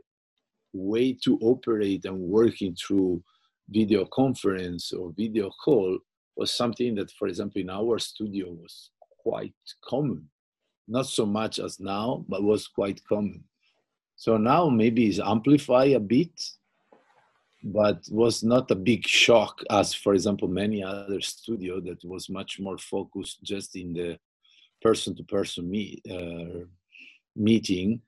way 0.73 1.13
to 1.13 1.37
operate 1.41 2.05
and 2.05 2.19
working 2.19 2.75
through 2.75 3.23
video 3.69 4.05
conference 4.05 4.91
or 4.91 5.13
video 5.15 5.49
call 5.63 5.97
was 6.35 6.53
something 6.53 6.95
that, 6.95 7.11
for 7.11 7.27
example, 7.27 7.61
in 7.61 7.69
our 7.69 7.97
studio 7.97 8.51
was 8.51 8.91
quite 9.23 9.55
common. 9.83 10.29
Not 10.87 11.07
so 11.07 11.25
much 11.25 11.59
as 11.59 11.79
now, 11.79 12.25
but 12.29 12.43
was 12.43 12.67
quite 12.67 13.01
common. 13.07 13.43
So 14.15 14.37
now 14.37 14.69
maybe 14.69 15.07
it's 15.07 15.19
amplified 15.19 15.93
a 15.93 15.99
bit, 15.99 16.31
but 17.63 18.03
was 18.09 18.43
not 18.43 18.71
a 18.71 18.75
big 18.75 19.05
shock 19.05 19.61
as, 19.69 19.93
for 19.93 20.13
example, 20.13 20.47
many 20.47 20.83
other 20.83 21.21
studio 21.21 21.79
that 21.81 22.03
was 22.03 22.29
much 22.29 22.59
more 22.59 22.77
focused 22.77 23.43
just 23.43 23.75
in 23.75 23.93
the 23.93 24.17
person-to-person 24.81 25.69
meet, 25.69 26.01
uh, 26.09 26.65
meeting, 27.35 28.01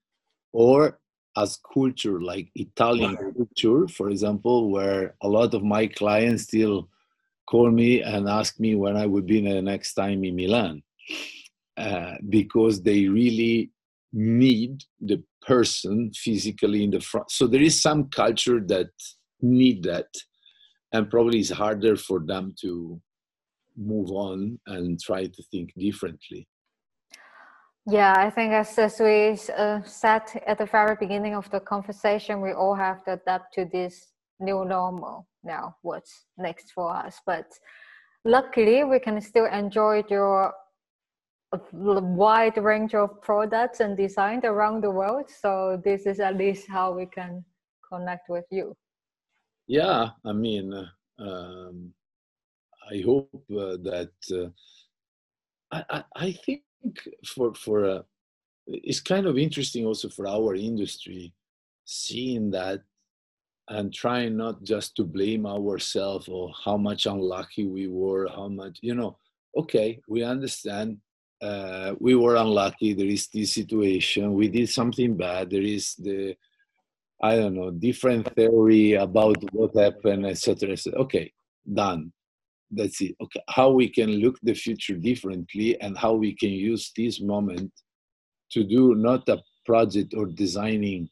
or 0.53 0.99
as 1.37 1.59
culture 1.73 2.19
like 2.21 2.49
Italian 2.55 3.15
culture, 3.35 3.87
for 3.87 4.09
example, 4.09 4.71
where 4.71 5.15
a 5.21 5.27
lot 5.27 5.53
of 5.53 5.63
my 5.63 5.87
clients 5.87 6.43
still 6.43 6.89
call 7.47 7.71
me 7.71 8.01
and 8.01 8.27
ask 8.27 8.59
me 8.59 8.75
when 8.75 8.95
I 8.95 9.05
would 9.05 9.25
be 9.25 9.41
the 9.41 9.61
next 9.61 9.93
time 9.93 10.23
in 10.23 10.35
Milan, 10.35 10.83
uh, 11.77 12.15
because 12.29 12.81
they 12.81 13.07
really 13.07 13.71
need 14.11 14.83
the 14.99 15.23
person 15.41 16.11
physically 16.13 16.83
in 16.83 16.91
the 16.91 16.99
front. 16.99 17.31
So 17.31 17.47
there 17.47 17.61
is 17.61 17.81
some 17.81 18.09
culture 18.09 18.59
that 18.67 18.89
need 19.41 19.83
that, 19.83 20.07
and 20.91 21.09
probably 21.09 21.39
it's 21.39 21.49
harder 21.49 21.95
for 21.95 22.19
them 22.19 22.53
to 22.61 23.01
move 23.77 24.11
on 24.11 24.59
and 24.67 24.99
try 24.99 25.27
to 25.27 25.43
think 25.51 25.73
differently. 25.77 26.47
Yeah, 27.89 28.13
I 28.15 28.29
think 28.29 28.53
as, 28.53 28.77
as 28.77 28.99
we 28.99 29.35
uh, 29.57 29.81
said 29.83 30.21
at 30.45 30.59
the 30.59 30.67
very 30.67 30.95
beginning 30.99 31.33
of 31.33 31.49
the 31.49 31.59
conversation, 31.59 32.39
we 32.39 32.51
all 32.51 32.75
have 32.75 33.03
to 33.05 33.13
adapt 33.13 33.55
to 33.55 33.65
this 33.65 34.11
new 34.39 34.63
normal 34.63 35.27
now. 35.43 35.75
What's 35.81 36.25
next 36.37 36.71
for 36.71 36.95
us? 36.95 37.19
But 37.25 37.47
luckily, 38.23 38.83
we 38.83 38.99
can 38.99 39.19
still 39.21 39.47
enjoy 39.47 40.03
your 40.07 40.53
wide 41.71 42.57
range 42.57 42.93
of 42.93 43.21
products 43.23 43.79
and 43.79 43.97
designs 43.97 44.45
around 44.45 44.83
the 44.83 44.91
world. 44.91 45.25
So 45.41 45.81
this 45.83 46.05
is 46.05 46.19
at 46.19 46.37
least 46.37 46.69
how 46.69 46.91
we 46.91 47.07
can 47.07 47.43
connect 47.91 48.29
with 48.29 48.45
you. 48.51 48.75
Yeah, 49.65 50.09
I 50.23 50.33
mean, 50.33 50.73
um, 51.17 51.93
I 52.91 53.01
hope 53.03 53.45
uh, 53.51 53.77
that 53.81 54.11
uh, 54.31 54.49
I, 55.71 55.83
I, 55.89 56.03
I, 56.15 56.31
think 56.31 56.63
for 57.25 57.53
for 57.53 57.85
uh, 57.85 58.01
it's 58.67 59.01
kind 59.01 59.25
of 59.25 59.37
interesting 59.37 59.85
also 59.85 60.09
for 60.09 60.27
our 60.27 60.55
industry 60.55 61.33
seeing 61.85 62.51
that 62.51 62.81
and 63.69 63.93
trying 63.93 64.35
not 64.35 64.63
just 64.63 64.95
to 64.95 65.03
blame 65.03 65.45
ourselves 65.45 66.27
or 66.27 66.51
how 66.65 66.77
much 66.77 67.05
unlucky 67.05 67.65
we 67.65 67.87
were, 67.87 68.27
how 68.27 68.47
much 68.47 68.79
you 68.81 68.95
know. 68.95 69.17
Okay, 69.55 69.99
we 70.07 70.23
understand 70.23 70.97
uh, 71.41 71.95
we 71.99 72.15
were 72.15 72.35
unlucky. 72.35 72.93
There 72.93 73.07
is 73.07 73.27
this 73.27 73.53
situation. 73.53 74.33
We 74.33 74.47
did 74.49 74.69
something 74.69 75.15
bad. 75.15 75.49
There 75.49 75.61
is 75.61 75.95
the, 75.95 76.35
I 77.21 77.35
don't 77.35 77.55
know, 77.55 77.71
different 77.71 78.33
theory 78.35 78.93
about 78.93 79.37
what 79.53 79.75
happened, 79.75 80.25
etc. 80.25 80.71
Et 80.71 80.87
okay, 80.93 81.31
done. 81.71 82.11
That's 82.71 83.01
it. 83.01 83.15
Okay, 83.21 83.41
how 83.49 83.71
we 83.71 83.89
can 83.89 84.09
look 84.09 84.37
the 84.43 84.53
future 84.53 84.95
differently 84.95 85.79
and 85.81 85.97
how 85.97 86.13
we 86.13 86.35
can 86.35 86.51
use 86.51 86.91
this 86.95 87.19
moment 87.19 87.71
to 88.51 88.63
do 88.63 88.95
not 88.95 89.27
a 89.29 89.41
project 89.65 90.13
or 90.15 90.25
designing 90.25 91.09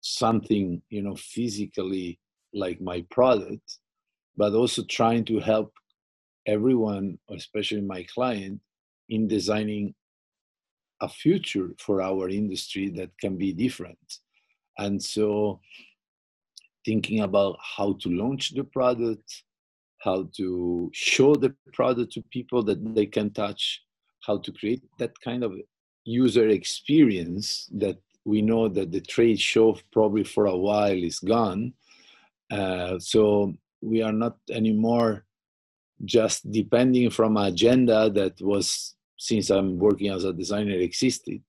something, 0.00 0.82
you 0.90 1.02
know, 1.02 1.16
physically 1.16 2.18
like 2.52 2.80
my 2.80 3.04
product, 3.10 3.78
but 4.36 4.54
also 4.54 4.82
trying 4.84 5.24
to 5.26 5.40
help 5.40 5.72
everyone, 6.46 7.18
especially 7.30 7.80
my 7.80 8.04
client, 8.14 8.60
in 9.08 9.28
designing 9.28 9.94
a 11.00 11.08
future 11.08 11.70
for 11.78 12.02
our 12.02 12.28
industry 12.28 12.88
that 12.90 13.10
can 13.18 13.36
be 13.36 13.52
different. 13.52 14.18
And 14.78 15.02
so, 15.02 15.60
thinking 16.84 17.20
about 17.20 17.58
how 17.60 17.94
to 18.00 18.08
launch 18.08 18.54
the 18.54 18.64
product, 18.64 19.44
how 20.00 20.28
to 20.36 20.90
show 20.92 21.34
the 21.34 21.54
product 21.72 22.12
to 22.12 22.22
people 22.30 22.62
that 22.62 22.94
they 22.94 23.06
can 23.06 23.30
touch, 23.30 23.82
how 24.26 24.38
to 24.38 24.52
create 24.52 24.82
that 24.98 25.18
kind 25.20 25.42
of 25.42 25.52
user 26.04 26.48
experience 26.48 27.68
that 27.72 27.98
we 28.24 28.42
know 28.42 28.68
that 28.68 28.92
the 28.92 29.00
trade 29.00 29.40
show 29.40 29.76
probably 29.92 30.24
for 30.24 30.46
a 30.46 30.56
while 30.56 30.92
is 30.96 31.18
gone. 31.18 31.72
Uh, 32.50 32.98
so 32.98 33.54
we 33.80 34.02
are 34.02 34.12
not 34.12 34.36
anymore 34.50 35.24
just 36.04 36.50
depending 36.50 37.10
from 37.10 37.36
agenda 37.36 38.10
that 38.10 38.40
was 38.40 38.94
since 39.16 39.50
I'm 39.50 39.78
working 39.78 40.10
as 40.10 40.24
a 40.24 40.32
designer 40.32 40.76
existed, 40.76 41.42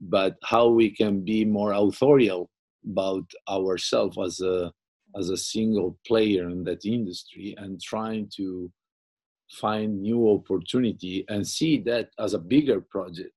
but 0.00 0.36
how 0.44 0.68
we 0.68 0.90
can 0.90 1.24
be 1.24 1.44
more 1.44 1.72
authorial 1.72 2.50
about 2.84 3.24
ourselves 3.48 4.18
as 4.18 4.40
a 4.40 4.72
as 5.18 5.30
a 5.30 5.36
single 5.36 5.98
player 6.06 6.48
in 6.48 6.64
that 6.64 6.84
industry 6.84 7.54
and 7.58 7.80
trying 7.80 8.30
to 8.36 8.70
find 9.50 10.02
new 10.02 10.30
opportunity 10.30 11.24
and 11.28 11.46
see 11.46 11.78
that 11.80 12.10
as 12.18 12.34
a 12.34 12.38
bigger 12.38 12.80
project. 12.80 13.32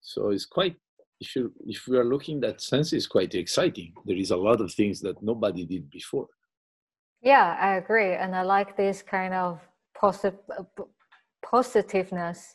So 0.00 0.30
it's 0.30 0.46
quite 0.46 0.76
if 1.20 1.34
you 1.34 1.52
if 1.66 1.86
we 1.88 1.98
are 1.98 2.04
looking 2.04 2.40
that 2.40 2.60
sense 2.60 2.92
is 2.92 3.06
quite 3.06 3.34
exciting. 3.34 3.92
There 4.06 4.16
is 4.16 4.30
a 4.30 4.36
lot 4.36 4.60
of 4.60 4.72
things 4.72 5.00
that 5.00 5.22
nobody 5.22 5.64
did 5.64 5.90
before. 5.90 6.28
Yeah, 7.20 7.56
I 7.60 7.74
agree, 7.76 8.14
and 8.14 8.34
I 8.34 8.42
like 8.42 8.76
this 8.76 9.02
kind 9.02 9.34
of 9.34 9.60
positive 9.98 10.38
positiveness 11.44 12.54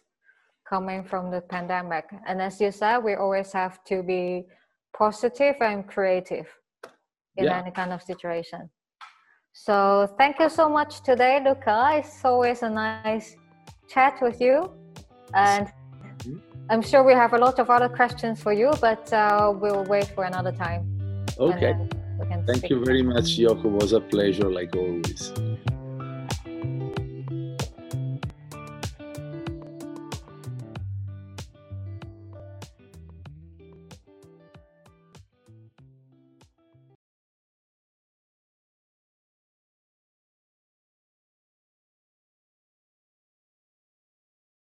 coming 0.68 1.04
from 1.04 1.30
the 1.30 1.42
pandemic. 1.42 2.06
And 2.26 2.42
as 2.42 2.62
you 2.62 2.72
said, 2.72 3.00
we 3.00 3.16
always 3.16 3.52
have 3.52 3.84
to 3.86 4.02
be 4.02 4.46
positive 4.98 5.56
and 5.60 5.86
creative 5.86 6.48
in 7.38 7.46
yeah. 7.46 7.60
any 7.60 7.72
kind 7.72 7.92
of 7.92 8.02
situation. 8.02 8.70
So 9.54 10.08
thank 10.18 10.40
you 10.40 10.50
so 10.50 10.68
much 10.68 11.02
today, 11.04 11.40
Luca. 11.44 11.92
It's 11.94 12.26
always 12.26 12.64
a 12.64 12.70
nice 12.70 13.36
chat 13.88 14.20
with 14.22 14.42
you. 14.42 14.72
And 15.34 15.68
mm-hmm. 15.68 16.38
I'm 16.70 16.82
sure 16.82 17.04
we 17.04 17.14
have 17.14 17.34
a 17.34 17.38
lot 17.38 17.60
of 17.60 17.70
other 17.70 17.90
questions 17.90 18.42
for 18.42 18.54
you, 18.54 18.72
but 18.82 19.12
uh, 19.14 19.54
we'll 19.56 19.86
wait 19.86 20.08
for 20.16 20.24
another 20.24 20.52
time. 20.52 20.82
Okay. 21.40 21.76
Thank 22.48 22.70
you 22.70 22.84
very 22.84 23.04
much, 23.04 23.38
Yoko. 23.38 23.66
It 23.66 23.84
was 23.84 23.94
a 23.94 24.00
pleasure, 24.00 24.50
like 24.50 24.76
always. 24.76 25.32